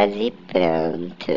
[0.00, 1.30] quase pronto.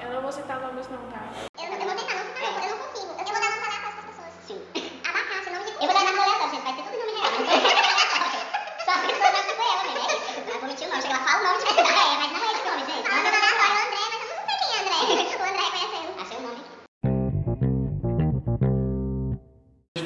[0.00, 1.20] Eu não vou citar nomes não, tá?
[1.60, 2.16] Eu, vou tentar não citar,
[2.64, 3.12] eu não consigo.
[3.12, 4.32] Eu vou dar nome aleatório pras pessoas.
[4.46, 4.56] Sim.
[5.04, 5.72] Abacate, nome de...
[5.72, 6.64] Eu vou dar nome aleatório, gente.
[6.64, 7.28] Vai ser tudo nome real.
[8.88, 9.20] Só não tipo
[9.68, 10.00] ela, né?
[10.00, 10.40] É isso.
[10.48, 11.02] Eu vou mentir o nome.
[11.02, 11.68] Chega lá, fala o nome de.
[11.68, 11.84] É,
[12.16, 13.04] mas não é esse nome, gente.
[13.12, 14.96] Nome aleatório, André, mas eu não sei quem é André.
[15.36, 16.08] O André reconhecendo.
[16.22, 16.72] Achei o nome aqui.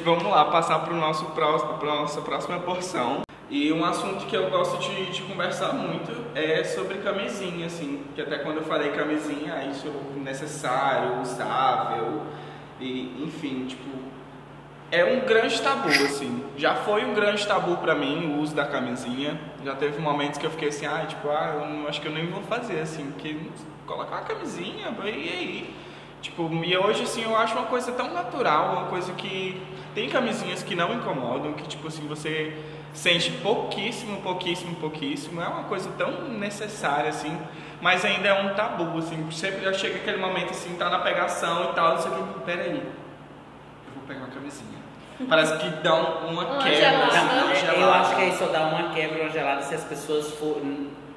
[0.02, 3.25] Vamos lá, passar para nosso próximo, pra nossa próxima porção.
[3.48, 8.04] E um assunto que eu gosto de, de conversar muito é sobre camisinha, assim.
[8.14, 12.22] Que até quando eu falei camisinha, isso é necessário, usável,
[12.80, 13.88] e enfim, tipo,
[14.90, 16.44] é um grande tabu, assim.
[16.56, 19.38] Já foi um grande tabu pra mim o uso da camisinha.
[19.64, 22.12] Já teve momentos que eu fiquei assim, ah, tipo, ah, eu não, acho que eu
[22.12, 23.36] nem vou fazer, assim, porque
[23.86, 25.74] colocar a camisinha, e aí?
[26.20, 29.60] Tipo, e hoje, assim, eu acho uma coisa tão natural, uma coisa que
[29.96, 32.54] tem camisinhas que não incomodam, que, tipo assim, você
[32.92, 35.40] sente pouquíssimo, pouquíssimo, pouquíssimo.
[35.40, 37.34] É uma coisa tão necessária, assim,
[37.80, 39.28] mas ainda é um tabu, assim.
[39.30, 42.40] Sempre já chega aquele momento, assim, tá na pegação e tal, não sei o que,
[42.40, 44.76] peraí, eu vou pegar uma camisinha.
[45.30, 47.06] Parece que dá um- uma Uma quebra, gelada.
[47.06, 47.78] assim, uma é- gelada.
[47.80, 50.60] eu acho que aí só dá uma quebra, uma gelada se as pessoas for-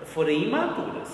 [0.05, 1.09] forem imaturas.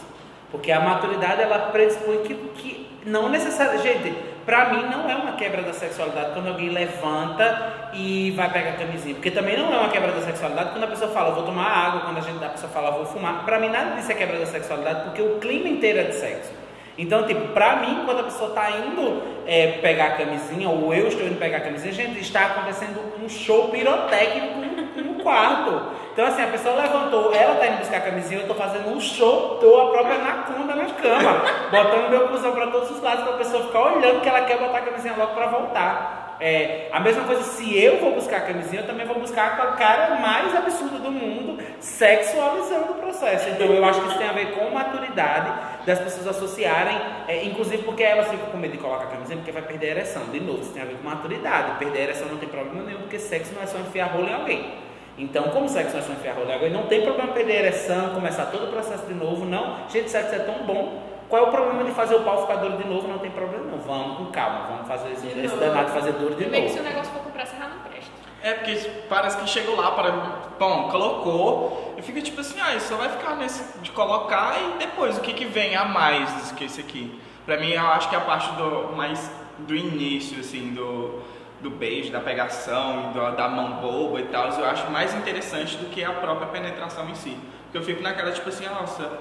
[0.52, 3.88] Porque a maturidade ela predispõe que, que não necessariamente.
[4.04, 4.16] Gente,
[4.46, 8.74] pra mim não é uma quebra da sexualidade quando alguém levanta e vai pegar a
[8.74, 9.16] camisinha.
[9.16, 12.02] Porque também não é uma quebra da sexualidade quando a pessoa fala, vou tomar água,
[12.02, 13.44] quando a, gente, a pessoa fala, vou fumar.
[13.46, 16.52] Pra mim nada disso é quebra da sexualidade porque o clima inteiro é de sexo.
[16.98, 21.10] Então, tipo, pra mim, quando a pessoa tá indo é, pegar a camisinha, ou eu
[21.10, 24.60] estou indo pegar a camisinha, gente, está acontecendo um show pirotécnico
[25.04, 25.92] no quarto.
[26.16, 29.02] Então, assim, a pessoa levantou, ela tá indo buscar a camisinha, eu tô fazendo um
[29.02, 33.34] show, tô a própria anaconda na cama, botando meu cuzão pra todos os lados, pra
[33.34, 36.38] pessoa ficar olhando que ela quer botar a camisinha logo pra voltar.
[36.40, 39.64] É, a mesma coisa, se eu vou buscar a camisinha, eu também vou buscar com
[39.64, 43.50] a cara mais absurda do mundo, sexualizando o processo.
[43.50, 45.52] Então, eu acho que isso tem a ver com maturidade
[45.86, 49.52] das pessoas associarem, é, inclusive porque elas ficam com medo de colocar a camisinha porque
[49.52, 50.24] vai perder a ereção.
[50.32, 51.78] De novo, isso tem a ver com maturidade.
[51.78, 54.34] Perder a ereção não tem problema nenhum, porque sexo não é só enfiar rolo em
[54.34, 54.86] alguém.
[55.18, 57.60] Então, como sexo não é só enfiar rolo em alguém, não tem problema perder a
[57.68, 59.88] ereção, começar todo o processo de novo, não.
[59.90, 61.02] Gente, sexo é tão bom.
[61.30, 63.08] Qual é o problema de fazer o pau ficar duro de novo?
[63.08, 63.80] Não tem problema não.
[63.80, 65.60] Vamos com calma, vamos fazer esse, De esse novo.
[65.60, 66.94] danado fazer duro de Primeiro que se o novo.
[66.94, 68.12] negócio for comprar serra, não presta.
[68.44, 68.76] É porque
[69.10, 70.12] parece que chegou lá para.
[70.60, 74.78] Bom, colocou e fica tipo assim, ah, isso só vai ficar nesse de colocar e
[74.80, 77.20] depois o que, que vem a mais do que esse aqui.
[77.46, 81.22] Pra mim, eu acho que é a parte do mais do início, assim, do,
[81.66, 86.04] do beijo, da pegação, da mão boba e tal, eu acho mais interessante do que
[86.04, 87.36] a própria penetração em si.
[87.64, 89.12] Porque eu fico naquela tipo assim, nossa,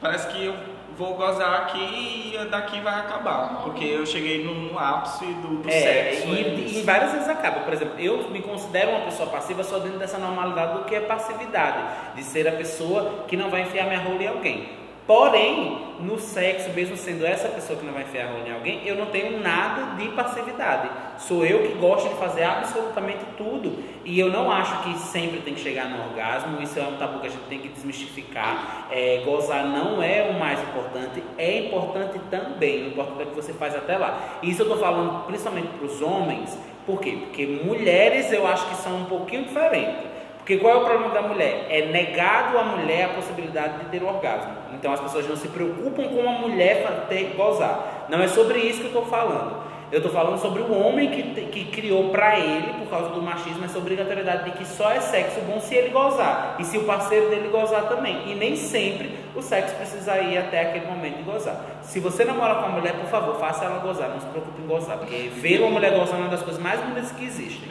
[0.00, 0.54] parece que eu
[0.98, 3.60] vou gozar aqui e daqui vai acabar.
[3.62, 6.28] Porque eu cheguei no, no ápice do, do É, sexo.
[6.28, 6.78] é e, isso.
[6.80, 7.60] e várias vezes acaba.
[7.60, 11.00] Por exemplo, eu me considero uma pessoa passiva só dentro dessa normalidade do que é
[11.00, 14.79] passividade, de ser a pessoa que não vai enfiar minha rola em alguém.
[15.10, 18.86] Porém, no sexo, mesmo sendo essa pessoa que não vai enfiar a rola em alguém,
[18.86, 20.88] eu não tenho nada de passividade.
[21.18, 23.76] Sou eu que gosto de fazer absolutamente tudo.
[24.04, 26.62] E eu não acho que sempre tem que chegar no orgasmo.
[26.62, 28.86] Isso é um tabu que a gente tem que desmistificar.
[28.92, 32.84] É, gozar não é o mais importante, é importante também.
[32.84, 34.38] O importante é que você faz até lá.
[34.44, 36.56] Isso eu estou falando principalmente para os homens.
[36.86, 37.18] Por quê?
[37.18, 40.04] Porque mulheres eu acho que são um pouquinho diferentes.
[40.36, 41.66] Porque qual é o problema da mulher?
[41.68, 44.59] É negado à mulher a possibilidade de ter orgasmo.
[44.74, 48.06] Então as pessoas não se preocupam com a mulher ter gozar.
[48.08, 49.69] Não é sobre isso que eu estou falando.
[49.92, 53.64] Eu estou falando sobre o homem que, que criou para ele, por causa do machismo,
[53.64, 56.56] essa obrigatoriedade de que só é sexo bom se ele gozar.
[56.60, 58.30] E se o parceiro dele gozar também.
[58.30, 61.60] E nem sempre o sexo precisa ir até aquele momento de gozar.
[61.82, 64.10] Se você namora com uma mulher, por favor, faça ela gozar.
[64.10, 64.96] Não se preocupe em gozar.
[64.96, 67.68] Porque ver uma mulher gozando é uma das coisas mais bonitas que existem.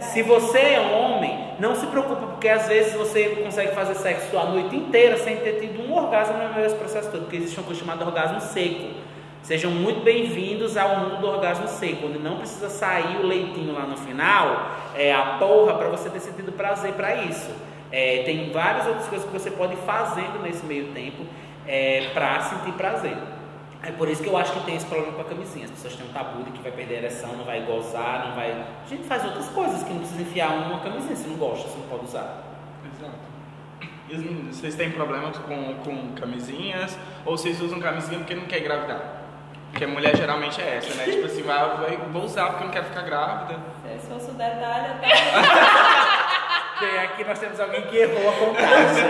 [0.00, 4.36] Se você é um homem, não se preocupe, porque às vezes você consegue fazer sexo
[4.36, 7.58] a noite inteira sem ter tido um orgasmo no meio desse processo todo, porque existe
[7.58, 9.11] uma coisa chamada orgasmo seco.
[9.42, 13.84] Sejam muito bem-vindos ao mundo do orgasmo seco, onde não precisa sair o leitinho lá
[13.84, 17.50] no final, é a porra para você ter sentido prazer para isso.
[17.90, 21.26] É, tem várias outras coisas que você pode ir fazendo nesse meio tempo
[21.66, 23.16] é, para sentir prazer.
[23.82, 25.64] É por isso que eu acho que tem esse problema com a camisinha.
[25.64, 28.36] As pessoas têm um tabu de que vai perder a ereção, não vai gozar, não
[28.36, 28.52] vai.
[28.52, 31.16] A gente faz outras coisas que não precisa enfiar uma camisinha.
[31.16, 32.44] Se não gosta, você não pode usar.
[32.96, 34.52] Exato.
[34.52, 36.96] Vocês têm problemas com, com camisinhas?
[37.26, 39.21] Ou vocês usam camisinha porque não quer engravidar?
[39.72, 41.10] Porque a mulher geralmente é essa, né?
[41.10, 43.58] Tipo assim, vai, vai, vou usar porque eu não quero ficar grávida.
[43.98, 45.08] Se fosse o detalhe, até.
[46.78, 49.04] Bem, aqui nós temos alguém que errou a contagem.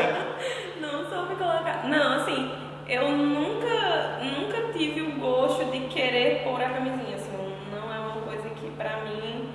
[0.81, 1.82] não soube colocar.
[1.85, 2.55] Não, assim,
[2.88, 7.17] eu nunca, nunca tive o gosto de querer pôr a camisinha.
[7.17, 9.50] Assim, não é uma coisa que pra mim.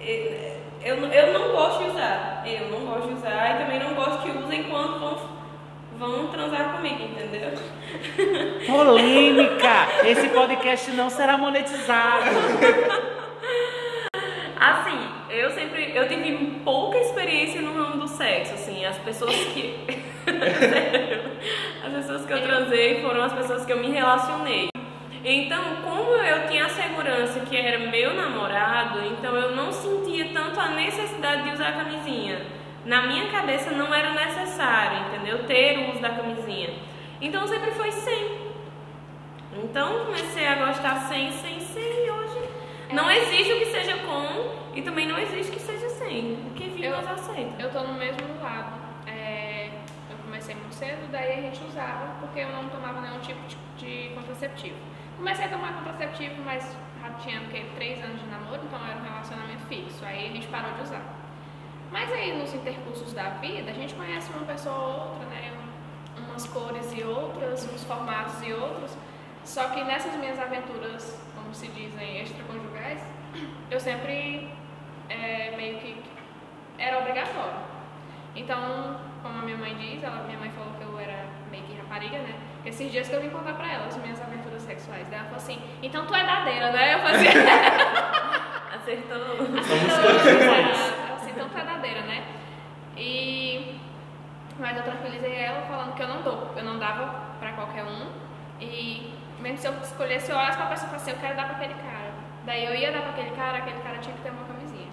[0.00, 2.42] Eu, eu não gosto de usar.
[2.44, 5.16] Eu não gosto de usar e também não gosto que usem quando vão,
[6.10, 7.52] vão transar comigo, entendeu?
[8.66, 9.88] Polêmica!
[10.04, 12.30] Esse podcast não será monetizado.
[14.58, 14.98] Assim,
[15.30, 15.92] eu sempre.
[15.94, 19.74] Eu tive pouca experiência no ramo do sexo, assim, as pessoas que.
[21.84, 24.68] As pessoas que eu transei foram as pessoas que eu me relacionei.
[25.24, 30.60] Então, como eu tinha a segurança que era meu namorado, então eu não sentia tanto
[30.60, 32.40] a necessidade de usar a camisinha.
[32.84, 35.44] Na minha cabeça não era necessário, entendeu?
[35.46, 36.70] Ter o uso da camisinha.
[37.20, 38.52] Então sempre foi sem.
[39.62, 42.48] Então comecei a gostar sem, sem, sem e hoje.
[42.92, 46.34] Não existe o que seja com e também não existe que seja sem.
[46.46, 47.62] O que vive Eu- nós aceita.
[47.62, 48.80] Eu tô no mesmo lado.
[49.06, 49.70] É,
[50.10, 53.56] eu comecei muito cedo, daí a gente usava porque eu não tomava nenhum tipo de,
[53.76, 54.76] de contraceptivo.
[55.16, 57.62] Comecei a tomar contraceptivo, mas já tinha o quê?
[57.76, 60.04] três anos de namoro, então era um relacionamento fixo.
[60.04, 61.02] Aí a gente parou de usar.
[61.92, 65.52] Mas aí nos intercursos da vida, a gente conhece uma pessoa ou outra, né?
[65.58, 65.72] Um-
[66.30, 68.96] Umas cores e outras, uns formatos e outros.
[69.44, 73.00] Só que nessas minhas aventuras, como se dizem, extraconjugais,
[73.70, 74.48] eu sempre
[75.10, 75.96] é, meio que
[76.78, 77.56] era obrigatório.
[78.34, 81.74] Então, como a minha mãe diz, ela, minha mãe falou que eu era meio que
[81.76, 82.34] rapariga, né?
[82.64, 85.06] Esses dias que eu vim contar pra ela as minhas aventuras sexuais.
[85.08, 86.94] Daí ela falou assim, então tu é dadeira, né?
[86.94, 87.38] Eu falei assim,
[88.72, 89.36] Acertou.
[89.36, 90.91] Somos
[91.52, 91.68] todos iguais.
[91.68, 92.24] ela assim, então tu é dadeira, né?
[92.96, 93.80] E...
[94.58, 96.52] Mas eu tranquilizei ela falando que eu não dou.
[96.56, 98.06] Eu não dava pra qualquer um.
[98.60, 101.44] E mesmo se eu escolhesse, eu olhasse pra pessoa e falasse assim, eu quero dar
[101.46, 102.12] pra aquele cara.
[102.44, 104.88] Daí eu ia dar pra aquele cara, aquele cara tinha que ter uma camisinha.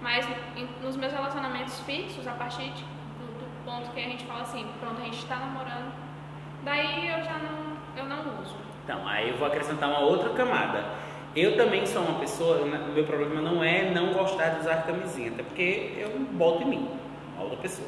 [0.00, 0.26] Mas
[0.56, 4.42] em- nos meus relacionamentos fixos, a partir de- do, do ponto que a gente fala
[4.42, 5.92] assim, pronto, a gente tá namorando,
[6.62, 8.56] daí eu já não, eu não uso.
[8.84, 10.84] Então, aí eu vou acrescentar uma outra camada.
[11.34, 15.30] Eu também sou uma pessoa, o meu problema não é não gostar de usar camisinha,
[15.30, 16.88] até porque eu boto em mim,
[17.38, 17.86] a outra pessoa.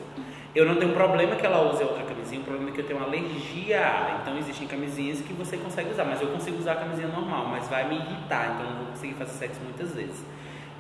[0.55, 3.03] Eu não tenho problema que ela use outra camisinha, o problema é que eu tenho
[3.03, 4.21] alergia.
[4.21, 7.67] Então existem camisinhas que você consegue usar, mas eu consigo usar a camisinha normal, mas
[7.69, 10.25] vai me irritar, então eu não vou conseguir fazer sexo muitas vezes.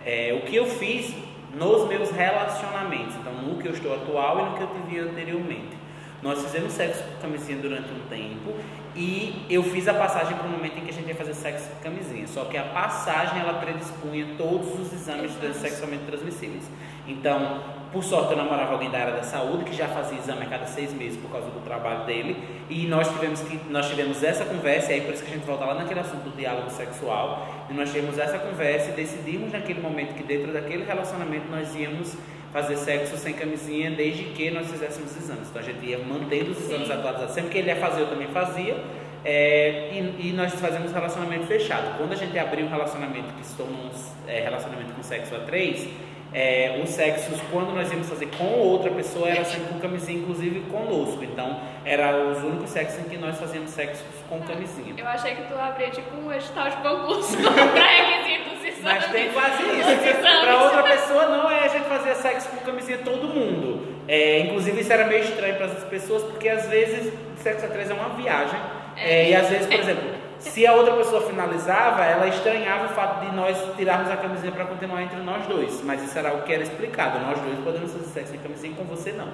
[0.05, 1.17] É, o que eu fiz
[1.55, 5.82] nos meus relacionamentos, então no que eu estou atual e no que eu tive anteriormente.
[6.23, 8.55] Nós fizemos sexo com camisinha durante um tempo
[8.95, 11.69] e eu fiz a passagem para o momento em que a gente ia fazer sexo
[11.71, 12.29] com camisinha.
[12.29, 16.63] Só que a passagem ela predispunha todos os exames sexualmente transmissíveis.
[17.09, 17.61] Então,
[17.91, 20.67] por sorte, eu namorava alguém da área da saúde que já fazia exame a cada
[20.67, 22.37] seis meses por causa do trabalho dele.
[22.71, 25.45] E nós tivemos, que, nós tivemos essa conversa, e aí por isso que a gente
[25.45, 27.67] volta lá naquele assunto do diálogo sexual.
[27.69, 32.17] E nós tivemos essa conversa e decidimos naquele momento que dentro daquele relacionamento nós íamos
[32.53, 35.49] fazer sexo sem camisinha desde que nós fizéssemos exames.
[35.49, 37.35] Então a gente ia mantendo os exames atualizados.
[37.35, 38.77] Sempre que ele ia fazer, eu também fazia.
[39.25, 41.97] É, e, e nós fazemos relacionamento fechado.
[41.97, 43.91] Quando a gente abriu um relacionamento que se tornou um
[44.29, 45.89] é, relacionamento com sexo a três,
[46.35, 50.61] é, os sexos, quando nós íamos fazer com outra pessoa, era sempre com camisinha, inclusive
[50.71, 51.23] conosco.
[51.23, 54.95] Então, era os únicos sexos em que nós fazíamos sexos com camisinha.
[54.97, 58.42] Eu achei que tu abria tipo um edital de concurso pra requisitos e
[58.83, 60.21] Mas tem quase Os isso.
[60.43, 63.87] Para outra pessoa não é a gente fazer sexo com camisinha todo mundo.
[64.09, 67.91] É, inclusive isso era meio estranho para as pessoas, porque às vezes sexo a três
[67.91, 68.59] é uma viagem.
[68.97, 70.05] É, e às vezes, por exemplo,
[70.39, 74.65] se a outra pessoa finalizava, ela estranhava o fato de nós tirarmos a camisinha para
[74.65, 75.81] continuar entre nós dois.
[75.85, 77.21] Mas isso era o que era explicado.
[77.21, 79.29] Nós dois podemos fazer sexo sem camisinha, com você não.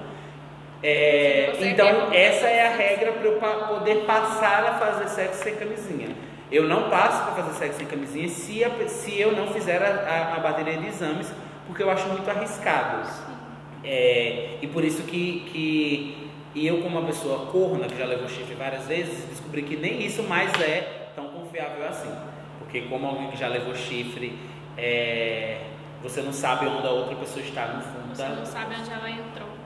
[0.82, 6.14] É, então, essa é a regra para eu poder passar a fazer sexo sem camisinha.
[6.50, 10.10] Eu não passo para fazer sexo sem camisinha se, a se eu não fizer a,
[10.10, 11.30] a, a bateria de exames,
[11.66, 13.06] porque eu acho muito arriscado.
[13.84, 18.28] É, e por isso que, que e eu, como uma pessoa corna, que já levou
[18.28, 22.10] chifre várias vezes, descobri que nem isso mais é tão confiável assim.
[22.58, 24.38] Porque como alguém que já levou chifre,
[24.76, 25.60] é,
[26.02, 28.90] você não sabe onde a outra pessoa está no fundo Você da, não sabe onde
[28.90, 29.57] ela entrou.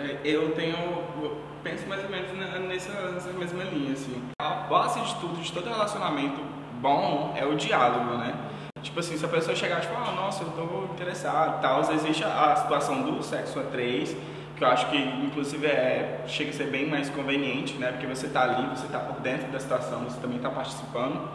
[0.00, 0.76] É, Eu tenho.
[1.22, 2.32] eu penso mais ou menos
[2.68, 4.22] nessa, nessa mesma linha, assim.
[4.40, 6.40] A base de tudo, de todo relacionamento
[6.80, 8.34] bom, é o diálogo, né?
[8.82, 12.24] Tipo assim, se a pessoa chegar e tipo, ah, nossa, eu tô interessado tal, existe
[12.24, 14.16] a, a situação do sexo a três,
[14.56, 17.92] que eu acho que inclusive é, chega a ser bem mais conveniente, né?
[17.92, 21.28] Porque você tá ali, você tá por dentro da situação, você também tá participando.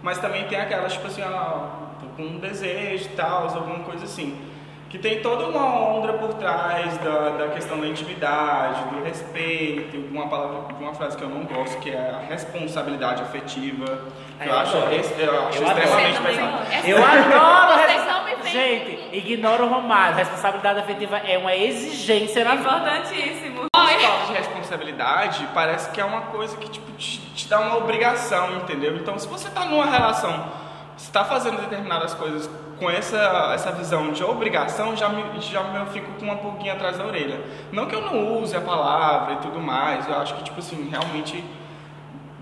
[0.00, 4.36] Mas também tem aquelas, tipo assim, ah, tô com um desejo tal, alguma coisa assim.
[4.92, 10.28] Que tem toda uma onda por trás da, da questão da intimidade, do respeito, uma
[10.28, 13.86] palavra, uma frase que eu não gosto, que é a responsabilidade afetiva.
[14.38, 15.82] Que eu, eu acho, esse- eu acho Eu adoro.
[15.82, 16.58] extremamente pesado.
[16.86, 17.82] Eu adoro
[18.42, 18.52] Vocês.
[18.52, 20.14] Gente, ignora o Romário.
[20.16, 22.68] Responsabilidade afetiva é uma exigência na vida.
[22.68, 23.62] Importantíssimo.
[24.26, 28.94] de responsabilidade parece que é uma coisa que tipo, te, te dá uma obrigação, entendeu?
[28.96, 30.44] Então, se você tá numa relação
[31.12, 36.10] está fazendo determinadas coisas com essa, essa visão de obrigação, já me, já me fico
[36.12, 37.38] com uma pulguinha atrás da orelha.
[37.70, 40.88] Não que eu não use a palavra e tudo mais, eu acho que, tipo assim,
[40.88, 41.44] realmente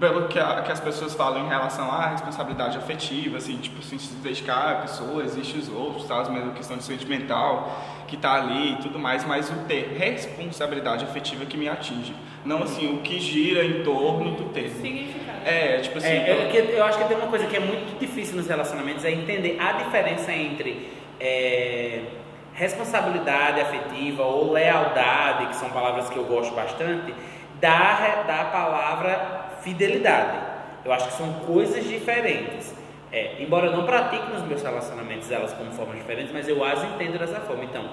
[0.00, 3.99] pelo que, a, que, as pessoas falam em relação à responsabilidade afetiva, assim, tipo assim,
[3.99, 6.25] se dedicar a pessoa, existe os outros, tá?
[6.30, 7.71] mesmo questão de sentimental
[8.09, 12.14] que tá ali e tudo mais, mas o ter responsabilidade afetiva que me atinge,
[12.45, 14.71] não assim o que gira em torno do ter.
[14.71, 15.38] Significado.
[15.45, 16.09] É, tipo assim.
[16.09, 19.04] É, é, que eu acho que tem uma coisa que é muito difícil nos relacionamentos
[19.04, 20.90] é entender a diferença entre
[21.21, 22.02] é,
[22.54, 27.14] responsabilidade afetiva ou lealdade, que são palavras que eu gosto bastante,
[27.61, 30.38] da, da palavra fidelidade.
[30.85, 32.75] Eu acho que são coisas diferentes.
[33.12, 36.83] É, embora eu não pratique nos meus relacionamentos elas como formas diferentes, mas eu as
[36.85, 37.64] entendo dessa forma.
[37.64, 37.85] Então,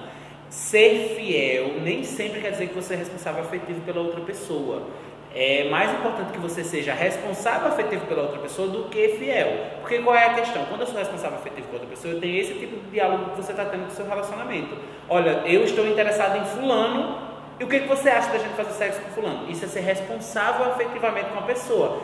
[0.48, 4.86] ser fiel nem sempre quer dizer que você é responsável afetivo pela outra pessoa.
[5.34, 9.66] É mais importante que você seja responsável afetivo pela outra pessoa do que fiel.
[9.80, 10.64] Porque qual é a questão?
[10.66, 13.36] Quando eu sou responsável afetivo pela outra pessoa, eu tenho esse tipo de diálogo que
[13.36, 14.76] você está tendo com o seu relacionamento.
[15.08, 17.27] Olha, eu estou interessado em fulano,
[17.60, 19.50] e o que, que você acha da gente fazer sexo com fulano?
[19.50, 22.00] Isso é ser responsável afetivamente com a pessoa.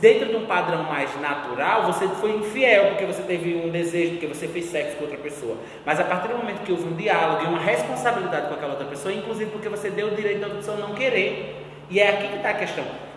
[0.00, 4.26] Dentro de um padrão mais natural, você foi infiel porque você teve um desejo, porque
[4.26, 5.56] você fez sexo com outra pessoa.
[5.86, 8.86] Mas a partir do momento que houve um diálogo e uma responsabilidade com aquela outra
[8.86, 11.64] pessoa, inclusive porque você deu o direito da pessoa não querer.
[11.88, 13.07] E é aqui que está a questão.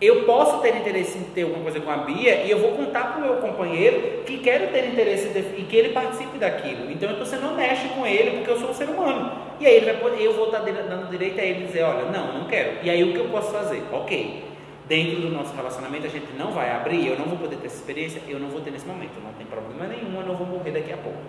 [0.00, 3.12] Eu posso ter interesse em ter alguma coisa com a Bia e eu vou contar
[3.12, 5.28] para o meu companheiro que quero ter interesse
[5.58, 6.90] e que ele participe daquilo.
[6.90, 9.30] Então eu estou sendo honesto com ele porque eu sou um ser humano.
[9.60, 12.38] E aí ele vai poder, eu vou estar dando direito a ele dizer, olha, não,
[12.38, 12.78] não quero.
[12.82, 13.82] E aí o que eu posso fazer?
[13.92, 14.42] Ok,
[14.88, 17.76] dentro do nosso relacionamento a gente não vai abrir, eu não vou poder ter essa
[17.76, 20.70] experiência, eu não vou ter nesse momento, não tem problema nenhum, eu não vou morrer
[20.70, 21.20] daqui a pouco.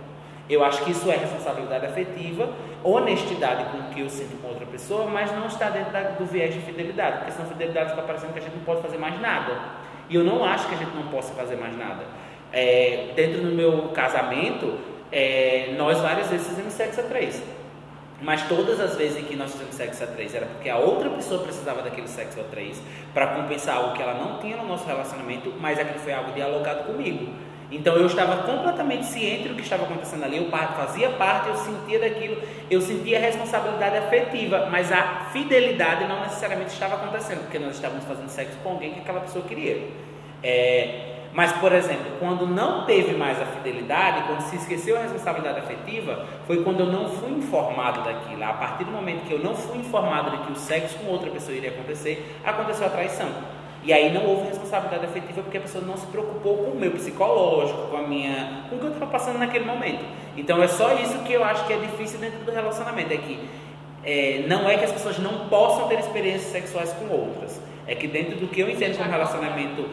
[0.52, 2.50] Eu acho que isso é responsabilidade afetiva,
[2.84, 6.26] honestidade com o que eu sinto com outra pessoa, mas não está dentro da, do
[6.26, 9.20] viés de fidelidade, porque senão fidelidade fica parecendo que a gente não pode fazer mais
[9.22, 9.58] nada.
[10.10, 12.04] E eu não acho que a gente não possa fazer mais nada.
[12.52, 14.78] É, dentro do meu casamento,
[15.10, 17.42] é, nós várias vezes fizemos sexo a três.
[18.22, 21.10] Mas todas as vezes em que nós fizemos sexo a três era porque a outra
[21.12, 22.82] pessoa precisava daquele sexo a três
[23.14, 26.84] para compensar algo que ela não tinha no nosso relacionamento, mas aquilo foi algo dialogado
[26.84, 27.32] comigo.
[27.72, 32.00] Então eu estava completamente ciente do que estava acontecendo ali, eu fazia parte, eu sentia
[32.00, 37.76] daquilo, eu sentia a responsabilidade afetiva, mas a fidelidade não necessariamente estava acontecendo, porque nós
[37.76, 39.88] estávamos fazendo sexo com alguém que aquela pessoa queria.
[40.44, 45.60] É, mas, por exemplo, quando não teve mais a fidelidade, quando se esqueceu a responsabilidade
[45.60, 48.44] afetiva, foi quando eu não fui informado daquilo.
[48.44, 51.30] A partir do momento que eu não fui informado de que o sexo com outra
[51.30, 53.30] pessoa iria acontecer, aconteceu a traição.
[53.84, 56.92] E aí não houve responsabilidade afetiva porque a pessoa não se preocupou com o meu
[56.92, 60.06] psicológico, com a minha, com o que eu estava passando naquele momento.
[60.38, 63.40] Então é só isso que eu acho que é difícil dentro do relacionamento, é que
[64.04, 68.08] é, não é que as pessoas não possam ter experiências sexuais com outras, é que
[68.08, 69.90] dentro do que eu entendo como relacionamento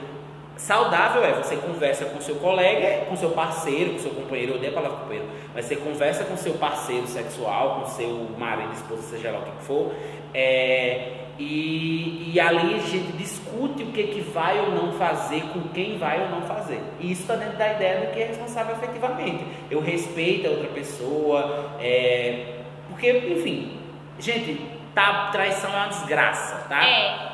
[0.57, 4.73] saudável é você conversa com seu colega, com seu parceiro, com seu companheiro, eu odeio
[4.73, 9.31] a palavra companheiro, mas você conversa com seu parceiro sexual, com seu marido, esposa, seja
[9.31, 9.93] lá o que for,
[10.35, 15.69] é, e, e, ali a gente discute o que, que vai ou não fazer, com
[15.69, 16.83] quem vai ou não fazer.
[16.99, 19.45] E isso está dentro da ideia do que é responsável efetivamente.
[19.71, 23.79] Eu respeito a outra pessoa, é, porque, enfim,
[24.19, 24.61] gente,
[24.95, 26.85] tá, traição é uma desgraça, tá?
[26.85, 27.29] É.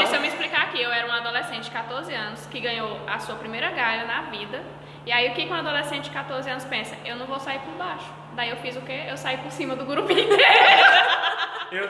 [0.00, 0.82] Deixa eu me explicar aqui.
[0.82, 4.60] Eu era uma adolescente de 14 anos que ganhou a sua primeira galha na vida.
[5.06, 6.96] E aí, o que, que um adolescente de 14 anos pensa?
[7.04, 8.12] Eu não vou sair por baixo.
[8.34, 9.04] Daí eu fiz o quê?
[9.08, 10.36] Eu saí por cima do grupo inteiro.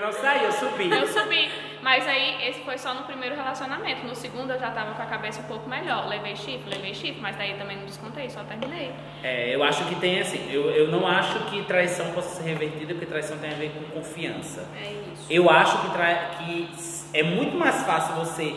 [0.08, 0.90] Eu não saí, eu subi.
[0.90, 1.50] Eu subi.
[1.82, 4.06] Mas aí, esse foi só no primeiro relacionamento.
[4.06, 6.08] No segundo, eu já tava com a cabeça um pouco melhor.
[6.08, 8.90] Levei chifre, levei chifre, mas daí também não descontei, só terminei.
[9.22, 12.94] É, eu acho que tem assim, eu, eu não acho que traição possa ser revertida,
[12.94, 14.66] porque traição tem a ver com confiança.
[14.76, 15.26] É isso.
[15.30, 16.30] Eu acho que, tra...
[16.38, 16.70] que
[17.12, 18.54] é muito mais fácil você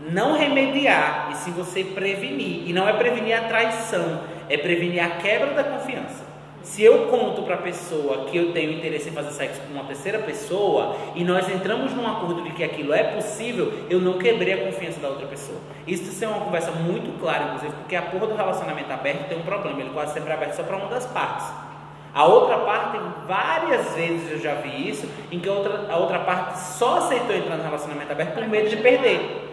[0.00, 2.68] não remediar e se você prevenir.
[2.68, 6.23] E não é prevenir a traição, é prevenir a quebra da confiança.
[6.64, 9.84] Se eu conto para a pessoa que eu tenho interesse em fazer sexo com uma
[9.84, 14.54] terceira pessoa e nós entramos num acordo de que aquilo é possível, eu não quebrei
[14.54, 15.58] a confiança da outra pessoa.
[15.86, 19.42] Isso é uma conversa muito clara, inclusive, porque a porra do relacionamento aberto tem um
[19.42, 21.46] problema, ele quase sempre é aberto só para uma das partes.
[22.14, 26.20] A outra parte, várias vezes eu já vi isso, em que a outra, a outra
[26.20, 29.43] parte só aceitou entrar no relacionamento aberto por medo de perder.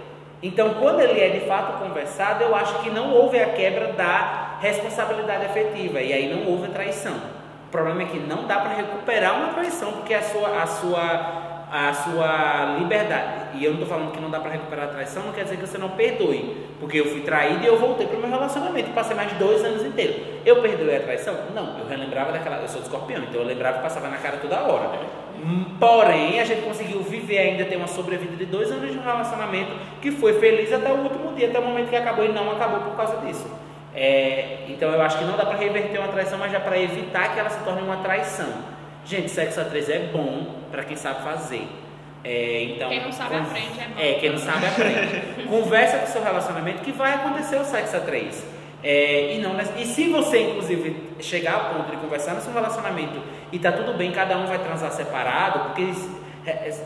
[0.44, 4.58] Então, quando ele é de fato conversado, eu acho que não houve a quebra da
[4.60, 7.16] responsabilidade afetiva e aí não houve a traição.
[7.68, 11.51] O problema é que não dá para recuperar uma traição porque a sua, a sua,
[11.72, 13.58] a sua liberdade.
[13.58, 15.56] E eu não estou falando que não dá para recuperar a traição, não quer dizer
[15.56, 16.68] que você não perdoe.
[16.82, 19.86] Porque eu fui traído e eu voltei para o meu relacionamento passei mais dois anos
[19.86, 20.18] inteiros.
[20.46, 21.34] Eu perdoei a traição?
[21.56, 22.58] Não, eu relembrava daquela.
[22.58, 25.00] Eu sou escorpião, então eu lembrava e passava na cara toda hora.
[25.80, 29.72] Porém, a gente conseguiu viver ainda, ter uma sobrevida de dois anos de um relacionamento
[30.02, 32.82] que foi feliz até o último dia, até o momento que acabou e não acabou
[32.82, 33.50] por causa disso.
[33.96, 37.34] É, então eu acho que não dá para reverter uma traição, mas já para evitar
[37.34, 38.81] que ela se torne uma traição.
[39.06, 41.68] Gente, sexo a três é bom para quem sabe fazer.
[42.24, 44.00] É, então, Quem não sabe aprende, é bom.
[44.00, 45.48] É, quem não sabe aprende.
[45.50, 48.46] Conversa com o seu relacionamento que vai acontecer o sexo a três.
[48.84, 53.22] É, e, não, e se você, inclusive, chegar ao ponto de conversar no seu relacionamento
[53.52, 55.84] e tá tudo bem, cada um vai transar separado, porque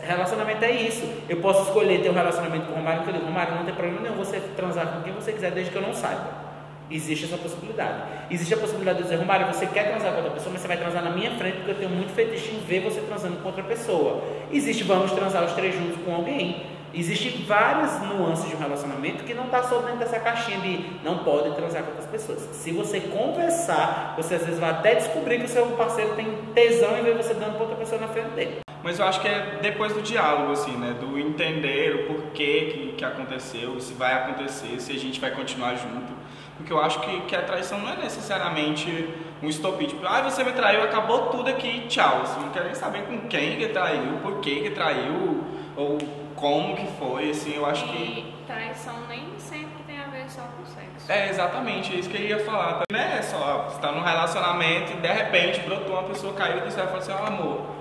[0.06, 1.06] relacionamento é isso.
[1.28, 3.74] Eu posso escolher ter um relacionamento com o Romário, que eu digo, Romário, não tem
[3.74, 6.45] problema nenhum você transar com quem você quiser, desde que eu não saiba.
[6.90, 8.02] Existe essa possibilidade.
[8.30, 10.76] Existe a possibilidade de dizer, Romário, você quer transar com outra pessoa, mas você vai
[10.76, 13.64] transar na minha frente porque eu tenho muito fetiche em ver você transando com outra
[13.64, 14.22] pessoa.
[14.52, 16.76] Existe, vamos transar os três juntos com alguém.
[16.94, 21.18] Existem várias nuances de um relacionamento que não está só dentro dessa caixinha de não
[21.18, 22.48] pode transar com outras pessoas.
[22.52, 26.96] Se você conversar, você às vezes vai até descobrir que o seu parceiro tem tesão
[26.96, 28.65] em ver você dando para outra pessoa na frente dele.
[28.86, 30.94] Mas eu acho que é depois do diálogo, assim, né?
[31.00, 35.74] Do entender o porquê que, que aconteceu, se vai acontecer, se a gente vai continuar
[35.74, 36.12] junto.
[36.56, 39.08] Porque eu acho que, que a traição não é necessariamente
[39.42, 39.86] um estopim.
[39.86, 42.20] Tipo, ah, você me traiu, acabou tudo aqui, tchau.
[42.20, 45.42] Você não quer nem saber com quem que traiu, por que que traiu,
[45.74, 45.98] ou
[46.36, 47.56] como que foi, assim.
[47.56, 48.20] Eu acho que...
[48.20, 51.10] E traição nem sempre tem a ver só com sexo.
[51.10, 52.82] É exatamente isso que eu ia falar.
[52.88, 56.70] Não é só você tá num relacionamento e de repente brotou uma pessoa, caiu do
[56.70, 57.75] céu e falou assim, ó amor,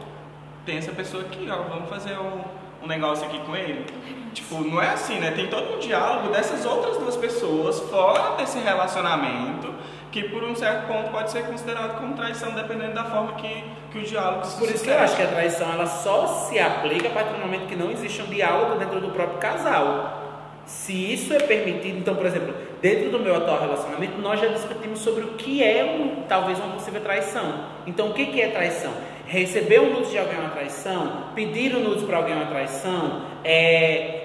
[0.65, 2.41] tem essa pessoa aqui, ó, vamos fazer um,
[2.83, 3.85] um negócio aqui com ele.
[4.33, 5.31] Tipo, não é assim, né?
[5.31, 9.73] Tem todo um diálogo dessas outras duas pessoas fora desse relacionamento
[10.11, 13.99] que por um certo ponto pode ser considerado como traição, dependendo da forma que, que
[13.99, 17.09] o diálogo se Por isso que eu acho que a traição ela só se aplica
[17.09, 20.23] a partir do momento que não existe um diálogo dentro do próprio casal.
[20.65, 24.99] Se isso é permitido, então, por exemplo, dentro do meu atual relacionamento, nós já discutimos
[24.99, 27.65] sobre o que é um, talvez uma possível traição.
[27.85, 28.93] Então, o que, que é traição?
[29.27, 31.23] Receber um nudes de alguém é uma traição?
[31.33, 33.23] Pedir um nudes para alguém é uma traição?
[33.43, 34.21] É...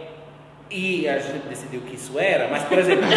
[0.71, 3.04] E a gente decidiu que isso era, mas, por exemplo.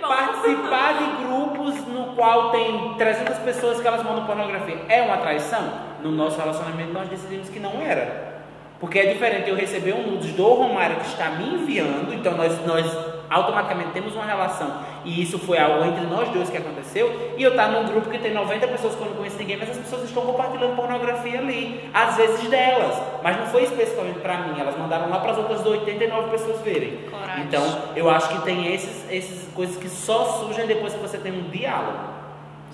[0.00, 5.72] Participar de grupos no qual tem 300 pessoas que elas mandam pornografia é uma traição?
[6.02, 8.32] No nosso relacionamento nós decidimos que não era.
[8.80, 12.66] Porque é diferente eu receber um nudes do Romário que está me enviando, então nós,
[12.66, 12.84] nós
[13.30, 17.50] automaticamente temos uma relação e isso foi algo entre nós dois que aconteceu, e eu
[17.50, 20.04] estar num grupo que tem 90 pessoas que eu não conheço ninguém, mas as pessoas
[20.04, 25.10] estão compartilhando pornografia ali, às vezes delas, mas não foi especificamente para mim, elas mandaram
[25.10, 26.98] lá para as outras 89 pessoas verem.
[27.10, 27.44] Coragem.
[27.44, 27.62] Então,
[27.96, 31.50] eu acho que tem esses, esses coisas que só surgem depois que você tem um
[31.50, 32.12] diálogo.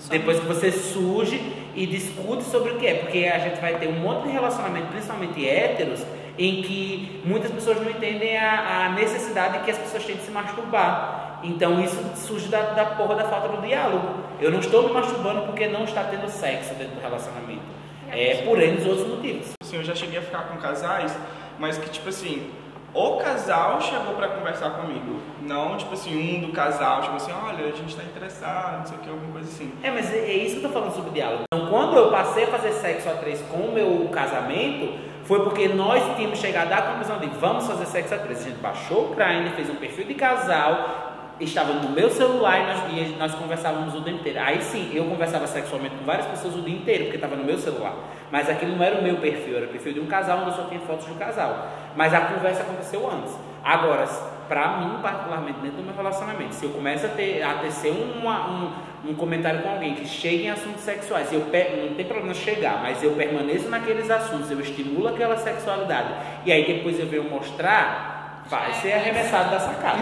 [0.09, 1.41] Depois que você surge
[1.75, 4.87] e discute sobre o que é, porque a gente vai ter um monte de relacionamento,
[4.87, 6.05] principalmente héteros,
[6.39, 10.31] em que muitas pessoas não entendem a, a necessidade que as pessoas têm de se
[10.31, 11.41] masturbar.
[11.43, 14.23] Então isso surge da, da porra da falta do diálogo.
[14.39, 17.61] Eu não estou me masturbando porque não está tendo sexo dentro do relacionamento.
[18.09, 19.49] É por eles outros motivos.
[19.61, 21.13] Assim, eu já cheguei a ficar com casais,
[21.59, 22.49] mas que tipo assim,
[22.93, 27.65] o casal chegou pra conversar comigo, não tipo assim, um do casal, tipo assim, olha,
[27.65, 29.73] a gente tá interessado, não sei o que, alguma coisa assim.
[29.83, 31.43] É, mas é é isso que eu tô falando sobre diálogo.
[31.53, 35.67] Então, quando eu passei a fazer sexo a três com o meu casamento, foi porque
[35.67, 38.41] nós tínhamos chegado à conclusão de vamos fazer sexo a três.
[38.41, 42.65] A gente baixou o Grindr, fez um perfil de casal, estava no meu celular e
[42.65, 44.39] nós, nós conversávamos o dia inteiro.
[44.39, 47.59] Aí sim, eu conversava sexualmente com várias pessoas o dia inteiro, porque estava no meu
[47.59, 47.93] celular.
[48.31, 50.55] Mas aquilo não era o meu perfil, era o perfil de um casal onde eu
[50.55, 51.67] só tinha fotos do casal.
[51.95, 53.37] Mas a conversa aconteceu antes.
[53.63, 54.07] Agora,
[54.49, 58.49] pra mim, particularmente, dentro do meu relacionamento, se eu começo a, ter, a tecer uma,
[58.49, 58.71] um,
[59.11, 63.01] um comentário com alguém que chega em assuntos sexuais, eu não tem problema chegar, mas
[63.03, 66.09] eu permaneço naqueles assuntos, eu estimulo aquela sexualidade,
[66.45, 69.99] e aí depois eu venho mostrar, vai ser arremessado da sacada.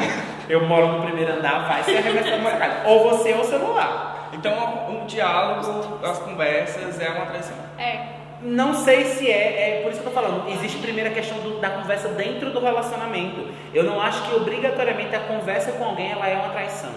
[0.48, 2.88] Eu moro no primeiro andar, vai ser arremessado da sacada.
[2.88, 4.30] Ou você ou o celular.
[4.32, 4.54] Então,
[4.90, 7.58] um diálogo, as conversas é uma traição.
[7.78, 10.48] É, Não sei se é, é por isso que eu tô falando.
[10.52, 13.48] Existe primeiro a questão do- da conversa dentro do relacionamento.
[13.74, 16.92] Eu não acho que obrigatoriamente a conversa com alguém ela é uma traição.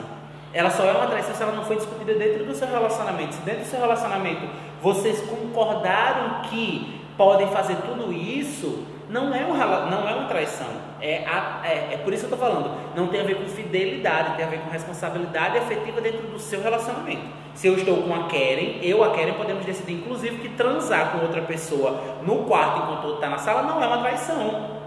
[0.53, 3.35] Ela só é uma traição se ela não foi discutida dentro do seu relacionamento.
[3.35, 4.43] Se dentro do seu relacionamento
[4.83, 9.55] vocês concordaram que podem fazer tudo isso, não é, um,
[9.91, 10.67] não é uma traição.
[11.03, 12.71] É, a- é, é por isso que eu estou falando.
[12.95, 16.63] Não tem a ver com fidelidade, tem a ver com responsabilidade afetiva dentro do seu
[16.63, 17.23] relacionamento.
[17.55, 21.19] Se eu estou com a Karen, eu a Karen podemos decidir, inclusive, que transar com
[21.25, 24.79] outra pessoa no quarto enquanto outro está na sala não é uma traição.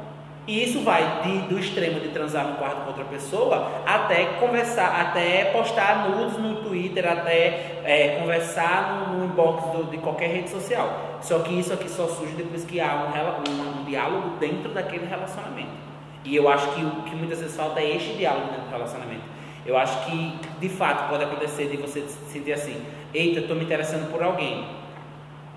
[0.45, 4.99] E isso vai de- do extremo de transar no quarto com outra pessoa até conversar,
[4.99, 10.49] até postar nudes no Twitter, até é, conversar no, no inbox do- de qualquer rede
[10.49, 10.89] social.
[11.21, 15.05] Só que isso aqui só surge depois que há um, um- um diálogo dentro daquele
[15.05, 15.92] relacionamento.
[16.25, 19.23] E eu acho que o que muitas vezes falta é este diálogo dentro do relacionamento.
[19.65, 22.81] Eu acho que, de fato, pode acontecer de você se sentir assim:
[23.13, 24.65] eita, estou me interessando por alguém.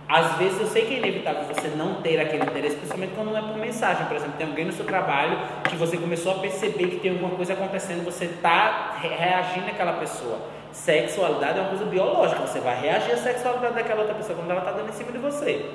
[0.09, 3.38] Às vezes eu sei que é inevitável você não ter aquele interesse, principalmente quando não
[3.38, 4.07] é por mensagem.
[4.07, 5.37] Por exemplo, tem alguém no seu trabalho
[5.68, 10.38] que você começou a perceber que tem alguma coisa acontecendo, você está reagindo àquela pessoa.
[10.70, 14.61] Sexualidade é uma coisa biológica, você vai reagir à sexualidade daquela outra pessoa quando ela
[14.61, 15.70] está dando em cima de você.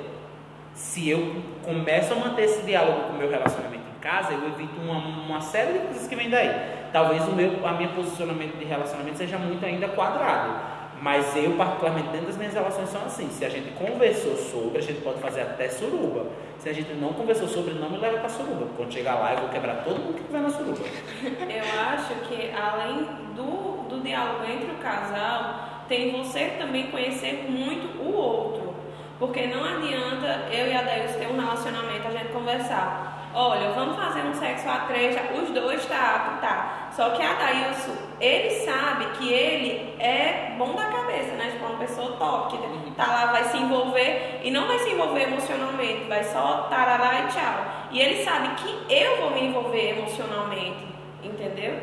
[0.74, 4.98] Se eu começo a manter esse diálogo com o meu relacionamento casa, eu evito uma,
[4.98, 6.50] uma série de coisas que vem daí.
[6.92, 10.82] Talvez o meu, a minha posicionamento de relacionamento seja muito ainda quadrado.
[11.00, 13.28] Mas eu, particularmente, dentro das minhas relações são assim.
[13.28, 16.26] Se a gente conversou sobre, a gente pode fazer até suruba.
[16.58, 18.66] Se a gente não conversou sobre, não me leva para suruba.
[18.76, 20.78] Quando chegar lá, eu vou quebrar todo mundo que estiver na suruba.
[21.24, 28.00] Eu acho que além do, do diálogo entre o casal, tem você também conhecer muito
[28.00, 28.72] o outro.
[29.18, 33.96] Porque não adianta eu e a Deus ter um relacionamento, a gente conversar olha, vamos
[33.96, 36.88] fazer um sexo a três, os dois tá apto, tá.
[36.92, 41.50] Só que a Dailson, ele sabe que ele é bom da cabeça, né?
[41.52, 45.22] Tipo, uma pessoa top, que tá lá, vai se envolver e não vai se envolver
[45.22, 47.64] emocionalmente, vai só tarará e tchau.
[47.90, 50.86] E ele sabe que eu vou me envolver emocionalmente,
[51.22, 51.80] entendeu?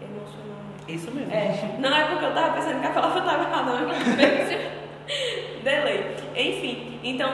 [0.00, 0.84] Emocionalmente.
[0.88, 1.32] Isso mesmo.
[1.32, 4.70] É, não é porque eu tava pensando que a palavra tava errada, não é
[5.62, 6.16] Delay.
[6.36, 7.30] Enfim, então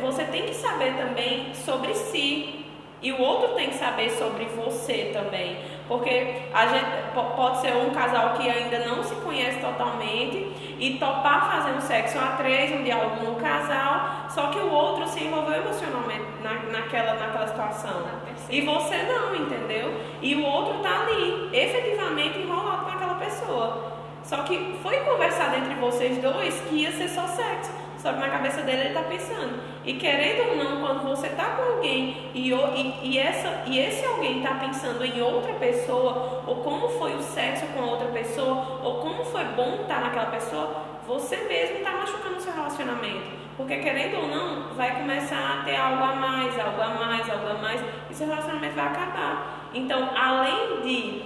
[0.00, 2.66] você tem que saber também sobre si,
[3.00, 5.58] e o outro tem que saber sobre você também.
[5.86, 11.50] Porque a gente pode ser um casal que ainda não se conhece totalmente e topar
[11.50, 15.62] fazer um sexo a três, um diálogo no casal, só que o outro se envolveu
[15.62, 18.18] emocionalmente na, naquela, naquela situação.
[18.50, 19.94] E você não, entendeu?
[20.22, 23.92] E o outro tá ali, efetivamente enrolado com aquela pessoa.
[24.22, 27.70] Só que foi conversado entre vocês dois que ia ser só sexo.
[28.14, 29.60] Que na cabeça dele ele está pensando.
[29.84, 34.04] E querendo ou não, quando você está com alguém e, e, e, essa, e esse
[34.04, 39.00] alguém está pensando em outra pessoa, ou como foi o sexo com outra pessoa, ou
[39.00, 43.38] como foi bom estar naquela pessoa, você mesmo está machucando o seu relacionamento.
[43.56, 47.48] Porque querendo ou não, vai começar a ter algo a mais, algo a mais, algo
[47.48, 49.70] a mais, e seu relacionamento vai acabar.
[49.74, 51.22] Então, além de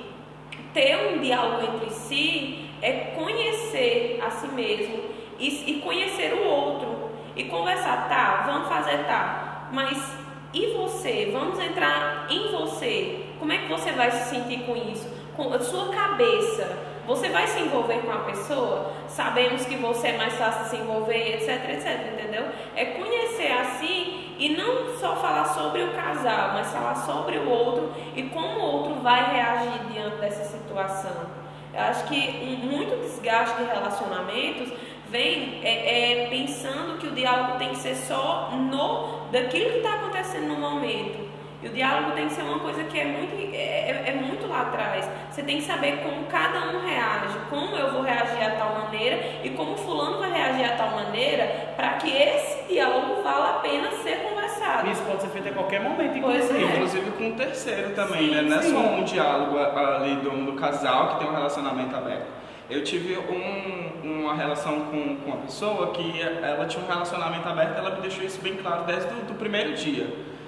[0.72, 5.11] ter um diálogo entre si, é conhecer a si mesmo
[5.42, 10.22] e, e conhecer o outro e conversar, tá, vamos fazer tá, mas
[10.54, 11.30] e você?
[11.32, 13.24] Vamos entrar em você.
[13.38, 15.08] Como é que você vai se sentir com isso?
[15.34, 16.92] Com a sua cabeça.
[17.06, 18.92] Você vai se envolver com a pessoa?
[19.08, 22.44] Sabemos que você é mais fácil se envolver, etc, etc, entendeu?
[22.76, 27.90] É conhecer assim e não só falar sobre o casal, mas falar sobre o outro
[28.14, 31.42] e como o outro vai reagir diante dessa situação.
[31.74, 34.68] Eu acho que muito desgaste de relacionamentos
[35.12, 39.94] vem é, é, pensando que o diálogo tem que ser só no daquilo que está
[39.94, 41.30] acontecendo no momento.
[41.62, 44.48] E o diálogo tem que ser uma coisa que é muito, é, é, é, muito
[44.48, 45.08] lá atrás.
[45.30, 49.20] Você tem que saber como cada um reage, como eu vou reagir a tal maneira
[49.44, 53.92] e como fulano vai reagir a tal maneira para que esse diálogo vala a pena
[54.02, 54.90] ser conversado.
[54.90, 56.64] Isso pode ser feito a qualquer momento, inclusive.
[56.64, 56.66] É.
[56.66, 58.42] Inclusive com o terceiro também, sim, né?
[58.42, 62.82] Não é só um diálogo ali do, do casal que tem um relacionamento aberto eu
[62.82, 67.94] tive um, uma relação com, com uma pessoa que ela tinha um relacionamento aberto, ela
[67.94, 70.06] me deixou isso bem claro desde o primeiro dia.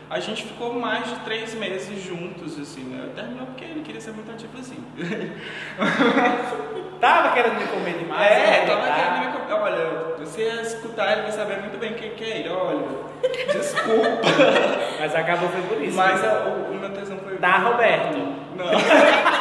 [0.08, 3.08] A gente ficou mais de três meses juntos, assim, né?
[3.14, 4.82] Terminou porque ele queria ser muito ativo assim.
[7.00, 8.30] tava querendo me comer demais.
[8.30, 8.66] É, né?
[8.66, 9.54] tava querendo me comer.
[9.54, 12.50] Olha, você escutar ele vai saber muito bem quem que é ele.
[12.50, 12.86] Olha,
[13.52, 14.20] desculpa.
[15.00, 15.96] Mas acabou foi por isso.
[15.96, 16.28] Mas né?
[16.46, 17.38] o, o meu tesão foi.
[17.38, 18.18] Da Roberto.
[18.56, 18.66] Não.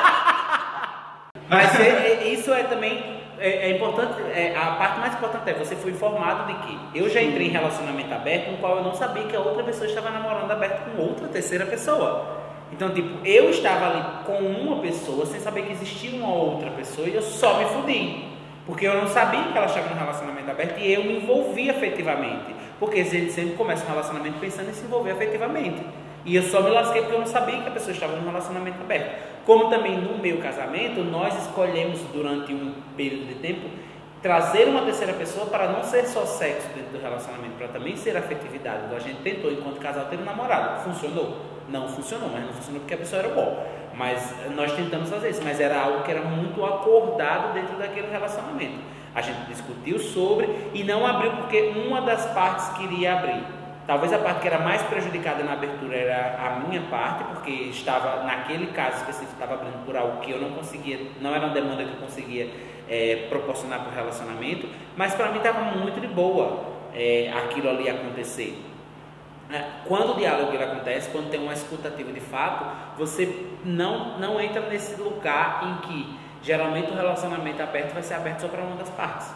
[1.50, 5.54] Mas é, é, isso é também é, é importante, é, a parte mais importante é
[5.54, 8.94] você foi informado de que eu já entrei em relacionamento aberto no qual eu não
[8.94, 12.44] sabia que a outra pessoa estava namorando aberto com outra terceira pessoa.
[12.72, 17.08] Então, tipo, eu estava ali com uma pessoa sem saber que existia uma outra pessoa
[17.08, 18.34] e eu só me fudi.
[18.66, 22.56] Porque eu não sabia que ela estava no relacionamento aberto e eu me envolvi afetivamente.
[22.80, 25.84] Porque a gente sempre começa um relacionamento pensando em se envolver afetivamente.
[26.26, 28.82] E eu só me lasquei porque eu não sabia que a pessoa estava num relacionamento
[28.82, 29.33] aberto.
[29.46, 33.70] Como também no meu casamento, nós escolhemos durante um período de tempo
[34.22, 38.16] trazer uma terceira pessoa para não ser só sexo dentro do relacionamento, para também ser
[38.16, 38.86] afetividade.
[38.86, 40.82] Então a gente tentou, enquanto casal, ter um namorado.
[40.84, 41.38] Funcionou?
[41.68, 43.66] Não funcionou, mas não funcionou porque a pessoa era boa.
[43.94, 48.80] Mas nós tentamos fazer isso, mas era algo que era muito acordado dentro daquele relacionamento.
[49.14, 53.44] A gente discutiu sobre e não abriu porque uma das partes queria abrir.
[53.86, 58.24] Talvez a parte que era mais prejudicada na abertura era a minha parte, porque estava,
[58.24, 61.84] naquele caso específico, estava abrindo por algo que eu não conseguia, não era uma demanda
[61.84, 62.50] que eu conseguia
[62.90, 67.90] é, proporcionar para o relacionamento, mas para mim estava muito de boa é, aquilo ali
[67.90, 68.58] acontecer.
[69.52, 74.62] É, quando o diálogo acontece, quando tem uma escutativa de fato, você não, não entra
[74.62, 78.90] nesse lugar em que geralmente o relacionamento aberto vai ser aberto só para uma das
[78.90, 79.28] partes.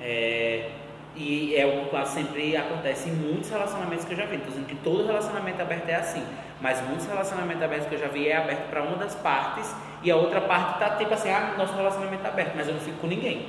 [0.00, 0.70] É,
[1.16, 4.38] E é o que sempre acontece em muitos relacionamentos que eu já vi.
[4.38, 6.24] Tô dizendo que todo relacionamento aberto é assim.
[6.60, 10.10] Mas muitos relacionamentos abertos que eu já vi é aberto para uma das partes e
[10.10, 12.98] a outra parte tá tipo assim, ah, nosso relacionamento é aberto, mas eu não fico
[12.98, 13.48] com ninguém.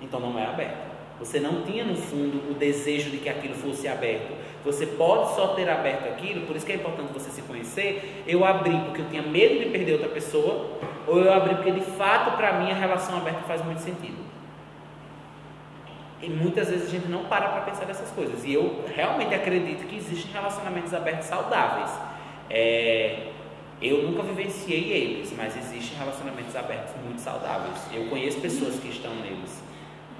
[0.00, 0.94] Então não é aberto.
[1.18, 4.34] Você não tinha no fundo o desejo de que aquilo fosse aberto.
[4.64, 8.24] Você pode só ter aberto aquilo, por isso que é importante você se conhecer.
[8.26, 10.70] Eu abri porque eu tinha medo de perder outra pessoa,
[11.06, 14.16] ou eu abri porque de fato para mim a relação aberta faz muito sentido.
[16.24, 18.44] E muitas vezes a gente não para para pensar nessas coisas.
[18.44, 21.90] E eu realmente acredito que existem relacionamentos abertos saudáveis.
[22.48, 23.28] É,
[23.82, 27.76] eu nunca vivenciei eles, mas existem relacionamentos abertos muito saudáveis.
[27.92, 29.62] Eu conheço pessoas que estão neles.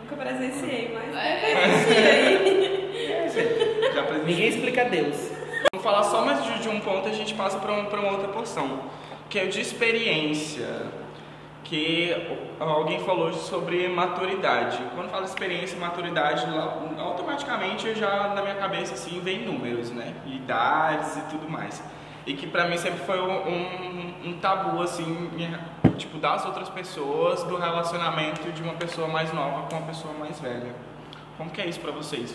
[0.03, 2.75] Nunca presenciei, mas É.
[3.95, 4.27] Já aprendi.
[4.29, 5.17] Ninguém explica Deus.
[5.73, 8.13] Vamos falar só mais de, um ponto e a gente passa para um, pra uma
[8.13, 8.81] outra porção,
[9.31, 10.67] que é o de experiência,
[11.65, 12.15] que
[12.61, 14.79] alguém falou sobre maturidade.
[14.95, 16.47] Quando fala experiência e maturidade,
[16.99, 21.83] automaticamente eu já na minha cabeça assim vem números, né, idades e tudo mais.
[22.27, 25.31] E que pra mim sempre foi um, um, um tabu assim,
[25.99, 30.39] tipo das outras pessoas, do relacionamento de uma pessoa mais nova com uma pessoa mais
[30.41, 30.75] velha.
[31.37, 32.35] Como que é isso pra vocês?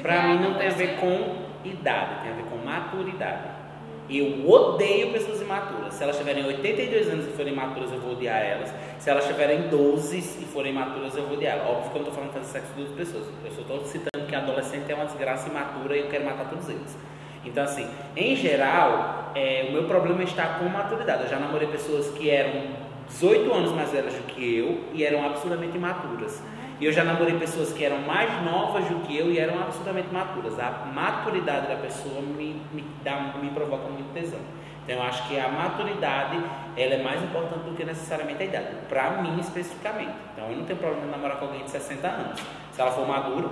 [0.00, 3.61] Pra mim não tem a ver com idade, tem a ver com maturidade.
[4.10, 5.94] Eu odeio pessoas imaturas.
[5.94, 8.72] Se elas tiverem 82 anos e forem imaturas, eu vou odiar elas.
[8.98, 11.68] Se elas tiverem 12 e forem imaturas, eu vou odiar elas.
[11.68, 13.26] Óbvio que eu não estou falando de fazer sexo com duas pessoas.
[13.44, 16.68] Eu só estou citando que adolescente é uma desgraça imatura e eu quero matar todos
[16.68, 16.96] eles.
[17.44, 21.24] Então, assim, em geral, é, o meu problema está com maturidade.
[21.24, 22.62] Eu já namorei pessoas que eram
[23.08, 26.42] 18 anos mais velhas do que eu e eram absolutamente imaturas.
[26.82, 30.12] E eu já namorei pessoas que eram mais novas do que eu e eram absolutamente
[30.12, 30.58] maturas.
[30.58, 34.40] A maturidade da pessoa me, me, dá, me provoca muito tesão.
[34.82, 36.42] Então eu acho que a maturidade
[36.76, 38.74] ela é mais importante do que necessariamente a idade.
[38.88, 40.10] Para mim especificamente.
[40.32, 42.40] Então eu não tenho problema em namorar com alguém de 60 anos.
[42.72, 43.48] Se ela for madura,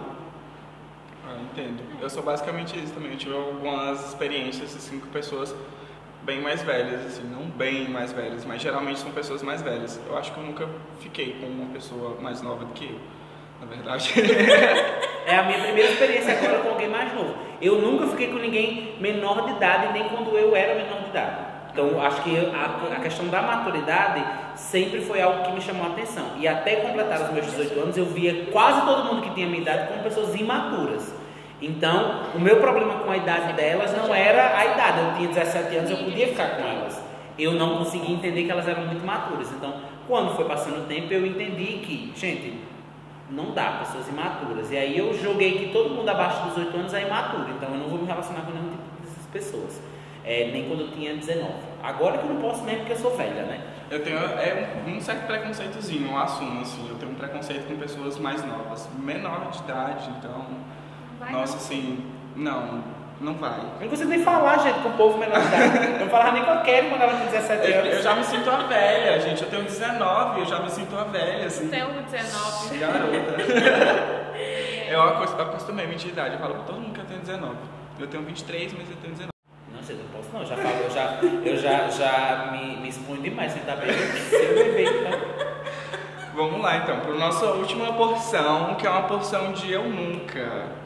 [1.24, 1.84] Ah, entendo.
[2.00, 3.12] Eu sou basicamente isso também.
[3.12, 5.54] Eu tive algumas experiências assim com pessoas
[6.22, 10.00] bem mais velhas, assim, não bem mais velhas, mas geralmente são pessoas mais velhas.
[10.08, 12.98] Eu acho que eu nunca fiquei com uma pessoa mais nova do que eu,
[13.60, 14.14] na verdade.
[15.26, 17.34] É a minha primeira experiência agora com alguém mais novo.
[17.62, 21.36] Eu nunca fiquei com ninguém menor de idade, nem quando eu era menor de idade.
[21.72, 24.24] Então, acho que a, a questão da maturidade
[24.56, 26.32] sempre foi algo que me chamou a atenção.
[26.38, 29.60] E até completar os meus 18 anos, eu via quase todo mundo que tinha minha
[29.60, 31.14] idade como pessoas imaturas.
[31.62, 34.98] Então, o meu problema com a idade delas não era a idade.
[35.00, 37.00] Eu tinha 17 anos, eu podia ficar com elas.
[37.38, 39.52] Eu não conseguia entender que elas eram muito maturas.
[39.52, 39.74] Então,
[40.08, 42.58] quando foi passando o tempo, eu entendi que, gente,
[43.30, 44.70] não dá, pessoas imaturas.
[44.70, 47.78] E aí eu joguei que todo mundo abaixo dos 18 anos é imaturo, então eu
[47.78, 49.80] não vou me relacionar com nenhum tipo dessas pessoas.
[50.24, 51.52] É, nem quando eu tinha 19.
[51.82, 53.70] Agora que eu não posso mesmo porque eu sou velha, né?
[53.90, 56.88] eu tenho é, um, um certo preconceitozinho, eu assumo, assim.
[56.88, 60.46] Eu tenho um preconceito com pessoas mais novas, menor de idade, então.
[61.18, 61.58] Vai nossa, não.
[61.58, 62.84] assim, não,
[63.20, 63.50] não vai.
[63.50, 65.86] Eu não consigo nem falar, gente, com o povo menor de idade.
[65.94, 67.94] Eu não falava nem com a Kelly quando ela tinha 17 Eu, anos.
[67.96, 69.42] eu já me sinto a velha, gente.
[69.42, 71.68] Eu tenho 19, eu já me sinto a velha, assim.
[71.68, 72.78] Tem um 19.
[72.78, 73.42] Garota.
[74.88, 76.34] eu acos- acostumei-me de idade.
[76.34, 77.56] Eu falo pra todo mundo que eu tenho 19.
[77.98, 79.30] Eu tenho 23, mas eu tenho 19.
[79.72, 80.44] Não, gente, eu não posso não.
[80.46, 83.52] Já falo, eu já, eu já, já me, me exponho demais.
[83.52, 83.92] Você tá bem?
[83.92, 85.20] Se eu beber, então.
[86.34, 90.79] Vamos lá então, para nossa última porção, que é uma porção de eu nunca.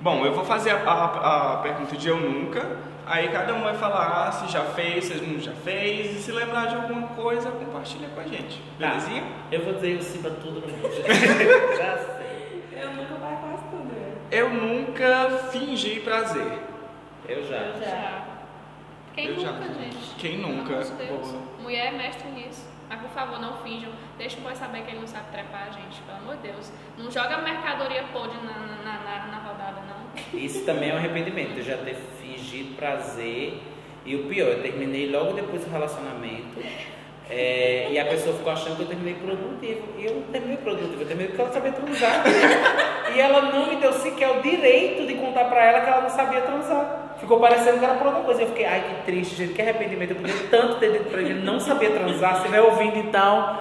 [0.00, 3.74] Bom, eu vou fazer a, a- a pergunta de eu nunca, aí cada um vai
[3.74, 8.08] falar se já fez, se não já fez, e se lembrar de alguma coisa, compartilha
[8.08, 8.58] com a gente.
[8.78, 8.88] Tá.
[8.88, 9.22] Belezinha?
[9.52, 10.90] Eu vou dizer o sim pra tudo no mundo.
[11.76, 12.64] já sei.
[12.72, 13.92] Eu nunca vai quase tudo.
[13.92, 14.12] né?
[14.30, 16.58] Eu nunca fingi prazer.
[17.28, 17.56] Eu já.
[17.56, 17.86] Eu já.
[17.86, 18.24] Já.
[19.14, 19.52] Quem Eu já.
[19.52, 20.14] nunca, gente?
[20.16, 20.72] Quem Pelo nunca?
[20.72, 21.28] amor de Deus.
[21.28, 21.42] Boa.
[21.60, 22.70] Mulher é mestre nisso.
[22.88, 23.90] Mas por favor, não finjam.
[24.18, 26.00] Deixa o boy saber que ele não sabe trepar, gente.
[26.02, 26.72] Pelo amor de Deus.
[26.98, 29.89] Não joga mercadoria podre na, na, na, na rodada, não.
[30.34, 31.58] Isso também é um arrependimento.
[31.58, 33.54] Eu já ter fingido prazer.
[34.04, 36.58] E o pior, eu terminei logo depois do relacionamento.
[37.28, 39.82] é, e a pessoa ficou achando que eu terminei produtivo.
[39.98, 42.24] E eu não terminei produtivo, eu terminei porque ela sabia transar.
[43.14, 46.10] e ela não me deu sequer o direito de contar pra ela que ela não
[46.10, 47.16] sabia transar.
[47.20, 48.42] Ficou parecendo que era por outra coisa.
[48.42, 50.10] Eu fiquei, ai que triste, gente, que arrependimento.
[50.12, 52.36] Eu podia tanto ter dito pra ele, não sabia transar.
[52.36, 53.58] Se estiver ouvindo então,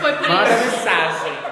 [0.00, 1.51] Foi por manda mensagem.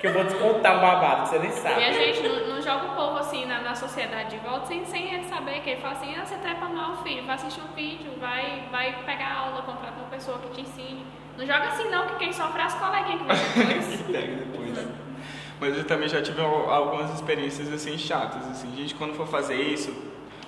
[0.00, 1.80] Que eu vou te contar um babado, que você nem sabe.
[1.80, 4.84] E a gente não, não joga o povo assim na, na sociedade de volta sem,
[4.86, 7.74] sem ele saber que ele fala assim, ah, você trepa mal, filho, vai assistir um
[7.74, 11.04] vídeo, vai, vai pegar aula, contrata uma pessoa que te ensine.
[11.36, 14.00] Não joga assim não, que quem sofre é as coleguinhas que vai depois.
[14.02, 14.88] Pega depois.
[15.60, 18.46] Mas eu também já tive al- algumas experiências assim chatas.
[18.48, 18.74] Assim.
[18.74, 19.94] Gente, quando for fazer isso,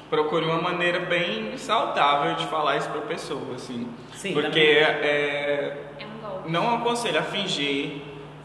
[0.09, 3.87] procure uma maneira bem saudável de falar isso pra pessoa, assim.
[4.15, 4.79] Sim, Porque também.
[5.11, 6.51] é, É um golpe.
[6.51, 8.01] não aconselho a fingir,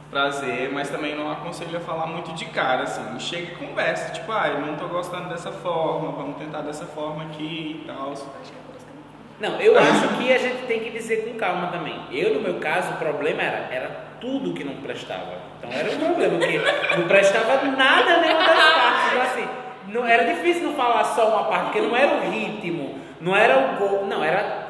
[0.09, 3.03] prazer, mas também não aconselho a falar muito de cara, assim.
[3.19, 7.23] Chega e conversa, tipo, ah, eu não tô gostando dessa forma, vamos tentar dessa forma
[7.25, 8.11] aqui e tal.
[8.13, 11.67] Acho que é eu não eu acho que a gente tem que dizer com calma
[11.67, 11.95] também.
[12.11, 13.89] Eu, no meu caso, o problema era, era
[14.19, 15.33] tudo que não prestava.
[15.59, 16.59] Então era um problema, porque
[16.97, 19.07] não prestava nada nenhuma das partes.
[19.11, 19.47] Então, assim,
[19.89, 23.57] não, era difícil não falar só uma parte, porque não era o ritmo, não era
[23.59, 24.65] o gol, não, era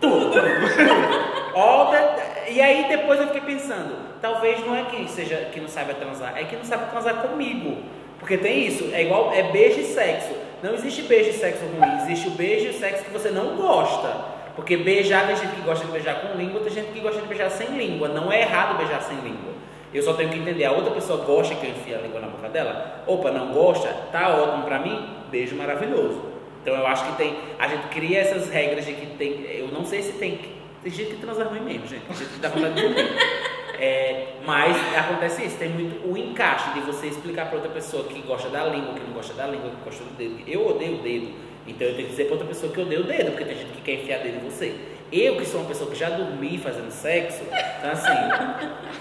[0.00, 0.30] tudo.
[0.30, 1.56] tudo.
[1.56, 5.68] All the- e aí depois eu fiquei pensando, talvez não é que seja que não
[5.68, 7.82] saiba transar, é que não sabe transar comigo.
[8.18, 10.32] Porque tem isso, é igual, é beijo e sexo.
[10.62, 13.56] Não existe beijo e sexo ruim, existe o beijo e o sexo que você não
[13.56, 14.40] gosta.
[14.54, 17.26] Porque beijar, tem gente que gosta de beijar com língua, tem gente que gosta de
[17.26, 18.06] beijar sem língua.
[18.08, 19.52] Não é errado beijar sem língua.
[19.92, 22.28] Eu só tenho que entender, a outra pessoa gosta que eu enfie a língua na
[22.28, 23.02] boca dela?
[23.06, 23.88] Opa, não gosta?
[24.12, 25.06] Tá ótimo pra mim?
[25.30, 26.22] Beijo maravilhoso.
[26.62, 29.84] Então eu acho que tem, a gente cria essas regras de que tem, eu não
[29.84, 30.38] sei se tem,
[30.82, 32.82] tem gente que transa ruim mesmo, gente, tem gente que dá vontade de.
[33.84, 38.20] É, mas acontece isso, tem muito o encaixe de você explicar para outra pessoa que
[38.22, 40.40] gosta da língua, que não gosta da língua, que gosta do dedo.
[40.46, 41.32] Eu odeio o dedo,
[41.66, 43.56] então eu tenho que dizer para outra pessoa que eu odeio o dedo, porque tem
[43.56, 44.76] gente que quer enfiar dedo em você.
[45.10, 48.08] Eu, que sou uma pessoa que já dormi fazendo sexo, então assim,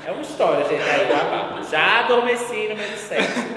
[0.07, 1.61] é uma história, gente, aí, babá.
[1.69, 3.47] Já adormeci no meio do sexo.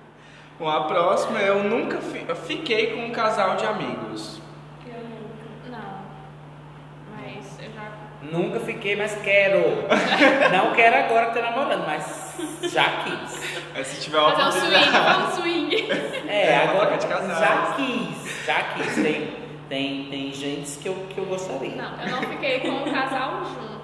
[0.58, 4.40] Bom, a próxima eu nunca fi- eu fiquei com um casal de amigos.
[4.86, 5.70] Eu nunca.
[5.78, 6.00] Não.
[7.16, 7.92] Mas eu já.
[8.30, 9.58] Nunca fiquei, mas quero.
[10.52, 12.34] Não quero agora que tô namorando, mas
[12.72, 13.60] já quis.
[13.74, 15.90] Mas se tiver uma Fazer um swing, um swing.
[16.28, 18.94] É, É, agora já quis, já quis.
[18.94, 19.36] Tem,
[19.68, 21.74] tem, tem gente que eu, que eu gostaria.
[21.76, 23.80] Não, eu não fiquei com o casal junto.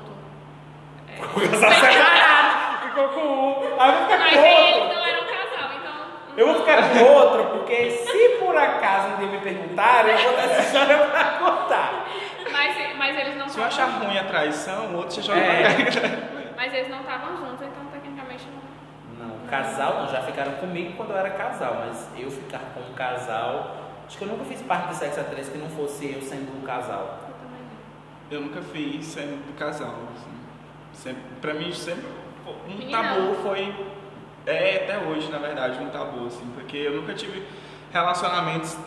[1.09, 1.25] É.
[1.25, 4.41] O casal separado, ficou com um, aí eu vou ficar Mas com
[4.75, 4.95] outro.
[4.95, 5.95] não eram casal, então.
[6.37, 10.33] Eu vou ficar com outro, porque se por acaso um dia me perguntarem, eu vou
[10.35, 12.07] ter essa história pra contar.
[12.53, 16.37] Mas, mas eles não Se eu achar ruim a traição, o outro já joga É.
[16.57, 18.45] Mas eles não estavam juntos, então tecnicamente
[19.19, 19.29] não.
[19.29, 22.95] Não, casal não, já ficaram comigo quando eu era casal, mas eu ficar com um
[22.95, 23.77] casal.
[24.07, 26.57] Acho que eu nunca fiz parte do sexo a três que não fosse eu sendo
[26.57, 27.19] um casal.
[27.29, 28.39] Eu também não.
[28.39, 29.95] Eu nunca fiz sendo do casal.
[30.15, 30.31] Assim.
[30.93, 32.07] Sempre, pra mim, sempre
[32.47, 33.03] um Menina.
[33.03, 33.75] tabu foi.
[34.47, 37.45] É até hoje, na verdade, um tabu, assim, porque eu nunca tive
[37.93, 38.79] relacionamentos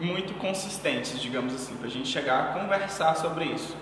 [0.00, 3.76] muito consistentes, digamos assim, pra gente chegar a conversar sobre isso.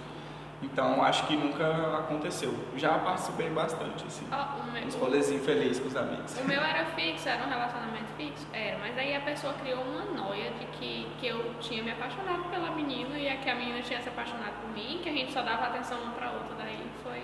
[0.62, 1.66] Então acho que nunca
[1.98, 2.52] aconteceu.
[2.76, 4.26] Já participei bastante, assim.
[4.32, 6.34] Ó, o, meu, Uns rolezinhos felizes com os amigos.
[6.40, 8.46] o meu era fixo, era um relacionamento fixo?
[8.54, 12.44] Era, mas aí a pessoa criou uma noia de que, que eu tinha me apaixonado
[12.50, 15.30] pela menina e a que a menina tinha se apaixonado por mim, que a gente
[15.30, 16.56] só dava atenção um pra outra.
[16.58, 17.22] Daí foi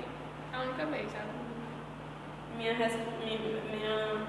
[0.52, 1.24] a única vez, sabe?
[2.58, 4.26] Minha, res- minha, minha,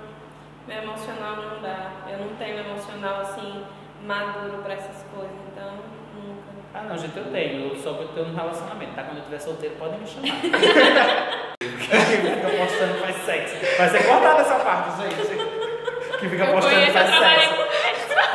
[0.66, 1.92] meu emocional não dá.
[2.10, 3.66] Eu não tenho emocional assim
[4.06, 5.72] maduro pra essas coisas, então
[6.16, 6.44] nunca.
[6.74, 7.70] Ah não, gente, eu tenho.
[7.74, 9.04] Eu só vou ter um relacionamento, tá?
[9.04, 10.26] Quando eu estiver solteiro, podem me chamar.
[11.60, 13.56] que fica postando faz sexo.
[13.78, 15.16] Vai ser cortada essa parte, gente.
[16.20, 17.50] Que fica Eu postando eu faz sexo.
[17.56, 17.64] com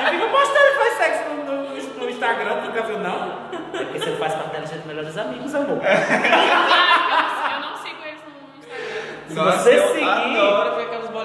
[0.05, 3.49] Que fica postando faz sexo no, no, no Instagram, tu nunca viu, não?
[3.75, 5.79] É porque você não faz parte da de melhores amigos, amor.
[5.85, 9.29] Ah, eu não sigo eles no Instagram.
[9.29, 10.77] Se você eu seguir- adoro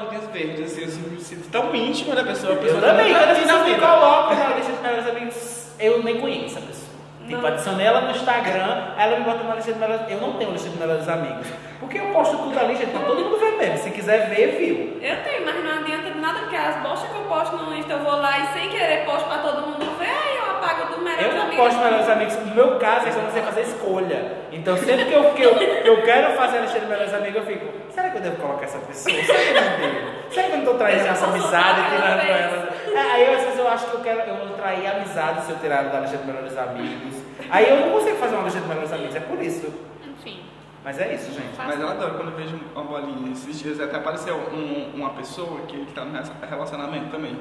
[0.02, 2.54] bolinhas verdes, assim, eu me sinto tão íntimo da pessoa.
[2.54, 3.88] A Eu pessoa também, nunca quando eu na me vida.
[3.88, 6.84] coloco na lista de melhores amigos, eu nem conheço a pessoa.
[7.28, 7.48] Tipo, Não.
[7.48, 10.70] adicionei ela no Instagram, ela me bota na lista de melhores Eu não tenho lista
[10.70, 11.48] de melhores amigos.
[11.80, 13.78] Porque eu posto tudo ali, gente, pra todo mundo ver mesmo.
[13.78, 15.00] Se quiser ver, viu.
[15.02, 18.00] Eu tenho, mas não adianta nada, porque as bostas que eu posto no Insta, eu
[18.00, 21.22] vou lá e sem querer posto pra todo mundo ver, aí eu apago do melhor
[21.24, 22.36] Eu não posto melhores amigos.
[22.38, 24.32] No meu caso, é que eu não sei fazer escolha.
[24.52, 27.36] Então, sempre que eu, que eu, que eu quero fazer a lista de melhores amigos,
[27.38, 29.16] eu fico, será que eu devo colocar essa pessoa?
[29.24, 30.34] Será que eu não devo?
[30.34, 32.74] Será que eu não tô traindo essa amizade, cada tirando ela?
[32.94, 35.52] É, aí, às vezes, eu acho que eu quero, eu vou trair a amizade se
[35.52, 37.16] eu tirar ela da lista de melhores amigos.
[37.50, 39.74] Aí eu não consigo fazer uma lista de melhores amigos, é por isso.
[40.08, 40.44] Enfim.
[40.84, 41.56] Mas é isso, gente.
[41.58, 43.32] Mas eu adoro quando eu vejo uma bolinha.
[43.32, 46.12] Esses dias até apareceu um- uma pessoa que ele tá no
[46.50, 47.38] relacionamento também.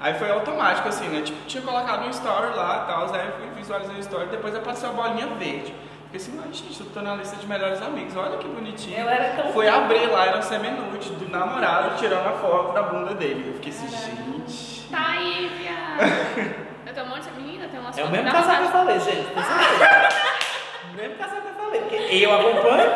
[0.00, 1.20] Aí foi automático, assim, né?
[1.20, 4.54] Tipo, tinha colocado um story lá e tal, aí eu fui visualizando o story, depois
[4.56, 5.74] apareceu a bolinha verde.
[6.10, 8.98] Fiquei assim, ai gente, eu tô na lista de melhores amigos, olha que bonitinho.
[8.98, 12.82] Eu era tão Foi abrir lá, era um semi-nude do namorado tirando a foto da
[12.82, 13.44] bunda dele.
[13.46, 14.88] Eu fiquei assim, gente.
[14.90, 16.66] Tá aí, viado.
[16.84, 18.98] Eu tenho um monte de menina, tem umas É o mesmo casal que eu falei,
[18.98, 19.28] gente.
[19.30, 21.80] o mesmo casal que eu falei.
[21.82, 22.90] Porque eu acompanho,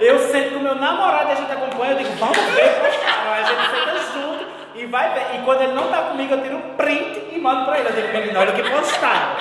[0.00, 3.32] eu sento com o meu namorado e a gente acompanha, eu digo, vamos ver postar.
[3.32, 5.36] Aí a gente senta junto e vai ver.
[5.38, 7.90] E quando ele não tá comigo, eu tiro um print e mando pra ele.
[7.90, 9.36] Eu digo, menino, olha o que postaram.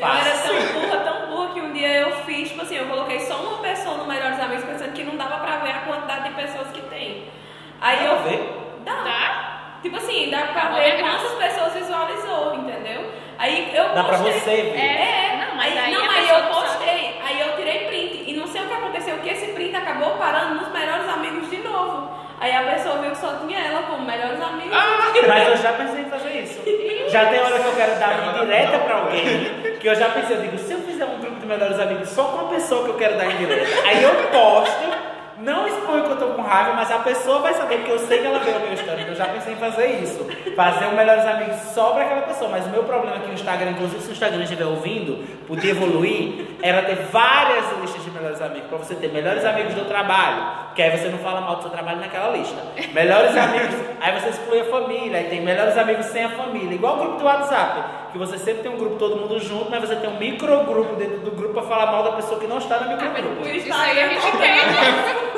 [0.00, 0.99] Eu era tão burra,
[1.90, 5.16] eu fiz, tipo assim, eu coloquei só uma pessoa no Melhores Amigos pensando que não
[5.16, 7.24] dava pra ver a quantidade de pessoas que tem.
[7.80, 8.16] Aí Dá eu.
[8.16, 8.52] pra ver?
[8.84, 8.92] Dá.
[9.02, 9.46] Tá?
[9.82, 13.10] Tipo assim, dá pra ver é quantas pessoas visualizou, entendeu?
[13.38, 14.32] Aí eu Dá pra postei.
[14.40, 14.78] você ver.
[14.78, 18.30] É, Não, mas aí, aí não, aí eu postei, aí eu tirei print.
[18.30, 21.48] E não sei o que aconteceu, que esse print acabou parando nos melhores amigos
[22.40, 24.72] Aí a pessoa viu que só tinha ela como melhores amigos.
[25.28, 26.62] Mas eu já pensei em fazer isso.
[27.10, 30.36] Já tem hora que eu quero dar uma indireta pra alguém, que eu já pensei,
[30.36, 32.90] eu digo, se eu fizer um grupo de melhores amigos só com uma pessoa que
[32.90, 34.88] eu quero dar indireta, aí eu posto,
[35.42, 38.18] não exponho que eu tô com raiva, mas a pessoa vai saber que eu sei
[38.18, 39.00] que ela a minha história.
[39.00, 40.26] Então eu já pensei em fazer isso.
[40.54, 42.50] Fazer o melhores amigos só pra aquela pessoa.
[42.50, 46.46] Mas o meu problema aqui no Instagram, inclusive se o Instagram estiver ouvindo, podia evoluir,
[46.62, 48.68] era ter várias listas de melhores amigos.
[48.68, 51.70] Pra você ter melhores amigos do trabalho, que aí você não fala mal do seu
[51.70, 52.60] trabalho naquela lista.
[52.92, 56.74] Melhores amigos, aí você exclui a família, aí tem melhores amigos sem a família.
[56.74, 59.80] Igual o grupo do WhatsApp, que você sempre tem um grupo todo mundo junto, mas
[59.80, 62.78] você tem um microgrupo dentro do grupo pra falar mal da pessoa que não está
[62.80, 63.42] no microgrupo.
[63.42, 65.29] O Isso aí a gente tem.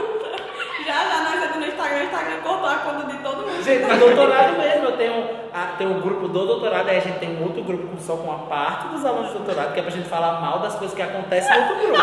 [0.87, 3.63] Já já nós aqui no Instagram, o Instagram cortou a conta de todo mundo.
[3.63, 7.19] Gente, no doutorado mesmo, eu tenho, a, tem um grupo do doutorado, aí a gente
[7.19, 9.93] tem um outro grupo só com uma parte dos alunos de doutorado, que é pra
[9.93, 11.99] gente falar mal das coisas que acontecem no outro grupo.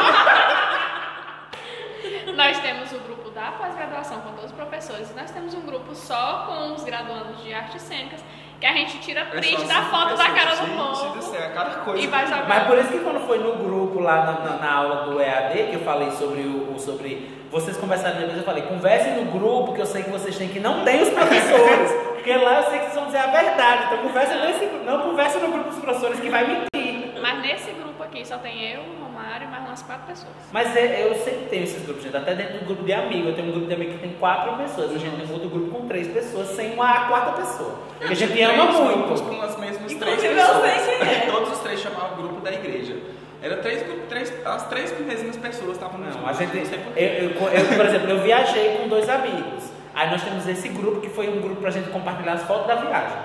[2.35, 5.13] Nós temos o grupo da pós-graduação com todos os professores.
[5.13, 8.23] Nós temos um grupo só com os graduandos de artes cênicas,
[8.59, 11.69] que a gente tira print da foto da cara do Se povo disser a cada
[11.81, 12.03] coisa.
[12.03, 12.47] e vai jogar.
[12.47, 15.53] Mas por isso que quando foi no grupo lá na, na- na aula do EAD,
[15.69, 17.39] que eu falei sobre o, o- sobre.
[17.49, 20.59] Vocês conversaram depois, eu falei, conversem no grupo, que eu sei que vocês têm que
[20.59, 21.91] não tem os professores.
[22.19, 23.83] Porque lá eu sei que vocês vão dizer a verdade.
[23.85, 24.85] Então conversa nesse grupo.
[24.85, 27.13] Não conversa no grupo dos professores que vai mentir.
[27.21, 28.81] Mas nesse grupo aqui só tem eu,
[29.19, 30.33] o Romário e mais umas quatro pessoas.
[30.51, 32.15] Mas é- eu sempre tenho esses grupos, gente.
[32.15, 33.27] Até dentro do grupo de amigo.
[33.29, 34.91] Eu tenho um grupo de amigo que tem quatro pessoas.
[34.91, 37.79] A gente tem um outro grupo com três pessoas, sem uma quarta pessoa.
[37.97, 39.23] Porque a gente ama Três muito.
[39.23, 40.65] com as mesmas três pessoas.
[40.65, 41.27] é.
[41.31, 42.95] Todos os três chamavam o grupo da igreja.
[43.41, 46.27] Era três três, as três mesmas pessoas estavam no Não, grupo.
[46.29, 46.57] a gente.
[46.57, 49.69] Eu, eu, eu, por exemplo, eu viajei com dois amigos.
[49.95, 52.75] Aí nós temos esse grupo que foi um grupo pra gente compartilhar as fotos da
[52.75, 53.17] viagem.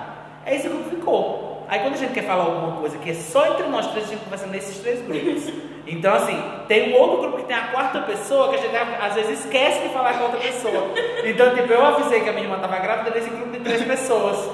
[0.45, 1.44] Aí esse grupo ficou.
[1.67, 4.09] Aí quando a gente quer falar alguma coisa que é só entre nós três, a
[4.11, 5.51] gente conversa nesses três grupos.
[5.87, 9.13] Então, assim, tem um outro grupo que tem a quarta pessoa que a gente às
[9.13, 10.91] vezes esquece de falar com outra pessoa.
[11.23, 14.49] Então, tipo, eu avisei que a minha irmã estava grávida nesse grupo de três pessoas.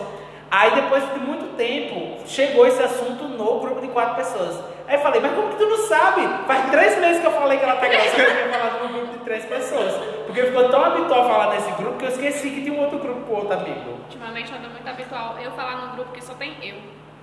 [0.50, 4.60] Aí depois de muito tempo, chegou esse assunto no grupo de quatro pessoas.
[4.86, 6.28] Aí eu falei, mas como que tu não sabe?
[6.46, 9.14] Faz três meses que eu falei que ela tá grávida, eu tinha falado no grupo
[9.14, 9.94] de três pessoas.
[10.26, 13.22] Porque ficou tão habitual falar nesse grupo que eu esqueci que tinha um outro grupo
[13.22, 13.92] com outro amigo.
[14.04, 16.76] Ultimamente anda muito habitual eu falar num grupo que só tem eu.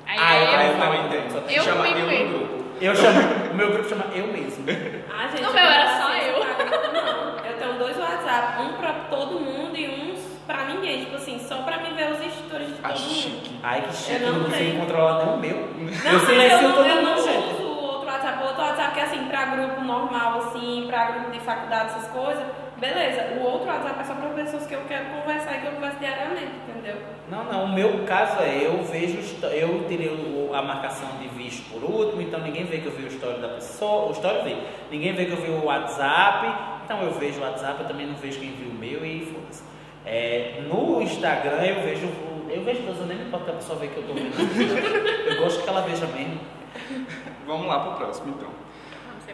[0.09, 0.93] Aí Ah, eu eu, Ah, eu falo.
[0.95, 1.59] também tenho.
[1.59, 2.39] Eu Chama comigo eu no mesmo.
[2.39, 2.65] grupo.
[2.81, 4.65] Eu chamo, o meu grupo chama Eu Mesmo.
[5.13, 6.39] Ah, gente, No eu meu não era só eu.
[6.93, 7.45] não.
[7.45, 11.01] Eu tenho dois WhatsApp, um pra todo mundo e uns pra ninguém.
[11.05, 12.99] Tipo assim, só pra mim ver os stories de todo Ah, mundo.
[12.99, 13.61] chique.
[13.63, 14.81] Ai, que chique, Eu eu não não consigo tenho.
[14.81, 15.69] controlar nem o meu.
[16.05, 18.43] Não, eu silencio eu não, todo eu não mundo, uso o outro WhatsApp.
[18.43, 22.09] O outro WhatsApp que é assim, pra grupo normal, assim, pra grupo de faculdade, essas
[22.11, 22.45] coisas.
[22.79, 25.73] Beleza, o outro WhatsApp é só pra pessoas que eu quero conversar e que eu
[25.73, 26.97] converso diariamente, entendeu?
[27.31, 30.11] Não, não, o meu caso é, eu vejo, eu tirei
[30.55, 33.49] a marcação de visto por último, então ninguém vê que eu vi o story da
[33.49, 34.57] pessoa, o story vê,
[34.91, 38.15] ninguém vê que eu vi o WhatsApp, então eu vejo o WhatsApp, eu também não
[38.15, 39.63] vejo quem viu o meu e foda-se.
[40.07, 43.55] É, no Instagram eu vejo, o- eu vejo todos, eu nem me importo que a
[43.55, 45.29] pessoa vê que eu tô vendo.
[45.31, 46.41] Eu gosto que ela veja mesmo.
[47.47, 48.49] Vamos lá pro próximo então.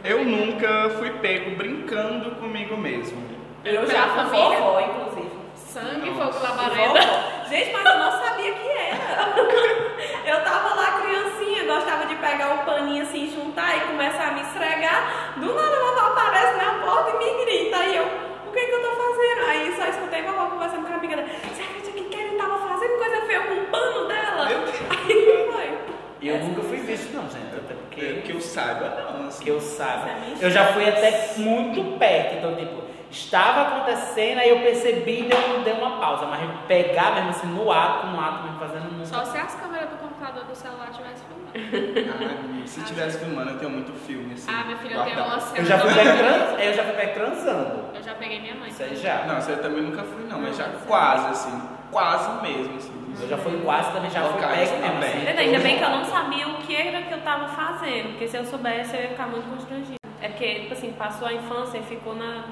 [0.03, 3.23] Eu nunca fui pego brincando comigo mesmo.
[3.65, 5.34] Eu já fui vovó, inclusive.
[5.75, 6.33] Sangue, Nossa.
[6.33, 7.01] fogo, labareda.
[7.49, 9.35] Gente, mas eu não sabia que era.
[10.25, 14.43] Eu tava lá criancinha, gostava de pegar o paninho assim, juntar e começar a me
[14.43, 15.35] esfregar.
[15.37, 17.77] Do nada a vovó aparece na porta e me grita.
[17.77, 19.51] Aí eu, o que que eu tô fazendo?
[19.51, 21.29] Aí só escutei a vovó conversando com a amiga dela.
[21.29, 24.47] Você acredita que Karen tava fazendo coisa feia com o pano dela?
[24.47, 25.79] Aí foi.
[26.21, 28.23] E eu nunca fui visto não, gente, até Que, porque...
[28.23, 29.27] que eu saiba, não.
[29.27, 29.43] Assim.
[29.43, 30.09] que eu saiba.
[30.09, 30.37] É.
[30.41, 32.84] Eu já fui até muito perto, então tipo,
[33.15, 37.71] estava acontecendo, aí eu percebi e deu, deu uma pausa, mas pegar mesmo assim no
[37.71, 39.07] ato, no ato mesmo fazendo nunca.
[39.07, 42.11] Só se as câmeras do computador do celular tivessem filmando.
[42.11, 44.51] Ah, se tivesse filmando, eu tenho muito filme assim.
[44.53, 45.59] Ah, minha filha, eu tenho uma cena.
[45.59, 47.85] Eu já fui pego trans, eu já fui transando.
[47.95, 48.69] Eu já peguei minha mãe.
[48.69, 49.25] Isso aí já.
[49.27, 51.63] Não, isso aí eu também nunca fui, não, mas já quase, assim.
[51.93, 53.05] Quase mesmo, assim.
[53.21, 54.77] Eu já fui quase também, já fui mesmo.
[54.81, 55.09] também.
[55.09, 55.39] assim.
[55.39, 58.37] Ainda bem que eu não sabia o que era que eu tava fazendo, porque se
[58.37, 59.95] eu soubesse eu ia ficar muito constrangida.
[60.21, 62.45] É porque, tipo assim, passou a infância e ficou na,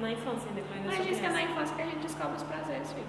[0.00, 2.42] na infância depois da Mas diz que é na infância que a gente descobre os
[2.42, 3.06] prazeres, filho.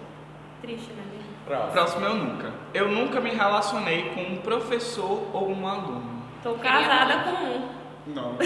[0.62, 1.04] Triste, né?
[1.46, 1.72] Próximo.
[1.72, 2.52] Próximo eu nunca.
[2.74, 6.24] Eu nunca me relacionei com um professor ou um aluno.
[6.42, 7.70] Tô casada com um.
[8.08, 8.38] Não.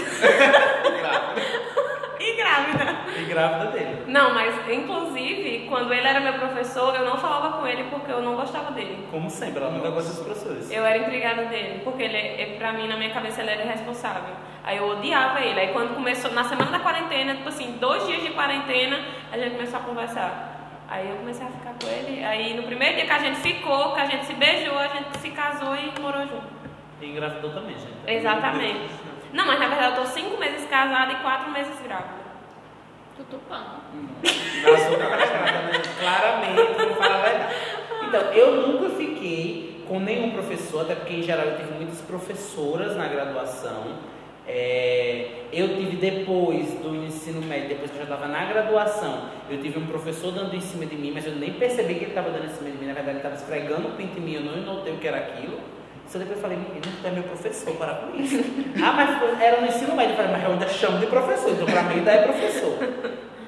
[2.20, 2.96] E grávida.
[3.16, 4.02] E grávida dele.
[4.08, 8.20] Não, mas inclusive, quando ele era meu professor, eu não falava com ele porque eu
[8.20, 9.06] não gostava dele.
[9.10, 10.70] Como sempre, ela nunca gosta dos professores.
[10.70, 14.34] Eu era intrigada dele, porque ele, é- pra mim, na minha cabeça, ele era irresponsável.
[14.64, 15.58] Aí eu odiava ele.
[15.60, 19.00] Aí quando começou, na semana da quarentena, tipo assim, dois dias de quarentena,
[19.32, 20.58] a gente começou a conversar.
[20.88, 22.24] Aí eu comecei a ficar com ele.
[22.24, 25.18] Aí no primeiro dia que a gente ficou, que a gente se beijou, a gente
[25.18, 26.48] se casou e morou junto.
[27.00, 27.96] E engravidou também, gente.
[28.06, 28.90] Exatamente.
[29.32, 32.18] Não, mas na verdade eu tô cinco meses casada e quatro meses grávida.
[33.16, 33.80] Tutupã.
[34.62, 37.54] Nossa, o cara tá claramente não fala a verdade.
[38.06, 42.96] Então, eu nunca fiquei com nenhum professor, até porque em geral eu tive muitas professoras
[42.96, 43.96] na graduação.
[44.50, 49.60] É, eu tive depois do ensino médio, depois que eu já estava na graduação, eu
[49.60, 52.30] tive um professor dando em cima de mim, mas eu nem percebi que ele estava
[52.30, 54.40] dando em cima de mim, na verdade ele estava esfregando o pinto em mim, eu
[54.40, 55.60] não notei o que era aquilo.
[56.06, 58.38] Só depois eu falei, menino, tu é meu professor, para com isso.
[58.82, 61.66] ah, mas era no ensino médio, eu falei, mas eu ainda chamo de professor, então
[61.66, 62.78] para mim ainda é professor.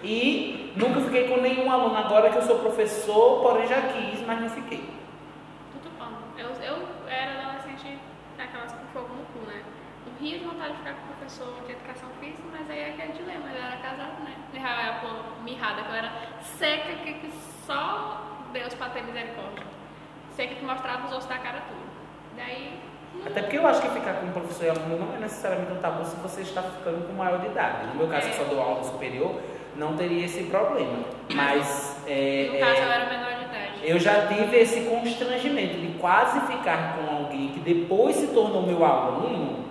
[0.05, 4.39] E nunca fiquei com nenhum aluno, agora que eu sou professor, porém já quis, mas
[4.39, 4.85] não fiquei.
[5.73, 6.09] Tutupã.
[6.37, 7.99] Eu, eu era adolescente
[8.37, 9.63] daquelas com fogo no cu, né?
[10.21, 13.49] Morria de vontade de ficar com professor de educação física, mas aí é aquele dilema,
[13.49, 14.35] eu era casado, né?
[14.53, 16.13] Mirrada, pô, mirrada, que eu era
[16.43, 17.31] seca, que,
[17.67, 18.21] só
[18.53, 19.65] Deus para ter misericórdia.
[20.37, 21.81] Seca que mostrava os ossos da cara tudo.
[22.37, 22.79] Daí.
[23.25, 26.05] Até porque eu acho que ficar com professor e aluno não é necessariamente um tabu
[26.05, 27.87] se você está ficando com maior de idade.
[27.87, 29.41] No meu caso, que só dou aula superior,
[29.77, 31.03] não teria esse problema.
[31.35, 33.73] Mas é, No é, caso, eu era menor de idade.
[33.85, 38.85] eu já tive esse constrangimento de quase ficar com alguém que depois se tornou meu
[38.85, 39.70] aluno.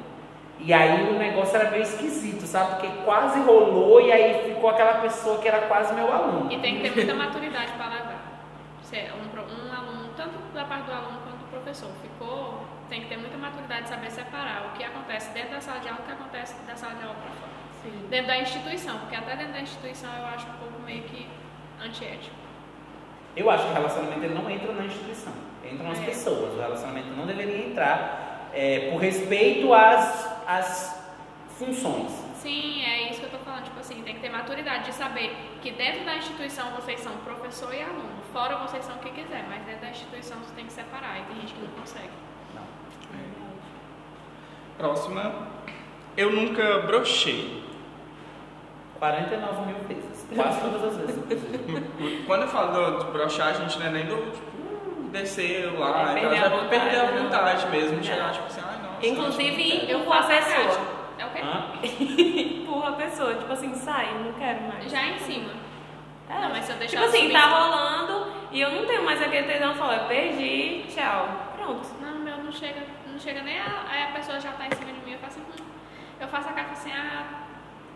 [0.59, 2.71] E aí o negócio era meio esquisito, sabe?
[2.75, 6.51] Porque quase rolou e aí ficou aquela pessoa que era quase meu aluno.
[6.51, 8.19] E tem que ter muita maturidade para.
[8.83, 13.01] Se é um, um aluno, tanto da parte do aluno quanto do professor, ficou, tem
[13.01, 15.99] que ter muita maturidade de saber separar o que acontece dentro da sala de aula
[15.99, 17.51] e o que acontece da sala de aula para fora.
[17.83, 18.07] Sim.
[18.09, 21.27] Dentro da instituição, porque até dentro da instituição eu acho um pouco meio que
[21.81, 22.35] antiético.
[23.35, 25.31] Eu acho que o relacionamento ele não entra na instituição,
[25.63, 26.05] entram as É.
[26.05, 26.53] pessoas.
[26.55, 30.97] O relacionamento não deveria entrar é, por respeito às, às
[31.57, 32.11] funções.
[32.35, 33.65] Sim, é isso que eu tô falando.
[33.65, 37.73] Tipo assim, tem que ter maturidade de saber que dentro da instituição vocês são professor
[37.73, 38.09] e aluno.
[38.33, 41.19] Fora vocês são o que quiser, mas dentro da instituição você tem que separar.
[41.19, 42.09] E tem gente que não consegue.
[42.55, 42.63] Não.
[44.77, 45.47] Próxima.
[46.17, 47.63] Eu nunca brochei.
[48.99, 51.23] 49 mil vezes, quase todas as vezes.
[52.27, 56.19] Quando eu falo de brochar, a gente não é nem do tipo, descer lá, É,
[56.19, 57.23] então perder já a vou perder a vontade, não.
[57.23, 58.03] vontade mesmo, Não.
[58.03, 58.58] chegar tipo assim,
[59.01, 59.99] Inclusive, quero.
[59.99, 60.99] empurra a pessoa.
[61.17, 61.41] É o quê?
[62.63, 63.35] Empurra a pessoa.
[63.35, 64.89] Tipo assim, sai, não quero mais.
[64.91, 65.51] Já em cima.
[66.29, 66.39] É.
[66.39, 69.21] Não, mas se eu deixar Tipo assim, subir- tá rolando e eu não tenho mais
[69.21, 71.27] aquele tesão, eu falo, eu perdi, tchau.
[71.55, 71.87] Pronto.
[72.01, 72.81] Não, meu não chega,
[73.11, 73.85] não chega nem a.
[73.89, 75.65] Aí a pessoa já tá em cima de mim, eu faço assim, hum.
[76.21, 77.25] eu faço a cara assim, ah,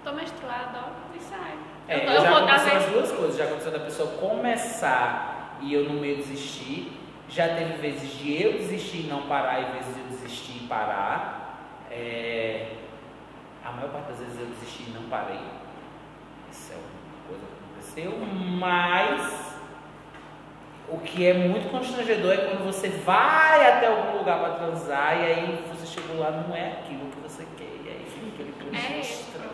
[0.03, 1.53] tô menstruada, ó, e sai.
[1.87, 3.37] É, eu, eu já vou aconteceu as duas coisas.
[3.37, 6.99] Já aconteceu da pessoa começar e eu no meio desistir.
[7.33, 10.67] Já teve vezes de eu desistir e não parar e vezes de eu desistir e
[10.67, 11.57] parar.
[11.89, 12.67] É,
[13.65, 15.39] A maior parte das vezes eu desisti e não parei.
[16.51, 18.27] Isso é uma coisa que aconteceu.
[18.59, 19.55] Mas
[20.89, 25.25] o que é muito constrangedor é quando você vai até algum lugar para transar e
[25.25, 27.63] aí você chegou lá não é aquilo que você quer.
[27.63, 29.49] E aí fica aquele clima É estranho.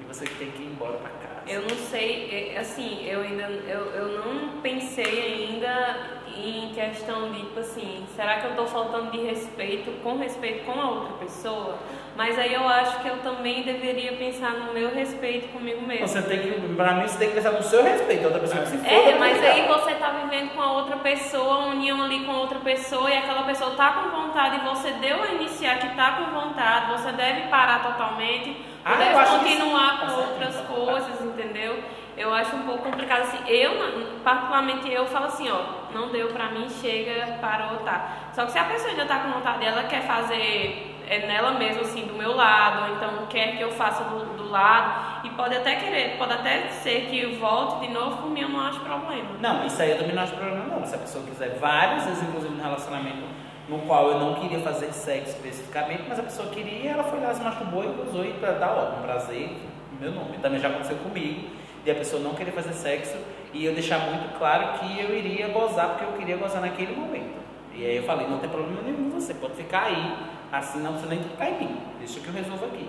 [0.00, 1.42] E você tem que ir embora para casa.
[1.46, 7.40] Eu não sei, é, assim, eu ainda eu, eu não pensei ainda em questão de,
[7.40, 11.78] tipo assim, será que eu tô faltando de respeito, com respeito com a outra pessoa?
[12.16, 16.06] Mas aí eu acho que eu também deveria pensar no meu respeito comigo mesmo.
[16.06, 18.62] Você tem que, pra mim, você tem que pensar no seu respeito, a outra pessoa
[18.62, 18.90] que se foda.
[18.90, 22.58] É, mas aí você tá vivendo com a outra pessoa, união ali com a outra
[22.60, 26.38] pessoa, e aquela pessoa tá com vontade, e você deu a iniciar que tá com
[26.38, 31.78] vontade, você deve parar totalmente, Ah, deve que continuar com Tá outras então, coisas, entendeu?
[32.16, 33.38] Eu acho um pouco complicado assim.
[33.46, 38.30] Eu, particularmente, eu falo assim, ó, não deu pra mim, chega, parou, tá.
[38.32, 41.82] Só que se a pessoa ainda tá com vontade, ela quer fazer é nela mesma,
[41.82, 45.54] assim, do meu lado, ou então quer que eu faça do, do lado, e pode
[45.54, 48.80] até querer, pode até ser que eu volte de novo, por mim eu não acho
[48.80, 49.28] problema.
[49.38, 50.86] Não, isso aí eu também não acho problema não.
[50.86, 54.92] Se a pessoa quiser várias vezes, inclusive no relacionamento no qual eu não queria fazer
[54.92, 58.52] sexo especificamente, mas a pessoa queria, ela foi lá, se masturbou e gozou e pra
[58.52, 59.56] dar ó, um prazer,
[60.00, 60.38] meu nome.
[60.38, 61.48] Também já aconteceu comigo,
[61.84, 63.16] de a pessoa não querer fazer sexo
[63.52, 67.40] e eu deixar muito claro que eu iria gozar porque eu queria gozar naquele momento.
[67.74, 70.16] E aí eu falei, não tem problema nenhum, você pode ficar aí,
[70.50, 72.86] assim não precisa nem tocar em mim, deixa que eu resolvo aqui.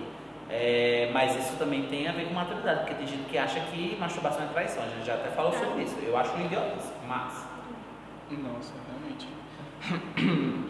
[0.50, 3.98] É, mas isso também tem a ver com maturidade, porque tem gente que acha que
[4.00, 5.98] masturbação é traição, a gente já até falou sobre isso.
[6.04, 7.48] Eu acho um idiotice, mas.
[8.30, 9.28] Nossa, realmente.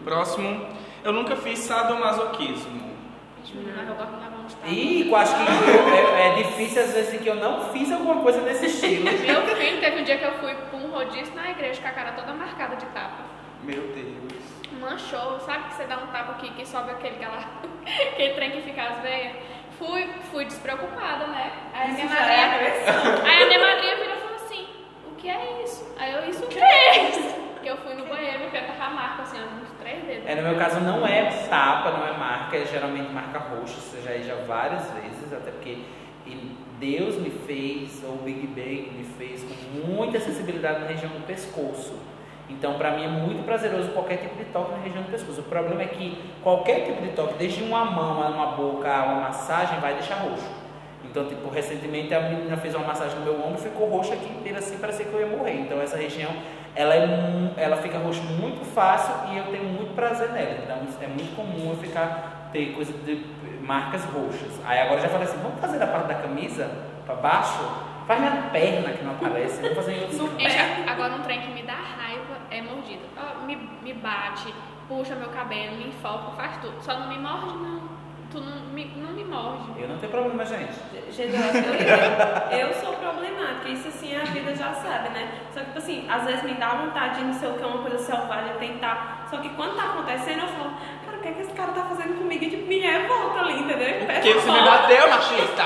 [0.04, 0.66] Próximo.
[1.02, 2.94] Eu nunca fiz sadomasoquismo.
[3.44, 3.68] Gente,
[4.66, 8.22] E eu acho que eu- é, é difícil às vezes que eu não fiz alguma
[8.22, 9.04] coisa desse estilo.
[9.22, 11.92] Meu filho, teve um dia que eu fui pra um rodízio na igreja com a
[11.92, 13.24] cara toda marcada de tapa.
[13.62, 14.44] Meu Deus.
[14.80, 17.38] Manchou, sabe que você dá um tapa aqui que sobe aquele, aquela,
[18.12, 19.32] aquele trem que fica as veias?
[19.78, 21.50] Fui, fui despreocupada, né?
[21.72, 22.54] Aí a minha Isso já é madrinha.
[22.54, 23.26] agressão.
[23.26, 24.66] Aí a minha madrinha virou e falou assim:
[25.10, 25.94] o que é isso?
[25.98, 27.43] Aí eu, isso o que é isso?
[27.64, 30.28] Que eu fui no banheiro e eu tava a marca assim, uns três dedos.
[30.28, 34.02] É, no meu caso não é tapa, não é marca, é geralmente marca roxa, isso
[34.04, 35.78] já já várias vezes, até porque
[36.26, 41.10] e Deus me fez, ou o Big Bang me fez com muita sensibilidade na região
[41.10, 41.94] do pescoço.
[42.50, 45.40] Então, para mim é muito prazeroso qualquer tipo de toque na região do pescoço.
[45.40, 49.04] O problema é que qualquer tipo de toque, desde uma mão a uma boca a
[49.04, 50.50] uma massagem, vai deixar roxo.
[51.02, 54.58] Então, tipo, recentemente a menina fez uma massagem no meu ombro, ficou roxa aqui inteira
[54.58, 55.54] assim, parecia que eu ia morrer.
[55.60, 56.30] Então, essa região,
[56.76, 60.58] ela, é, ela fica roxa muito fácil e eu tenho muito prazer nela.
[60.62, 63.24] Então, é muito comum eu ficar, ter coisa de
[63.60, 64.60] marcas roxas.
[64.64, 66.70] Aí agora eu já falei assim, vamos fazer a parte da camisa
[67.06, 67.94] para baixo?
[68.06, 71.52] Faz na perna que não aparece, vamos fazer em outros Gente, agora um trem que
[71.52, 73.02] me dá raiva é mordida.
[73.16, 74.52] Ó, me, me bate,
[74.86, 76.82] puxa meu cabelo, me enfoca, faz tudo.
[76.82, 77.93] Só não me morde, não.
[78.34, 79.80] Tu não me, não me morde.
[79.80, 80.72] Eu não tenho problema, gente.
[81.12, 81.36] Gente,
[82.50, 85.28] eu sou problemática, isso assim a vida já sabe, né?
[85.52, 87.78] Só que, tipo assim, às vezes me dá vontade de não sei o que, uma
[87.78, 89.28] coisa selvagem, tentar.
[89.30, 90.72] Só que quando tá acontecendo, eu falo,
[91.04, 92.42] cara, o que é que esse cara tá fazendo comigo?
[92.42, 94.04] E tipo, me revolta ali, entendeu?
[94.04, 95.62] Porque você me bateu, machista!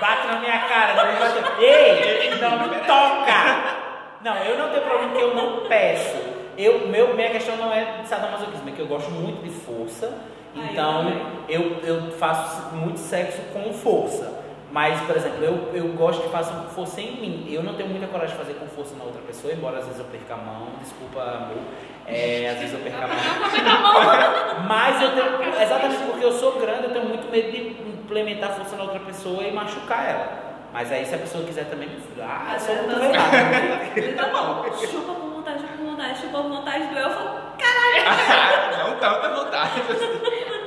[0.00, 3.84] Bate na minha cara, não bate- Ei, não me toca!
[4.22, 6.16] Não, eu não tenho problema que eu não peço.
[6.56, 10.16] Eu, meu, minha questão não é de sadomasoquismo, é que eu gosto muito de força.
[10.54, 11.06] Então
[11.48, 14.44] eu, eu faço muito sexo com força.
[14.74, 17.46] Mas, por exemplo, eu, eu gosto que façam força em mim.
[17.48, 20.00] Eu não tenho muita coragem de fazer com força na outra pessoa, embora às vezes
[20.00, 20.66] eu perca a mão.
[20.82, 21.62] Desculpa, amor.
[22.08, 24.66] É, às vezes eu perca a mão.
[24.66, 28.74] Mas eu tenho, exatamente porque eu sou grande, eu tenho muito medo de implementar força
[28.74, 30.44] na outra pessoa e machucar ela.
[30.72, 31.88] Mas aí se a pessoa quiser também,
[32.20, 33.96] ah, eu sou muito velado.
[33.96, 37.53] Ele tá bom, chupa com vontade, chupa com vontade, chupa com vontade do eu, eu
[37.74, 39.82] falo, não tanta vontade.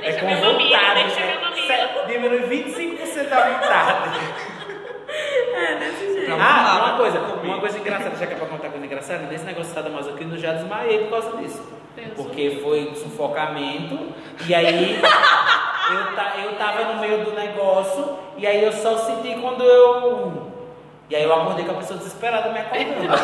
[0.01, 1.03] É Deixa com vontade.
[1.03, 1.67] deixa minha mamila.
[1.67, 4.19] Se- Diminui 25% da vontade.
[5.53, 6.29] é, desse jeito.
[6.29, 7.45] Vamos Ah, uma coisa, comigo.
[7.45, 10.39] uma coisa engraçada, já que é pra contar coisa engraçada, nesse negócio de sadomasoquismo eu
[10.39, 11.61] já desmaiei por causa disso.
[11.95, 14.13] Deus Porque foi sufocamento,
[14.47, 19.33] e aí eu, ta, eu tava no meio do negócio, e aí eu só senti
[19.41, 20.51] quando eu.
[21.09, 23.17] E aí eu acordei com a pessoa desesperada me acordando.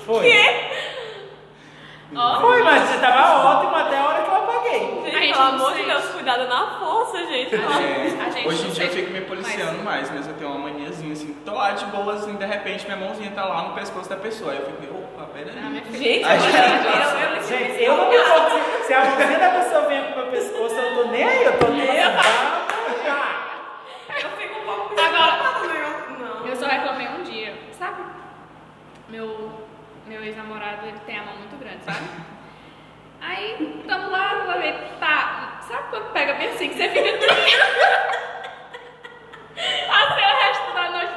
[0.06, 0.32] Foi.
[2.16, 4.80] Ó, Foi, mas você tava ótimo até a hora que eu apaguei.
[4.80, 5.84] Gente, gente pelo amor de.
[5.84, 7.54] Deus, cuidado na força, gente.
[7.54, 7.58] É,
[8.26, 11.12] A gente hoje em dia eu fico me policiando mais, mas eu tenho uma maniazinha
[11.12, 14.16] assim, tô lá de boa, assim, de repente minha mãozinha tá lá no pescoço da
[14.16, 14.50] pessoa.
[14.52, 15.52] Aí eu fico, opa, peraí.
[15.56, 15.98] Ah, minha filha.
[15.98, 16.56] Gente, eu, gente,
[16.88, 18.50] eu, eu, Gente, eu não me importo
[18.80, 21.44] se, se a mãozinha da pessoa vem pro meu pescoço, eu não tô nem aí,
[21.44, 22.00] eu tô nem aí.
[24.22, 26.16] eu fico um pouco Agora- né?
[26.18, 26.46] Não.
[26.46, 28.02] Eu só reclamei um dia, sabe?
[29.08, 29.52] Meu,
[30.10, 32.00] meu ex-namorado, ele tem a mão muito grande, sabe?
[33.20, 37.12] Aí, tamo lá, vou ver, tá, sabe quando pega bem assim, que você fica
[39.86, 41.12] Passei o resto da noite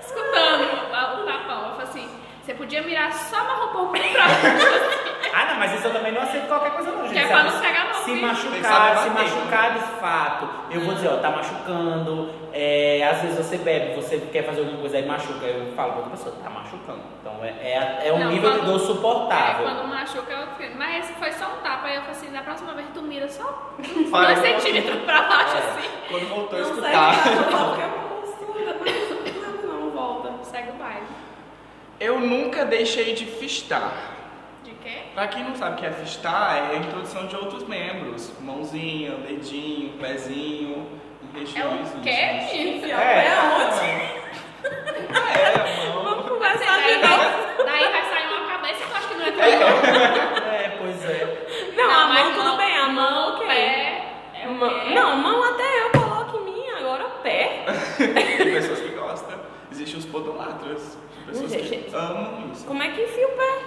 [0.00, 1.64] escutando o tapão.
[1.64, 2.17] Eu falei assim,
[2.48, 4.88] você podia mirar só uma roupa um pouco pra baixo,
[5.34, 7.12] Ah, não, mas isso eu também não aceito qualquer coisa não, gente.
[7.12, 11.08] Que é pra não pegar, não, Se machucar, se machucar de fato, eu vou dizer,
[11.08, 15.44] ó, tá machucando, é, às vezes você bebe, você quer fazer alguma coisa aí machuca,
[15.44, 17.00] eu falo pra outra pessoa, tá machucando.
[17.20, 19.66] Então é, é, é um Não, nível de quando- dor É, suportável.
[19.66, 20.78] quando machuca, eu fico.
[20.78, 21.86] Mas esse foi só um tapa.
[21.88, 24.60] Aí eu falei assim: da próxima vez tu mira só uns Para, dois eu vou-
[24.62, 25.58] centímetros pra baixo É.
[25.58, 25.88] assim.
[26.08, 27.10] Quando voltou a Não sai escutar.
[27.12, 30.32] de casa, porque é uma postura, mas não volta.
[30.44, 31.06] Segue o baile.
[32.00, 33.92] Eu nunca deixei de fistar.
[34.62, 34.98] De quê?
[35.14, 38.32] Pra quem não sabe o que é fistar, é a introdução de outros membros.
[38.40, 40.86] Mãozinha, dedinho, pezinho,
[41.22, 42.10] em É regiões o quê?
[42.10, 43.18] Enfiar É.
[43.18, 44.18] o pé aonde?
[45.38, 46.04] É, mão.
[46.04, 47.64] Vamos conversar de Daí, novo.
[47.64, 49.42] daí vai sair uma cabeça que eu acho que não é tão
[50.52, 51.72] É, pois é.
[51.76, 53.46] Não, a mas mão tudo bem, a mão ok.
[53.46, 54.04] pé.
[54.42, 54.94] É o Mão- quê?
[54.94, 57.64] Não, mão até eu coloco em mim, agora pé.
[57.98, 59.38] Tem pessoas que gostam.
[59.72, 60.96] Existem os podolatras.
[61.28, 61.94] Pessoas que Gente.
[61.94, 62.64] amam isso.
[62.66, 63.58] Como é que enfia o pé?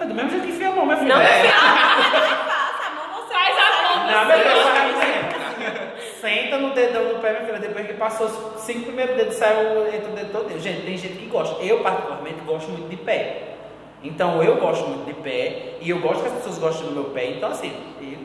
[0.00, 1.14] É do mesmo jeito que enfia a mão, minha filha.
[1.14, 1.40] Não, é.
[1.40, 6.20] enfia a mão você Faz a ponta Não, filha, assim, faz assim.
[6.20, 7.58] Senta no dedão do pé, minha filha.
[7.58, 10.58] Depois que passou os cinco primeiros dedos, saiu entra o dedo todo.
[10.58, 11.62] Gente, tem gente que gosta.
[11.62, 13.56] Eu, particularmente, gosto muito de pé.
[14.02, 15.74] Então, eu gosto muito de pé.
[15.80, 17.26] E eu gosto que as pessoas gostem do meu pé.
[17.30, 18.18] Então, assim, eu,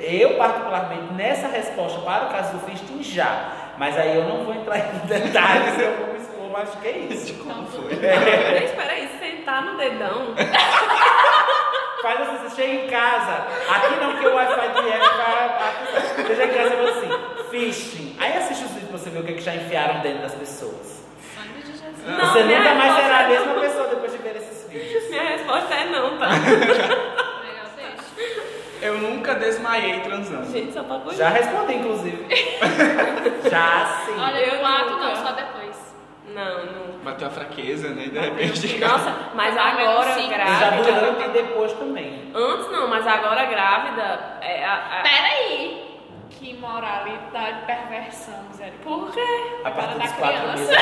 [0.00, 3.72] eu, particularmente, nessa resposta para o caso do fisting, já.
[3.78, 5.78] Mas aí eu não vou entrar em detalhes,
[6.52, 7.34] eu acho que é isso.
[7.42, 7.90] Como foi?
[7.94, 10.34] Gente, espera aí, sentar no dedão.
[12.02, 16.16] Faz assim, você chega em casa, aqui não que o Wi-Fi do IF vai.
[16.16, 17.10] Você chega em casa e fala assim,
[17.50, 18.16] fishing.
[18.18, 20.34] Aí assiste os vídeos pra você ver o que, é que já enfiaram dentro das
[20.34, 21.04] pessoas.
[21.36, 22.04] Sangue de Jesus.
[22.04, 23.60] Não, você nunca mais será a é mesma não.
[23.60, 25.08] pessoa depois de ver esses vídeos.
[25.10, 26.26] Minha resposta é não, tá?
[26.30, 28.42] Legal, deixa.
[28.82, 30.50] Eu nunca desmaiei transando.
[30.50, 31.16] Gente, só pra coisa.
[31.18, 32.26] Já respondi, inclusive.
[33.48, 34.20] já sim.
[34.20, 35.04] Olha, Eu eu ato nunca.
[35.04, 35.61] não, só depois.
[36.34, 36.98] Não, não.
[37.04, 38.04] Bateu a fraqueza, né?
[38.06, 38.78] De repente.
[38.78, 40.24] Nossa, mas Ah, agora sim.
[40.24, 40.36] Eu já
[40.70, 40.92] grávida.
[40.92, 42.30] durante e depois também.
[42.34, 44.38] Antes não, mas agora grávida.
[44.40, 45.90] É, a, a- Peraí.
[46.30, 48.82] Que moralidade, perversão, misericórdia.
[48.82, 49.60] Por quê?
[49.64, 50.56] A partir da dos quatro criança.
[50.56, 50.76] meses.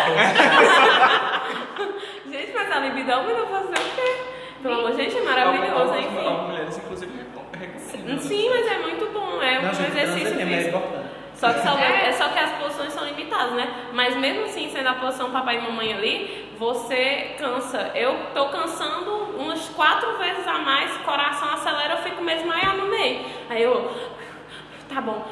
[2.30, 4.16] Gente, mas a libido aumenta fazer o quê?
[4.62, 6.18] Pelo amor, gente, é maravilhoso, enfim.
[6.18, 7.12] algumas mulheres, inclusive,
[7.58, 8.18] recomendam.
[8.18, 10.76] Sim, mas é muito bom, é um Não, exercício é físico.
[10.76, 10.99] importante.
[11.40, 11.58] Só que,
[12.06, 13.66] é só que as posições são limitadas, né?
[13.94, 17.92] Mas mesmo assim, sendo a posição papai e mamãe ali, você cansa.
[17.94, 22.86] Eu tô cansando umas quatro vezes a mais, coração acelera, eu fico mesmo aí no
[22.88, 23.24] meio.
[23.48, 23.90] Aí eu,
[24.86, 25.24] tá bom,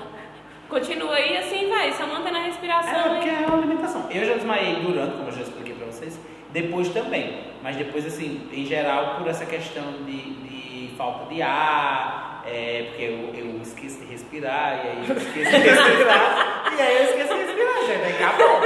[0.71, 3.15] continua aí assim, vai, só mantendo a É, respiração.
[3.15, 3.45] porque e...
[3.45, 4.07] é uma alimentação.
[4.11, 6.19] Eu já desmaiei durante, como eu já expliquei pra vocês,
[6.51, 7.49] depois também.
[7.63, 13.03] Mas depois, assim, em geral, por essa questão de, de falta de ar, é, porque
[13.03, 17.35] eu, eu esqueço de respirar, e aí eu esqueço de respirar, e aí eu esqueço
[17.35, 18.05] de respirar, gente.
[18.05, 18.61] Aí acabou.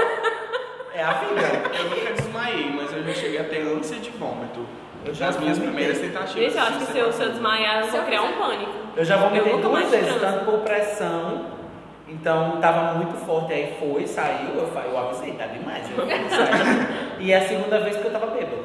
[0.95, 1.70] É a vida.
[1.78, 4.66] Eu nunca desmaiei, mas eu já cheguei a ter ânsia de vômito.
[5.05, 6.33] Eu já Nas minhas primeiras tentativas.
[6.53, 8.22] Gente, eu acho que se eu, você se eu desmaiar, eu Se vou eu criar
[8.22, 8.72] um pânico.
[8.97, 11.47] Eu já vomitei Eu duas mais vezes, tanto por pressão,
[12.07, 16.05] então tava muito forte, aí foi, saiu, eu, fa- eu avisei, tá demais, eu.
[17.18, 18.62] E a segunda vez que eu tava bêbado.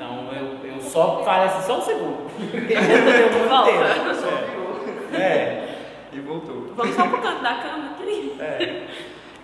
[0.00, 2.30] Então eu, eu só falei assim, só um segundo.
[2.50, 3.70] Porque já deu muito Volta.
[3.70, 4.14] tempo.
[4.14, 5.68] Só virou É,
[6.12, 6.72] e voltou.
[6.74, 8.36] Vamos só pro canto da cama aqui.
[8.40, 8.82] é.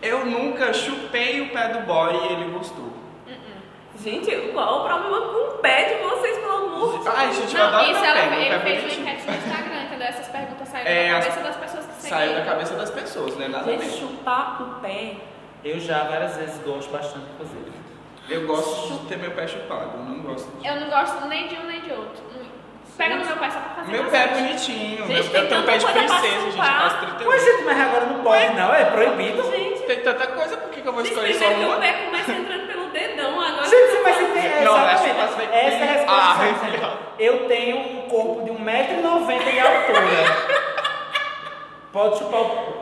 [0.02, 2.90] Eu nunca chupei o pé do boy e ele gostou.
[4.02, 7.16] Gente, qual o problema com o pé de vocês, pelo amor de Deus?
[7.16, 9.09] Ai, gente, eu Não, adoro isso meu ela, pé, meu ele pé fez uma bonitinho.
[9.09, 10.07] enquete no Instagram, entendeu?
[10.07, 11.92] Essas perguntas saíram É, da as- cabeça das pessoas que.
[12.09, 13.48] Saiu da cabeça das pessoas, né?
[13.48, 13.90] Nada a Gente, ver.
[13.98, 15.16] chupar o pé.
[15.64, 17.72] Eu já várias vezes gosto bastante, inclusive.
[18.29, 20.66] Eu gosto de ter meu pé chupado, eu não gosto de...
[20.66, 22.24] Eu não gosto nem de um nem de outro.
[22.97, 25.31] Pega no meu pé só pra fazer Meu pé é bonitinho, Gente, meu, tem eu
[25.31, 27.29] tenho tanta pé de princesa, gente, faz 31.
[27.29, 29.43] Mas gente, mas agora não pode não, é proibido.
[29.51, 31.77] Gente, Tem tanta coisa, por que, que eu vou gente, escolher só uma?
[31.77, 33.64] o pé começa entrando pelo dedão, agora...
[33.68, 34.47] Gente, mas você tem.
[34.47, 35.51] é, Não, acho que exatamente.
[35.51, 36.22] vai- Essa é a resposta.
[36.22, 36.66] Ah, certa.
[36.70, 36.99] legal.
[37.18, 40.66] eu tenho um corpo de 1,90m de altura.
[41.93, 42.41] Pode chupar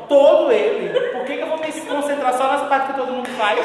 [0.09, 0.99] todo ele.
[1.11, 3.59] Por que, que eu vou me concentrar só nas partes que todo mundo faz?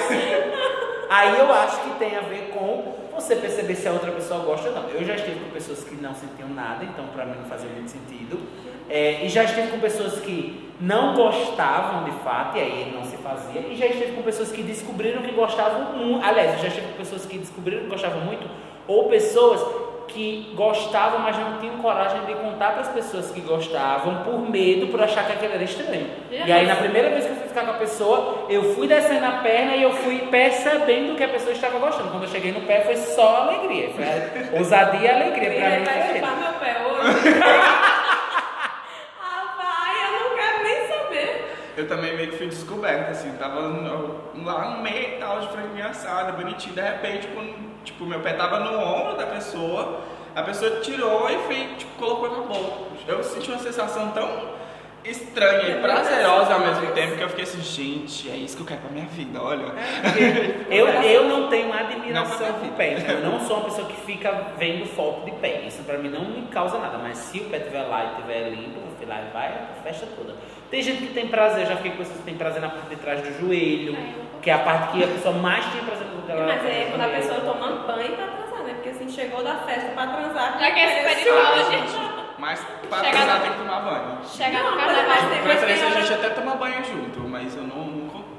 [1.09, 4.69] Aí eu acho que tem a ver com você perceber se a outra pessoa gosta
[4.69, 4.89] ou não.
[4.89, 7.89] Eu já estive com pessoas que não sentiam nada, então pra mim não fazia muito
[7.89, 8.39] sentido.
[8.87, 13.17] É, e já estive com pessoas que não gostavam de fato, e aí não se
[13.17, 13.59] fazia.
[13.61, 16.23] E já estive com pessoas que descobriram que gostavam muito.
[16.23, 18.47] Aliás, já estive com pessoas que descobriram que gostavam muito,
[18.87, 24.23] ou pessoas que gostavam, mas não tinham coragem de contar para as pessoas que gostavam,
[24.23, 26.07] por medo, por achar que aquilo era estranho.
[26.31, 29.25] E aí, na primeira vez que eu fui ficar com a pessoa, eu fui descendo
[29.25, 32.09] a perna e eu fui percebendo que a pessoa estava gostando.
[32.09, 33.89] Quando eu cheguei no pé, foi só alegria.
[33.91, 35.85] Foi ousadia e alegria para mim.
[35.85, 37.39] Vai chupar meu pé hoje.
[39.21, 41.29] ah, vai, eu não quero nem saber.
[41.79, 45.47] Eu também meio que fui descoberto, assim, tava no- lá no meio e tal, de
[45.47, 47.41] franguinha assada, bonitinho, de repente, tipo,
[47.85, 50.01] tipo, meu pé tava no ombro da pessoa,
[50.35, 52.89] a pessoa tirou e fez, tipo, colocou na boca.
[53.07, 54.27] Eu senti uma sensação tão
[55.05, 58.67] estranha e prazerosa ao mesmo tempo que eu fiquei assim, gente, é isso que eu
[58.67, 59.67] quero pra minha vida, olha.
[60.69, 62.93] Eu, eu não tenho admiração por pé.
[62.99, 65.61] então Eu não sou uma pessoa que fica vendo foto de pé.
[65.65, 66.97] Isso pra mim não me causa nada.
[66.97, 69.81] Mas se o pé estiver lá e estiver limpo, eu fui lá e vai a
[69.83, 70.35] festa toda.
[70.69, 72.89] Tem gente que tem prazer, eu já fiquei com pessoas que tem prazer na parte
[72.89, 73.97] de trás do joelho,
[74.41, 76.45] que é a parte que a pessoa mais tinha prazer no dela.
[76.45, 78.73] Mas é quando a pessoa toma banho pra transar, né?
[78.75, 80.59] Porque assim, chegou da festa pra transar.
[80.59, 82.19] Já que é super igual, gente.
[82.37, 84.17] Mas pra Chega transar no- tem que tomar banho.
[84.23, 85.29] Chega Não, no mas carnaval.
[85.29, 87.88] tem- De preferência a gente até toma banho junto, mas eu não.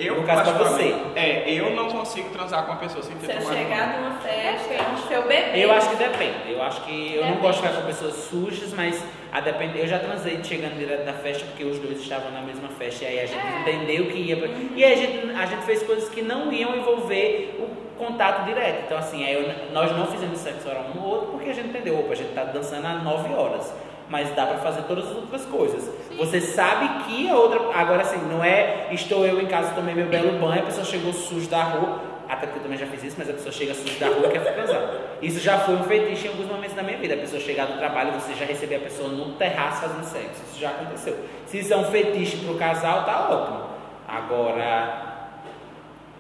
[0.01, 3.27] Eu, No caso, pra particularmente, É, eu não consigo transar com uma pessoa sem ter
[3.27, 4.01] Se eu tomado chegar banho.
[4.01, 4.75] numa festa,
[5.09, 5.51] seu bebê.
[5.65, 6.53] Eu acho que depende.
[6.53, 9.83] Eu acho que eu não gosto de ficar com pessoas sujas, mas a depender.
[9.83, 13.09] Eu já transei chegando direto da festa porque os dois estavam na mesma festa e
[13.09, 13.61] aí a gente É.
[13.61, 14.37] entendeu que ia.
[14.37, 18.45] pra- E aí a gente, a gente fez coisas que não iam envolver o contato
[18.47, 18.85] direto.
[18.87, 21.69] Então assim, aí eu- nós não fizemos sexo oral um no outro porque a gente
[21.69, 23.73] entendeu, opa, a gente tá dançando há 9 horas.
[24.11, 25.89] Mas dá pra fazer todas as outras coisas.
[26.19, 27.61] Você sabe que a outra.
[27.73, 31.13] Agora assim, não é estou eu em casa, tomei meu belo banho, a pessoa chegou
[31.13, 32.01] suja da rua.
[32.29, 34.31] Até porque eu também já fiz isso, mas a pessoa chega suja da rua e
[34.31, 35.01] quer ficar casada.
[35.23, 37.15] Isso já foi um fetiche em alguns momentos da minha vida.
[37.15, 40.43] A pessoa chegar do trabalho e você já receber a pessoa no terraço fazendo sexo.
[40.51, 41.17] Isso já aconteceu.
[41.47, 43.71] Se isso é um fetiche pro casal, tá ótimo.
[44.09, 45.31] Agora.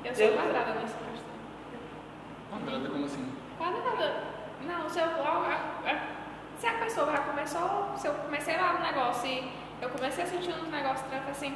[0.04, 1.30] Eu sou Eu- quadrada nessa questão.
[2.50, 3.26] Quadrada, como assim?
[3.58, 4.14] Quadrada.
[4.66, 5.06] Não, se eu.
[6.60, 7.90] Se a pessoa já começou.
[7.96, 9.50] Se eu comecei lá no negócio e
[9.80, 11.54] eu comecei a sentir uns negócios tranca assim.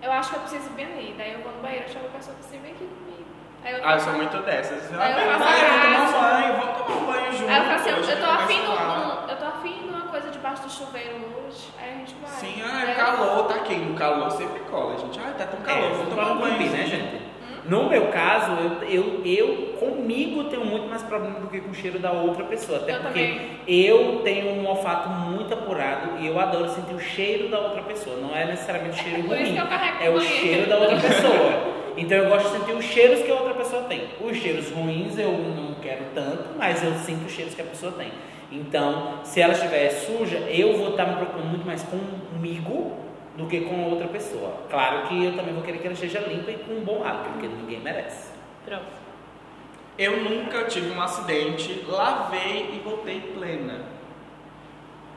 [0.00, 1.14] Eu acho que eu preciso ir bem ali.
[1.18, 3.24] Daí eu vou no banheiro, eu chamo a pessoa assim, vem aqui comigo.
[3.64, 4.92] Aí eu, Ah, eu sou muito dessas.
[4.94, 6.12] Ah, Aí eu faço a graça.
[6.12, 7.50] tomar banho, vamos tomar um banho junto.
[7.50, 10.62] Aí eu falo assim, eu, tô afim um- eu tô afim de uma coisa debaixo
[10.62, 11.16] do chuveiro
[11.46, 11.70] hoje.
[11.80, 12.30] Aí a gente vai.
[12.30, 13.76] Sim, Aí ah, é eu- calor, tá aqui.
[13.76, 15.18] No calor sempre cola, gente.
[15.20, 17.21] Ah, tá tão calor, É, vamos vamos tomar um banho, né, gente?
[17.64, 21.74] No meu caso, eu, eu, eu comigo tenho muito mais problema do que com o
[21.74, 22.78] cheiro da outra pessoa.
[22.78, 23.50] Até Eu porque também.
[23.68, 28.16] eu tenho um olfato muito apurado e eu adoro sentir o cheiro da outra pessoa.
[28.16, 29.56] Não é necessariamente o cheiro isso ruim,
[30.02, 31.72] é o cheiro da outra pessoa.
[31.96, 34.02] Então eu gosto de sentir os cheiros que a outra pessoa tem.
[34.20, 37.92] Os cheiros ruins eu não quero tanto, mas eu sinto os cheiros que a pessoa
[37.92, 38.10] tem.
[38.50, 42.92] Então, se ela estiver suja, eu vou estar me preocupando muito mais comigo
[43.36, 44.54] do que com outra pessoa.
[44.68, 47.30] Claro que eu também vou querer que ela esteja limpa e com um bom hábito,
[47.30, 48.32] porque ninguém merece.
[48.64, 49.02] Pronto.
[49.98, 53.80] Eu nunca tive um acidente, lavei e voltei plena.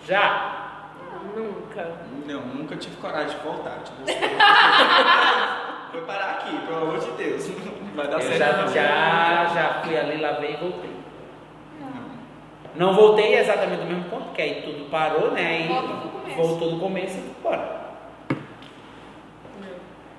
[0.06, 0.90] Já?
[1.36, 1.94] Nunca.
[2.26, 3.80] Não, nunca tive coragem de voltar.
[3.84, 4.04] Tipo,
[5.92, 7.50] Foi parar aqui, pelo amor de Deus.
[7.96, 8.38] Vai dar Eu certo.
[8.38, 8.68] já, não.
[8.68, 10.96] já, já fui ali, lavei e voltei.
[12.76, 15.68] Não voltei exatamente do mesmo ponto, porque aí tudo parou, né?
[15.68, 16.36] Começo.
[16.36, 17.85] voltou do começo e bora.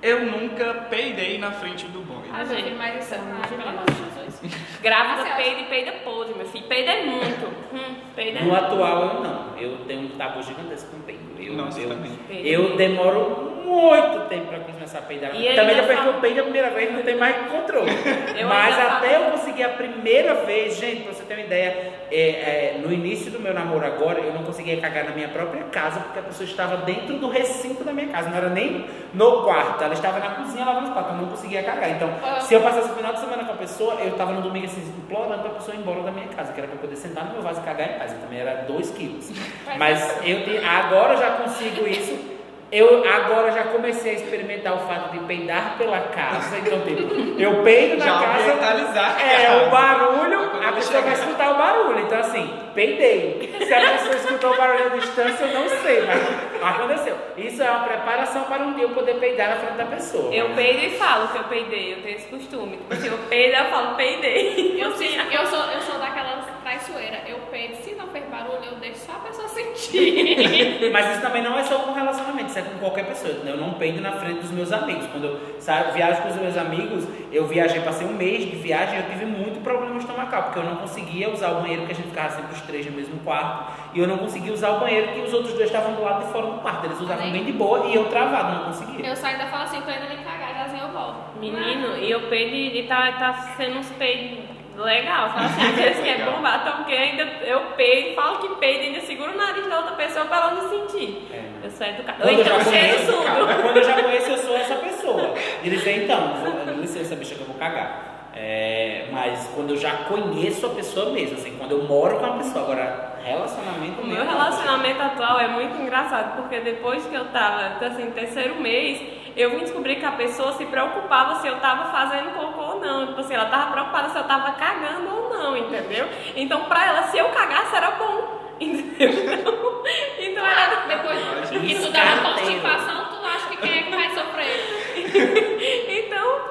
[0.06, 2.30] Eu nunca peidei na frente do boy.
[2.32, 4.54] Ah, filho, mas isso é ah, pelo amor de Jesus.
[4.86, 5.36] Grávida Marcelo.
[5.36, 6.64] peida e peida podre, meu filho.
[6.66, 7.46] Peida é muito.
[7.74, 8.64] Hum, peida é No muito.
[8.64, 9.46] atual eu não.
[9.58, 11.20] Eu tenho um tabu gigantesco com peido.
[11.38, 12.12] Eu, Nossa, eu, também.
[12.44, 15.34] eu demoro muito tempo pra começar a peidar.
[15.34, 17.90] E Também já depois que eu peido a primeira vez não tem mais controle.
[18.38, 21.92] Eu Mas até falo- eu conseguir a primeira vez, gente, pra você ter uma ideia,
[22.12, 25.62] é, é, no início do meu namoro agora, eu não conseguia cagar na minha própria
[25.64, 28.84] casa porque a pessoa estava dentro do recinto da minha casa, não era nem
[29.14, 31.90] no quarto, ela estava na cozinha lavando os pratos, eu não conseguia cagar.
[31.90, 32.40] Então, Ah.
[32.40, 34.75] se eu passasse o final de semana com a pessoa, eu estava no domingo assim,
[34.80, 37.32] implorando pra pessoa ir embora da minha casa, que era pra eu poder sentar no
[37.32, 38.12] meu vaso e cagar em paz.
[38.12, 39.30] Eu também era 2 quilos.
[39.78, 42.36] Mas eu te- agora eu já consigo isso.
[42.72, 46.58] Eu agora já comecei a experimentar o fato de peidar pela casa.
[46.58, 48.52] Então, tipo, eu peido na Já casa.
[49.00, 49.66] a É, casa.
[49.66, 52.00] o barulho, a pessoa vai escutar o barulho.
[52.00, 53.56] Então, assim, peidei.
[53.66, 57.16] Se a pessoa escutou o barulho à distância, eu não sei, mas aconteceu.
[57.36, 60.32] Isso é uma preparação para um dia eu poder peidar na frente da pessoa.
[60.32, 62.76] Eu peido e falo que eu peidei, eu tenho esse costume.
[62.76, 64.76] Tipo assim, eu peido e eu falo, peidei.
[64.82, 67.20] Eu, sim, eu, sou, eu sou daquelas traiçoeiras.
[67.26, 70.90] Eu peido, se não fez barulho, eu deixo só a pessoa sentir.
[70.92, 73.32] Mas isso também não é só com relacionamento, isso é com qualquer pessoa.
[73.44, 75.06] Eu não peido na frente dos meus amigos.
[75.06, 78.98] Quando eu saio, viajo com os meus amigos, eu viajei, passei um mês de viagem,
[78.98, 82.08] eu tive muito problema estomacal, porque eu não conseguia usar o banheiro, porque a gente
[82.08, 85.32] ficava sempre três no mesmo quarto, e eu não conseguia usar o banheiro, que os
[85.32, 86.86] outros dois estavam do lado de fora do quarto.
[86.86, 89.06] Eles usavam bem de boa e eu travado, não conseguia.
[89.06, 91.38] Eu saio ainda falo assim, tô indo ali cagar, jazinho eu volto.
[91.38, 95.30] Menino, e eu peido e tá, tá sendo uns peidos legal.
[95.30, 98.86] Fala assim, aqueles que é bombar, então que ainda eu peido, falo que peido e
[98.88, 101.28] ainda seguro o nariz da outra pessoa pra ela não sentir.
[101.32, 101.66] É.
[101.66, 102.18] Eu saio do carro.
[102.24, 103.62] Ou então cheiro conheço, surdo.
[103.62, 105.34] quando eu já conheço, eu sou essa pessoa.
[105.62, 108.15] De dizer, então, vou, licença, bicha, que eu vou cagar.
[108.38, 112.32] É, mas quando eu já conheço a pessoa mesmo, assim, quando eu moro com a
[112.32, 117.84] pessoa, agora relacionamento mesmo, meu relacionamento atual é muito engraçado, porque depois que eu tava,
[117.86, 119.00] assim, terceiro mês,
[119.34, 123.06] eu vim descobrir que a pessoa se preocupava se eu tava fazendo cocô ou não.
[123.06, 126.06] Tipo assim, ela tava preocupada se eu tava cagando ou não, entendeu?
[126.36, 128.36] Então, pra ela, se eu cagasse, era bom.
[128.58, 129.84] Entendeu?
[130.18, 130.86] Então era.
[130.86, 135.96] Depois que tu dá uma constipação, tu acha que quem é que vai sofrer?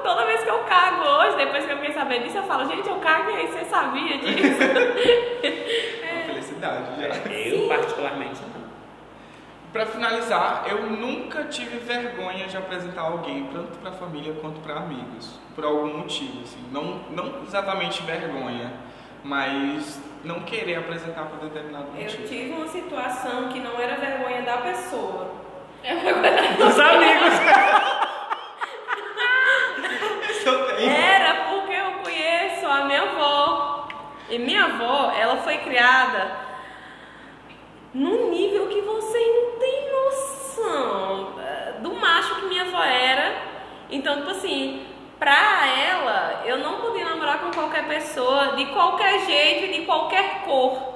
[0.06, 2.88] Toda vez que eu cago hoje, depois que eu fiquei sabendo disso, eu falo, gente,
[2.88, 4.60] eu caguei, você sabia disso?
[6.12, 7.08] Uma felicidade já.
[7.32, 8.66] Eu, particularmente, não.
[9.72, 15.40] Pra finalizar, eu nunca tive vergonha de apresentar alguém, tanto pra família quanto pra amigos,
[15.56, 16.64] por algum motivo, assim.
[16.70, 18.72] Não, não exatamente vergonha,
[19.24, 22.28] mas não querer apresentar por determinado Eu motivo.
[22.28, 25.32] tive uma situação que não era vergonha da pessoa.
[26.58, 27.96] Dos amigos.
[30.46, 30.90] Eu tenho.
[30.90, 33.88] Era porque eu conheço a minha avó.
[34.28, 36.46] E minha avó, ela foi criada
[37.94, 43.34] num nível que vocês não têm noção eh, do macho que minha avó era.
[43.88, 44.84] Então, tipo assim,
[45.18, 50.95] pra ela, eu não podia namorar com qualquer pessoa, de qualquer jeito de qualquer cor.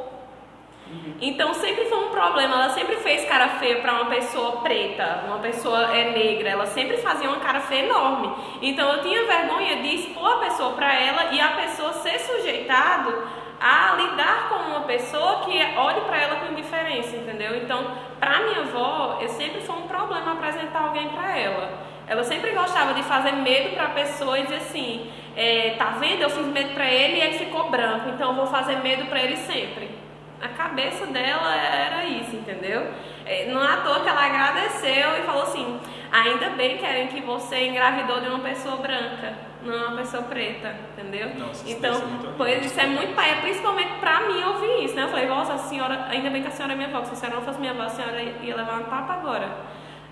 [1.20, 2.54] Então sempre foi um problema.
[2.56, 6.48] Ela sempre fez cara feia pra uma pessoa preta, uma pessoa é negra.
[6.48, 8.32] Ela sempre fazia uma cara feia enorme.
[8.62, 13.12] Então eu tinha vergonha de expor a pessoa pra ela e a pessoa ser sujeitado
[13.60, 17.54] a lidar com uma pessoa que olhe pra ela com indiferença, entendeu?
[17.56, 17.84] Então,
[18.18, 21.90] pra minha avó, eu sempre foi um problema apresentar alguém pra ela.
[22.06, 26.22] Ela sempre gostava de fazer medo pra pessoa e dizer assim: é, tá vendo?
[26.22, 29.22] Eu fiz medo pra ele e ele ficou branco, então eu vou fazer medo pra
[29.22, 29.99] ele sempre.
[30.40, 32.86] A cabeça dela era isso, entendeu?
[33.26, 35.78] É, Não é à toa que ela agradeceu e falou assim:
[36.10, 41.34] ainda bem querem que você engravidou de uma pessoa branca, não uma pessoa preta, entendeu?
[41.38, 42.34] Nossa, isso então, muito horrível.
[42.36, 45.04] pois isso é muito pai, principalmente pra mim ouvir isso, né?
[45.04, 47.16] Eu falei, nossa, a senhora, ainda bem que a senhora é minha avó, se a
[47.16, 49.48] senhora não fosse minha avó, a senhora ia levar um tapa agora.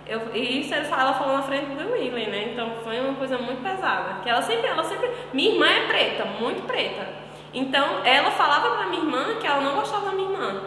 [0.06, 2.50] Eu, e isso ela ela falou na frente do Willen, né?
[2.52, 4.20] Então foi uma coisa muito pesada.
[4.22, 5.10] Que ela sempre, ela sempre.
[5.34, 7.27] Minha irmã é preta, muito preta.
[7.52, 10.60] Então ela falava pra minha irmã que ela não gostava da minha irmã.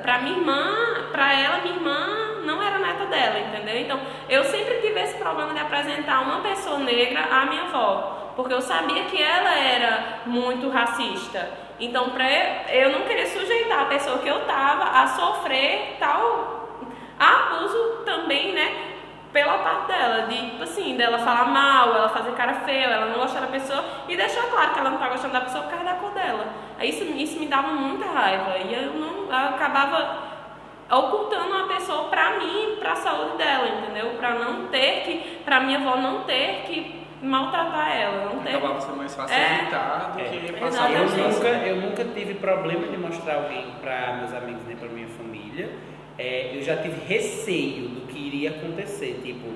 [0.00, 2.06] Pra minha irmã, pra ela, minha irmã
[2.44, 3.80] não era neta dela, entendeu?
[3.80, 8.54] Então, eu sempre tive esse problema de apresentar uma pessoa negra à minha avó, porque
[8.54, 11.50] eu sabia que ela era muito racista.
[11.80, 12.24] Então, pra
[12.72, 16.68] eu não querer sujeitar a pessoa que eu tava a sofrer tal
[17.18, 18.91] abuso também, né?
[19.32, 23.18] Pela parte dela, de tipo assim, dela falar mal, ela fazer cara feia, ela não
[23.20, 25.84] gostar da pessoa e deixar claro que ela não tá gostando da pessoa por causa
[25.86, 26.44] da cor dela.
[26.78, 30.18] Aí isso, isso me dava muita raiva e eu não eu acabava
[30.90, 34.10] ocultando uma pessoa pra mim, pra saúde dela, entendeu?
[34.18, 38.56] Pra não ter que, pra minha avó não ter que maltratar ela, não ter.
[38.56, 39.60] Acabava sendo mais fácil É.
[39.60, 40.24] evitar do É.
[40.24, 44.76] que passar Eu nunca, eu nunca tive problema de mostrar alguém para meus amigos nem
[44.76, 45.70] para minha família.
[46.18, 49.20] É, eu já tive receio do que iria acontecer.
[49.22, 49.48] Tipo,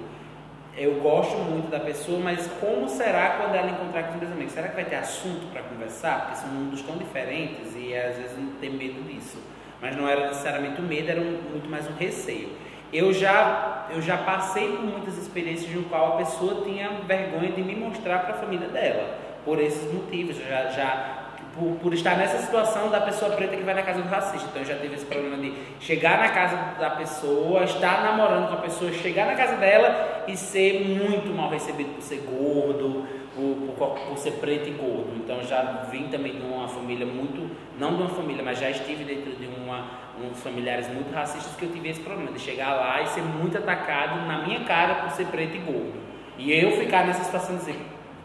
[0.77, 4.53] eu gosto muito da pessoa, mas como será quando ela encontrar com os meus amigos?
[4.53, 6.23] Será que vai ter assunto para conversar?
[6.23, 9.39] Porque são mundos tão diferentes e às vezes não tem medo disso.
[9.81, 12.49] Mas não era necessariamente um medo, era um- muito mais um receio.
[12.93, 17.63] Eu já, eu já passei por muitas experiências no qual a pessoa tinha vergonha de
[17.63, 20.39] me mostrar para a família dela, por esses motivos.
[20.39, 21.16] Eu já, já
[21.59, 24.49] por, por estar nessa situação da pessoa preta que vai na casa do racista.
[24.51, 28.59] Então já tive esse problema de chegar na casa da pessoa, estar namorando com a
[28.59, 33.99] pessoa, chegar na casa dela e ser muito mal recebido por ser gordo, por, por,
[34.01, 35.17] por ser preto e gordo.
[35.17, 39.05] Então já vim também de uma família muito, não de uma família, mas já estive
[39.05, 39.87] dentro de uma,
[40.21, 43.57] uns familiares muito racistas que eu tive esse problema de chegar lá e ser muito
[43.59, 46.07] atacado na minha cara por ser preto e gordo.
[46.39, 47.79] E eu ficar nessa situação de dizer,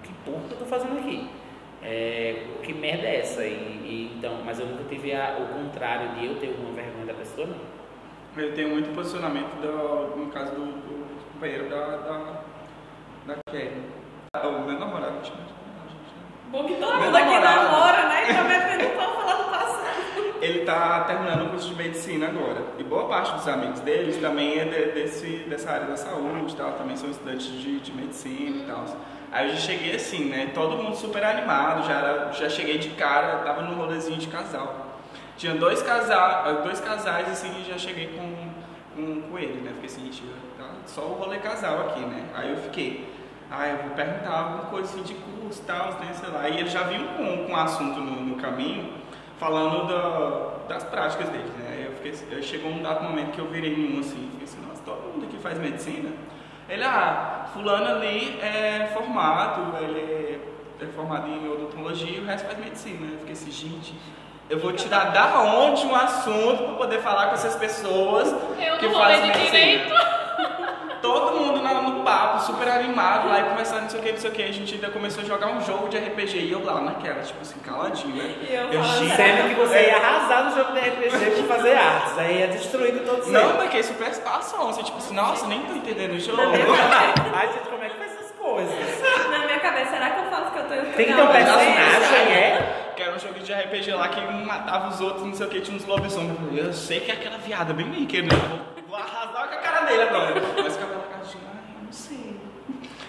[0.03, 1.40] que porra eu tô fazendo aqui?
[1.83, 3.43] É, que merda é essa?
[3.43, 7.05] E, e, então, mas eu nunca tive a- o contrário de eu ter alguma vergonha
[7.07, 7.57] da pessoa, não.
[8.43, 12.41] Eu tenho muito posicionamento, do, no caso do, do companheiro da, da,
[13.25, 13.81] da Kelly.
[14.33, 15.51] Ah, O meu namorado, gente.
[16.49, 17.63] Bom que todo Meu mundo aqui namorado.
[17.63, 18.29] namora, né?
[18.29, 20.35] Então me aprendeu pra falar do passado.
[20.41, 22.61] Ele tá terminando o curso de medicina agora.
[22.77, 26.55] E boa parte dos amigos deles também é de- desse, dessa área da saúde e
[26.55, 26.73] tal.
[26.73, 28.85] Também são estudantes de, de medicina e tal.
[29.31, 30.51] Aí eu já cheguei assim, né?
[30.53, 31.85] Todo mundo super animado.
[31.87, 34.97] Já, era, já cheguei de cara, tava num rolezinho de casal.
[35.37, 38.51] Tinha dois, casa, dois casais assim e já cheguei com,
[39.31, 39.71] com, ele, né?
[39.81, 40.11] Fiquei assim,
[40.57, 42.25] tá só o rolê casal aqui, né?
[42.35, 43.09] Aí eu fiquei.
[43.49, 46.13] Ah, eu vou perguntar alguma coisa assim de curso e tal, né?
[46.13, 46.47] Sei lá.
[46.49, 48.93] E ele já vinha com, com um assunto no, no caminho
[49.37, 51.85] falando da- das práticas dele, né?
[51.87, 54.59] Eu fiquei, eu chegou um dado momento que eu virei em um assim, fiquei assim,
[54.67, 56.11] nossa, todo mundo aqui faz medicina.
[56.71, 59.99] Ele, ah, fulano ali é formado, ele
[60.79, 63.07] é, é formado em odontologia e o resto faz medicina.
[63.11, 63.93] Eu fiquei assim, gente,
[64.49, 68.89] eu vou tirar da onde um assunto para poder falar com essas pessoas Eu que
[68.89, 69.51] fazem medicina.
[69.51, 70.20] direito.
[71.01, 74.19] Todo mundo na- no papo, super animado lá e conversando, não sei o que, não
[74.19, 74.43] sei o que.
[74.43, 77.41] A gente ainda começou a jogar um jogo de RPG e eu lá naquela, tipo
[77.41, 78.35] assim, caladinho, né?
[78.49, 81.73] E eu Eu, falando, Sendo que você ia arrasar no jogo de RPG por fazer
[81.75, 85.61] artes, aí ia destruindo todo o Não, porque super ação, você tipo assim, nossa, nem
[85.63, 86.41] tô entendendo o jogo.
[87.33, 88.73] Ai, gente, como é que faz essas coisas?
[89.29, 92.33] Na minha cabeça, será que eu falo que eu tô Tem que ter um personagem,
[92.33, 92.93] é?
[92.95, 95.49] Que era um jogo de RPG lá que um matava os outros, não sei o
[95.49, 96.37] que, tinha uns lobisomens.
[96.55, 98.35] Eu sei que é aquela viada bem wicked, né?
[98.49, 100.33] Vou, vou arrasar com a cara dele agora.
[100.61, 102.35] Mas ficava na casa de, ai, eu não sei.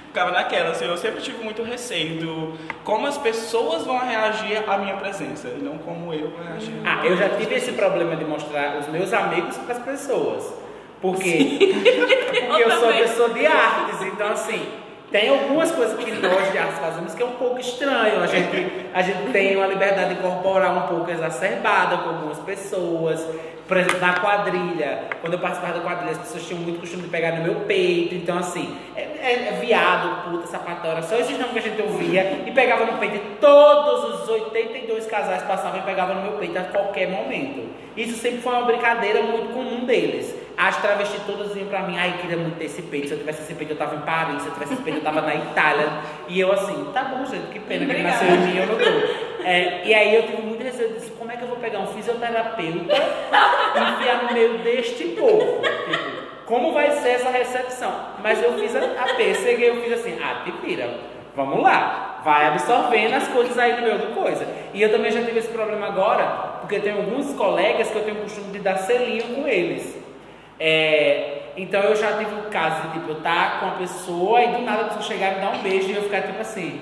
[0.08, 4.76] Ficava naquela, assim, eu sempre tive muito receio do como as pessoas vão reagir à
[4.76, 6.74] minha presença e não como eu vou reagir.
[6.84, 10.52] Ah, eu já tive esse problema de mostrar os meus amigos para as pessoas.
[11.00, 11.58] Porque,
[12.46, 13.02] porque eu, sou também.
[13.02, 14.68] pessoa de artes, então assim,
[15.12, 18.22] tem algumas coisas que nós de artes fazemos que é um pouco estranho.
[18.22, 23.24] A gente, a gente tem uma liberdade corporal um pouco exacerbada com algumas pessoas.
[23.68, 27.08] Por exemplo, na quadrilha, quando eu participava da quadrilha, as pessoas tinham muito costume de
[27.08, 28.14] pegar no meu peito.
[28.14, 32.42] Então, assim, é, é- é viado, puta, sapatória, só esses nomes que a gente ouvia
[32.46, 33.16] e pegava no peito.
[33.16, 37.70] E todos os 82 casais passavam e pegavam no meu peito a qualquer momento.
[37.96, 40.34] Isso sempre foi uma brincadeira muito comum deles.
[40.56, 43.08] As travestis todas diziam pra mim, ai, queria muito ter esse peito.
[43.08, 44.42] Se eu tivesse esse peito, eu tava em Paris.
[44.42, 45.88] Se eu tivesse esse peito, eu tava na Itália.
[46.28, 48.24] E eu assim, tá bom, gente, que pena que ele Obrigada.
[48.24, 49.44] nasceu em mim, eu não tô.
[49.44, 51.80] É, e aí eu tive muito receio, eu disse, como é que eu vou pegar
[51.80, 55.62] um fisioterapeuta e enfiar no meio deste povo?
[55.62, 57.92] Tipo, como vai ser essa recepção?
[58.22, 60.88] Mas eu fiz a, a pêssega e eu fiz assim, ah, te vira,
[61.34, 62.20] vamos lá.
[62.24, 64.46] Vai absorvendo as coisas aí no meio do coisa.
[64.72, 66.24] E eu também já tive esse problema agora,
[66.60, 70.01] porque tem alguns colegas que eu tenho o costume de dar selinho com eles.
[70.64, 74.52] É, então eu já tive o caso de tipo, eu estar com a pessoa e
[74.52, 76.80] do nada a pessoa chegar e me dar um beijo e eu ficar tipo assim.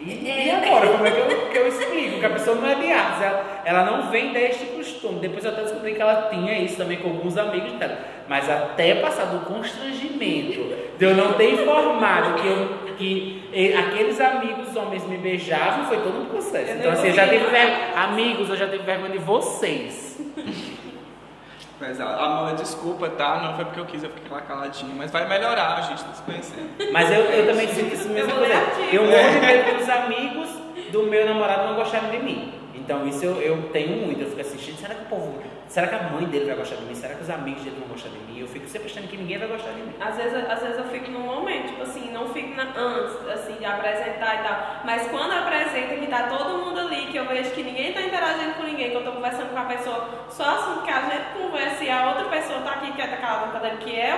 [0.00, 0.88] E, e agora?
[0.88, 2.18] Como é que eu, que eu explico?
[2.18, 5.20] Que a pessoa não é de artes, ela, ela não vem deste costume.
[5.20, 7.96] Depois eu até descobri que ela tinha isso também com alguns amigos dela.
[8.28, 14.74] Mas até passar do constrangimento de eu não ter informado que, eu, que aqueles amigos
[14.74, 16.72] homens me beijavam, foi todo um processo.
[16.72, 17.72] Então assim, eu já tive ver...
[17.94, 20.20] amigos, eu já tive vergonha de vocês.
[21.78, 22.22] Pesado.
[22.22, 23.42] Amor, desculpa, tá?
[23.42, 24.94] Não foi porque eu quis, eu fiquei lá caladinho.
[24.96, 26.70] Mas vai melhorar, a gente tá se conhecendo.
[26.92, 28.54] Mas eu, eu também sinto isso mesmo Eu coisa.
[28.54, 30.48] ler Eu morro de medo dos amigos
[30.92, 32.52] do meu namorado não gostarem de mim.
[32.74, 34.20] Então isso eu, eu tenho muito.
[34.20, 35.42] Eu fico assim, gente, será que o povo.
[35.68, 36.94] Será que a mãe dele vai gostar de mim?
[36.94, 38.38] Será que os amigos dele vão gostar de mim?
[38.40, 39.92] Eu fico sempre achando que ninguém vai gostar de mim.
[40.00, 43.54] Às vezes, às vezes eu fico num momento, tipo assim, não fico na, antes, assim,
[43.54, 44.56] de apresentar e tal.
[44.84, 48.54] Mas quando apresenta que tá todo mundo ali, que eu vejo que ninguém tá interagindo
[48.54, 51.84] com ninguém, que eu tô conversando com a pessoa, só assunto que a gente conversa
[51.84, 54.14] e a outra pessoa tá aqui, que é daquela boca dele, que é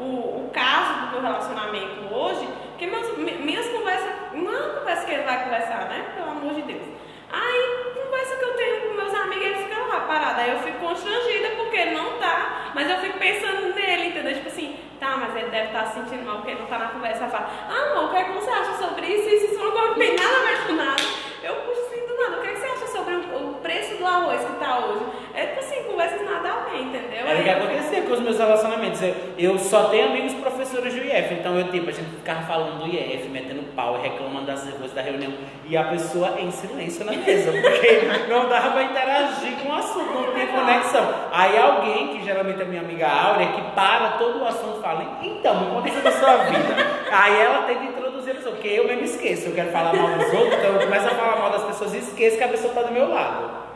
[0.00, 4.58] o, o, o caso do meu relacionamento hoje, que meus, mi- minhas conversas, não é
[4.60, 6.06] uma conversa que ele vai conversar, né?
[6.16, 6.95] Pelo amor de Deus.
[7.42, 10.40] Aí, conversa que eu tenho com meus amigos, ele fica lá parado.
[10.40, 14.34] Aí eu fico constrangida porque ele não tá, mas eu fico pensando nele, entendeu?
[14.34, 16.88] Tipo assim, tá, mas ele deve estar se sentindo mal porque ele não tá na
[16.88, 17.24] conversa.
[17.24, 19.28] Aí fala, ah, amor, o que, é que você acha sobre isso?
[19.28, 21.02] Isso, isso, não tem nada a ver com nada.
[21.42, 24.06] Eu puxo assim do nada, o que, é que você acha sobre o preço do
[24.06, 25.04] arroz que tá hoje?
[25.34, 27.26] É tipo assim, conversas nada a ver, entendeu?
[27.26, 29.02] Era o que acontecia com os meus relacionamentos.
[29.02, 32.84] Eu, eu só tenho amigos professores do IF, então eu tipo, a gente ficava falando
[32.84, 35.32] do IF, metendo pau e reclamando das coisas da reunião.
[35.68, 40.14] E a pessoa em silêncio na mesa, porque não dava pra interagir com o assunto,
[40.14, 41.14] não tinha conexão.
[41.32, 45.18] Aí alguém, que geralmente é minha amiga Áurea, que para todo o assunto e fala,
[45.22, 46.76] então, me conta isso da sua vida.
[47.10, 50.54] Aí ela tenta introduzir pessoa, porque eu mesmo esqueço, eu quero falar mal dos outros,
[50.54, 52.92] então eu começo a falar mal das pessoas e esqueço que a pessoa tá do
[52.92, 53.66] meu lado.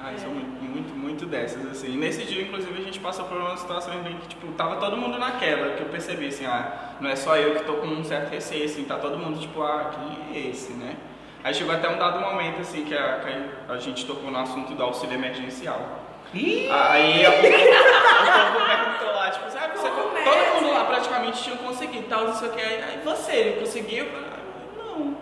[0.00, 1.96] Ah, eu sou muito, muito, muito dessas, assim.
[1.96, 5.18] Nesse dia, inclusive, a gente passou por uma situação bem que, tipo, tava todo mundo
[5.18, 8.04] na quebra, que eu percebi, assim, ah, não é só eu que tô com um
[8.04, 10.96] certo receio, assim, tá todo mundo, tipo, ah, quem é esse, né?
[11.42, 14.74] Aí chegou até um dado momento, assim, que a, que a gente tocou no assunto
[14.74, 16.07] do auxílio emergencial.
[16.34, 16.68] Ih!
[16.70, 20.22] Aí o povo perguntou lá, tipo, sabe, você, Como é?
[20.22, 22.60] todo mundo lá praticamente tinha conseguido, tal, não sei o que.
[22.60, 24.04] Aí, aí você, ele conseguiu?
[24.04, 24.38] Eu falei, ah,
[24.76, 25.16] não.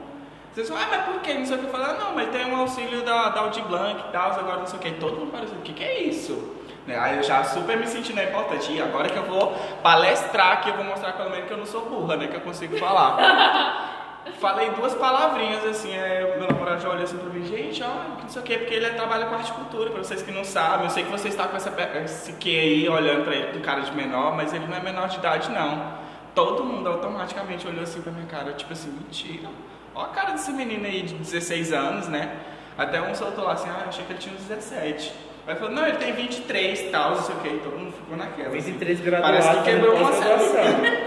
[0.52, 1.34] Vocês falam, ah, mas por quê?
[1.34, 1.66] Não sei o que.
[1.66, 4.58] Eu falei, ah, não, mas tem um auxílio da, da Audi Blanc e tal, agora
[4.58, 4.90] não sei o que.
[4.92, 6.56] Todo mundo pareceu, o que, que é isso?
[6.86, 8.72] Né, Aí eu já super me sentindo importante.
[8.72, 9.52] E agora que eu vou
[9.82, 12.28] palestrar aqui, eu vou mostrar pelo menos que eu não sou burra, né?
[12.28, 13.92] Que eu consigo falar.
[14.40, 18.28] Falei duas palavrinhas assim, é, meu namorado já olhou assim pra mim, gente, ó, não
[18.28, 21.04] sei o que, porque ele trabalha com horticultura, pra vocês que não sabem, eu sei
[21.04, 21.72] que você está com essa,
[22.04, 25.08] esse que aí olhando pra ele com cara de menor, mas ele não é menor
[25.08, 25.94] de idade não.
[26.34, 29.48] Todo mundo automaticamente olhou assim pra minha cara, tipo assim, mentira.
[29.94, 32.30] Ó a cara desse menino aí de 16 anos, né?
[32.76, 35.14] Até um soltou lá assim, ah, eu achei que ele tinha uns 17.
[35.46, 38.16] Aí falou, não, ele tem 23 e tal, não sei o que, todo mundo ficou
[38.16, 38.48] naquela.
[38.48, 38.72] assim.
[38.72, 39.62] 23 Parece graduados.
[39.62, 40.62] que quebrou uma pós-graduação.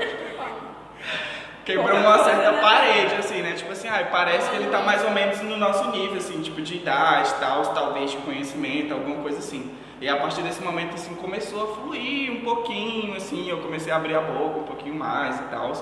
[1.66, 3.54] Quebrou uma certa parede, assim, né?
[3.54, 6.62] Tipo assim, ah, parece que ele tá mais ou menos no nosso nível, assim, tipo
[6.62, 9.72] de idade, tal, talvez de conhecimento, alguma coisa assim.
[10.02, 13.98] E a partir desse momento, assim, começou a fluir um pouquinho, assim, eu comecei a
[13.98, 15.74] abrir a boca um pouquinho mais e tal.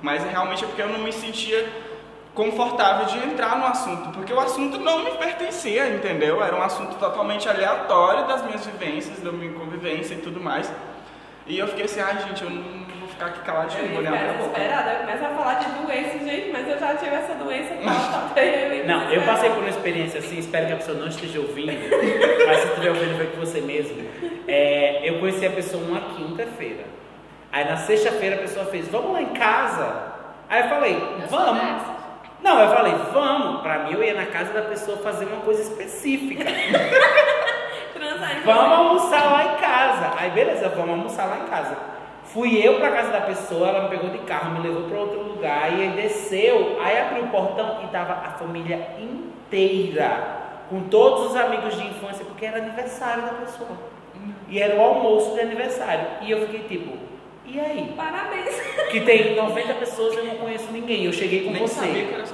[0.00, 1.68] Mas realmente é porque eu não me sentia
[2.32, 6.42] confortável de entrar no assunto, porque o assunto não me pertencia, entendeu?
[6.42, 10.70] Era um assunto totalmente aleatório das minhas vivências, da minha convivência e tudo mais.
[11.46, 12.85] E eu fiquei assim, ai gente, eu não
[13.16, 14.60] ficar aqui caladinho, vou ia nem abrir ficar a boca.
[14.60, 17.84] desesperada, eu começo a falar de doença, gente, mas eu já tive essa doença e
[17.84, 21.08] tal, tá eu Não, eu passei por uma experiência assim, espero que a pessoa não
[21.08, 21.72] esteja ouvindo,
[22.46, 24.06] mas se estiver ouvindo, vai com você mesmo.
[24.46, 26.84] É, eu conheci a pessoa uma quinta-feira.
[27.50, 30.12] Aí na sexta-feira a pessoa fez, vamos lá em casa.
[30.48, 31.82] Aí eu falei, vamos.
[32.42, 33.62] Não, eu falei, vamos.
[33.62, 36.44] Pra mim eu ia na casa da pessoa fazer uma coisa específica.
[38.44, 40.12] Vamos almoçar lá em casa.
[40.16, 41.76] Aí beleza, vamos almoçar lá em casa.
[42.36, 45.22] Fui eu pra casa da pessoa, ela me pegou de carro, me levou pra outro
[45.22, 46.78] lugar e aí desceu.
[46.82, 52.26] Aí abriu o portão e tava a família inteira, com todos os amigos de infância,
[52.26, 53.70] porque era aniversário da pessoa.
[54.50, 56.08] E era o almoço de aniversário.
[56.20, 56.98] E eu fiquei tipo,
[57.48, 57.92] e aí?
[57.96, 58.54] Parabéns.
[58.90, 61.04] Que tem 90 pessoas e eu não conheço ninguém.
[61.04, 61.74] Eu cheguei com Nem você.
[61.80, 62.24] sabia que era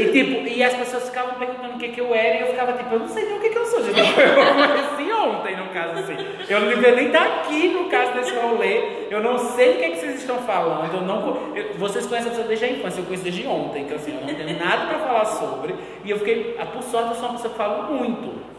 [0.00, 2.72] E tipo, e as pessoas ficavam perguntando o que, que eu era e eu ficava
[2.74, 3.98] tipo, eu não sei nem o que, que eu sou, gente.
[3.98, 4.04] Eu
[4.96, 6.16] conheci ontem, no caso assim.
[6.48, 9.02] Eu não devia nem estar aqui no caso desse rolê.
[9.10, 10.94] Eu não sei o que, que vocês estão falando.
[10.94, 13.96] Eu não, eu- vocês conhecem a pessoa desde a infância, eu conheço desde ontem, então
[13.96, 15.74] assim, eu não tenho nada pra falar sobre.
[16.04, 18.51] E eu fiquei, ah, por sorte, eu sou uma pessoa que fala muito.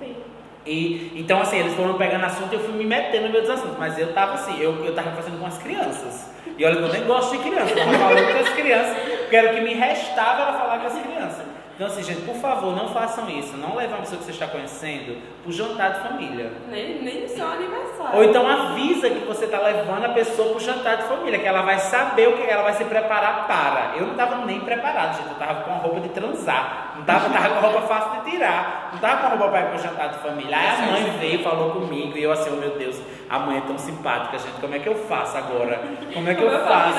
[0.66, 3.52] E, então, assim, eles foram pegando assunto e eu fui me metendo no meio dos
[3.52, 3.78] assuntos.
[3.78, 6.30] Mas eu tava assim, eu, eu tava fazendo com as crianças.
[6.58, 9.52] E olha eu nem gosto de criança, eu tava falando com as crianças, porque era
[9.52, 11.53] o que me restava era falar com as crianças.
[11.76, 13.58] Então, assim, gente, por favor, não façam isso.
[13.58, 16.52] Não levem uma pessoa que você está conhecendo pro jantar de família.
[16.70, 18.16] Nem, nem seu aniversário.
[18.16, 21.64] Ou então avisa que você está levando a pessoa pro jantar de família, que ela
[21.64, 23.98] vai saber o que ela vai se preparar para.
[23.98, 25.28] Eu não estava nem preparado, gente.
[25.28, 26.94] Eu estava com a roupa de transar.
[26.96, 28.90] Não tava, tava com a roupa fácil de tirar.
[28.94, 30.56] Não tava com a roupa para ir pro jantar de família.
[30.56, 33.62] Aí a mãe veio, falou comigo, e eu assim, oh meu Deus, a mãe é
[33.62, 34.60] tão simpática, gente.
[34.62, 35.80] Como é que eu faço agora?
[36.14, 36.98] Como é que eu Como eu na faço?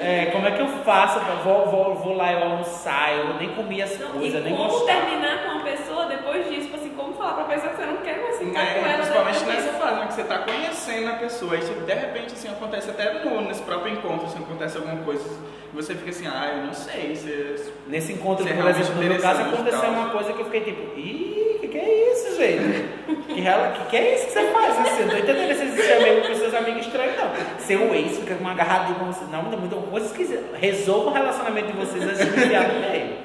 [0.00, 1.20] É, como é que eu faço?
[1.44, 4.68] Vou, vou, vou lá, eu almoçar, eu nem comi as Não, coisas, e nem como
[4.70, 5.00] gostava.
[5.00, 6.62] terminar com uma pessoa depois disso?
[6.62, 8.94] Tipo assim, como falar pra pessoa que você não quer mais ficar com É, ela
[8.98, 9.78] principalmente nessa disso?
[9.78, 13.24] fase, né, que você tá conhecendo a pessoa, aí você, de repente assim, acontece até
[13.24, 15.24] no, nesse próprio encontro, assim, acontece alguma coisa,
[15.72, 17.72] e você fica assim, ah, eu não sei, você...
[17.88, 20.44] Nesse encontro, Isso é por exemplo, no meu caso e aconteceu uma coisa que eu
[20.44, 22.88] fiquei tipo, ih, que que é isso, gente?
[23.26, 24.78] Que, que que é isso que você faz?
[24.78, 27.58] Assim, eu tô entendendo é amigo com seus amigos estranhos, não.
[27.58, 29.24] Seu ex fica com uma agarradinha com você.
[29.30, 30.56] Não, não, coisa esquisita.
[30.56, 33.16] Resolva o relacionamento de vocês antes de enfiar no meio.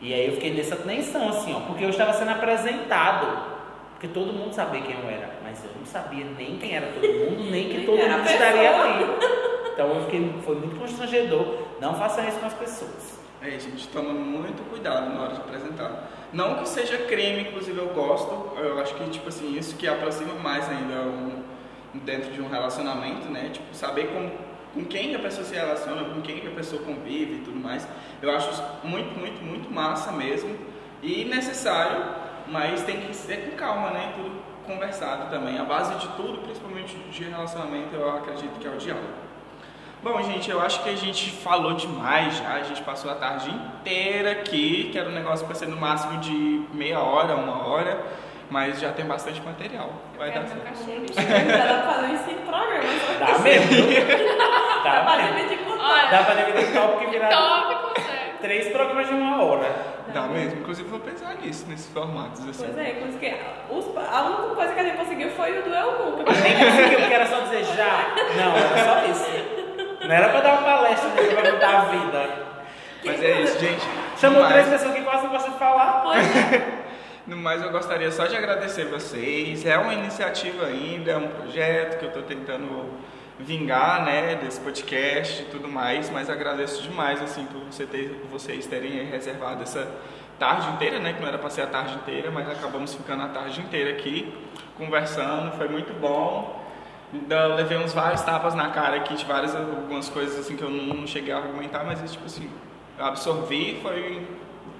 [0.00, 3.58] E aí eu fiquei nessa tensão, assim, ó, porque eu estava sendo apresentado.
[3.92, 7.02] Porque todo mundo sabia quem eu era, mas eu não sabia nem quem era todo
[7.02, 9.04] mundo, nem que todo era a mundo estaria ali.
[9.72, 11.66] Então eu fiquei, foi muito constrangedor.
[11.80, 13.18] Não façam isso com as pessoas.
[13.42, 16.08] É, gente, toma muito cuidado na hora de apresentar.
[16.32, 20.34] Não que seja crime, inclusive eu gosto, eu acho que, tipo assim, isso que aproxima
[20.34, 21.42] mais ainda um,
[22.04, 23.50] dentro de um relacionamento, né?
[23.50, 24.30] Tipo, saber com,
[24.74, 27.58] com quem que a pessoa se relaciona, com quem que a pessoa convive e tudo
[27.58, 27.88] mais.
[28.20, 28.50] Eu acho
[28.84, 30.54] muito, muito, muito massa mesmo
[31.02, 32.04] e necessário,
[32.48, 34.12] mas tem que ser com calma, né?
[34.14, 35.58] Tudo conversado também.
[35.58, 39.27] A base de tudo, principalmente de relacionamento, eu acredito que é o diálogo.
[40.02, 42.52] Bom, gente, eu acho que a gente falou demais já.
[42.54, 46.18] A gente passou a tarde inteira aqui, que era um negócio para ser no máximo
[46.20, 47.98] de meia hora, uma hora,
[48.48, 49.90] mas já tem bastante material.
[50.16, 50.68] Vai dar certo.
[50.76, 52.84] fazer isso em programa.
[53.18, 53.88] Dá mesmo?
[54.84, 58.32] Dá Dá pra dividir com Olha, Dá pra dividir tópico e virar Tópico, sério.
[58.40, 59.98] três programas de uma hora.
[60.14, 60.60] Dá mesmo.
[60.60, 62.64] Inclusive, vou pensar nisso, nesses formatos assim.
[62.64, 63.02] Pois é,
[63.70, 66.32] os- a única coisa que a gente conseguiu foi o do Eu Nunca.
[66.32, 68.14] Nem conseguiu, porque era só dizer já.
[68.36, 69.47] Não, era só isso.
[70.08, 72.48] Não era pra dar uma palestra nem pra mudar a vida.
[73.04, 73.86] Mas é isso, gente.
[74.18, 76.00] Chamou três pessoas que quase não gostam de falar.
[76.02, 76.78] Pois é.
[77.28, 79.66] No mais, eu gostaria só de agradecer vocês.
[79.66, 82.88] É uma iniciativa ainda, é um projeto que eu estou tentando
[83.38, 88.66] vingar, né, desse podcast e tudo mais, mas agradeço demais, assim, por você ter, vocês
[88.66, 89.86] terem reservado essa
[90.38, 93.28] tarde inteira, né, que não era para ser a tarde inteira, mas acabamos ficando a
[93.28, 94.34] tarde inteira aqui,
[94.78, 96.66] conversando, foi muito bom.
[97.12, 100.68] Ainda levei uns vários tapas na cara aqui de várias algumas coisas assim que eu
[100.70, 102.50] não, não cheguei a argumentar, mas tipo assim,
[102.98, 104.26] eu absorvi, foi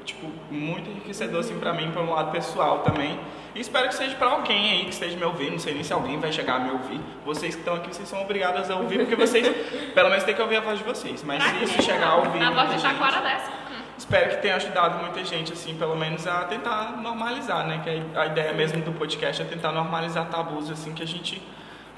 [0.04, 3.18] tipo muito enriquecedor assim para mim, para um lado pessoal também.
[3.54, 5.92] E espero que seja para alguém aí que esteja me ouvindo, não sei nem se
[5.92, 7.00] alguém vai chegar a me ouvir.
[7.24, 9.46] Vocês que estão aqui, vocês são obrigados a ouvir porque vocês,
[9.94, 11.24] pelo menos tem que ouvir a voz de vocês.
[11.24, 13.50] Mas se isso chegar a ouvir, A voz de gente- Taquara dessa.
[13.96, 17.80] Espero que tenha ajudado muita gente, assim, pelo menos a tentar normalizar, né?
[17.82, 21.42] Que a ideia mesmo do podcast é tentar normalizar tabus, assim, que a gente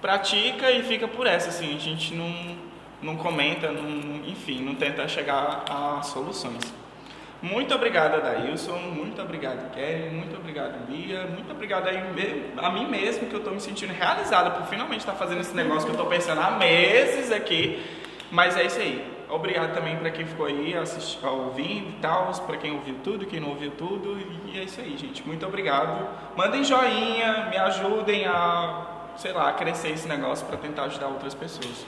[0.01, 1.75] pratica e fica por essa, assim.
[1.77, 2.33] A gente não,
[3.03, 6.81] não comenta, não, enfim, não tenta chegar a soluções.
[7.43, 8.77] Muito obrigado, Adailson.
[8.77, 10.11] Muito obrigado, Kelly.
[10.11, 11.27] Muito obrigado, Bia.
[11.27, 11.97] Muito obrigado aí
[12.59, 15.89] a mim mesmo, que eu tô me sentindo realizada por finalmente estar fazendo esse negócio
[15.89, 17.83] que eu tô pensando há meses aqui.
[18.31, 19.21] Mas é isso aí.
[19.31, 23.41] Obrigado também para quem ficou aí assistindo, ouvindo e tal, para quem ouviu tudo, quem
[23.41, 24.19] não ouviu tudo.
[24.53, 25.27] E é isso aí, gente.
[25.27, 26.09] Muito obrigado.
[26.37, 28.90] Mandem joinha, me ajudem a,
[29.21, 31.85] sei lá, crescer esse negócio para tentar ajudar outras pessoas.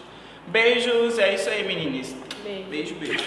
[0.46, 2.14] Beijos, é isso aí, meninas.
[2.44, 2.68] Beijo.
[2.68, 3.24] Beijo, beijo.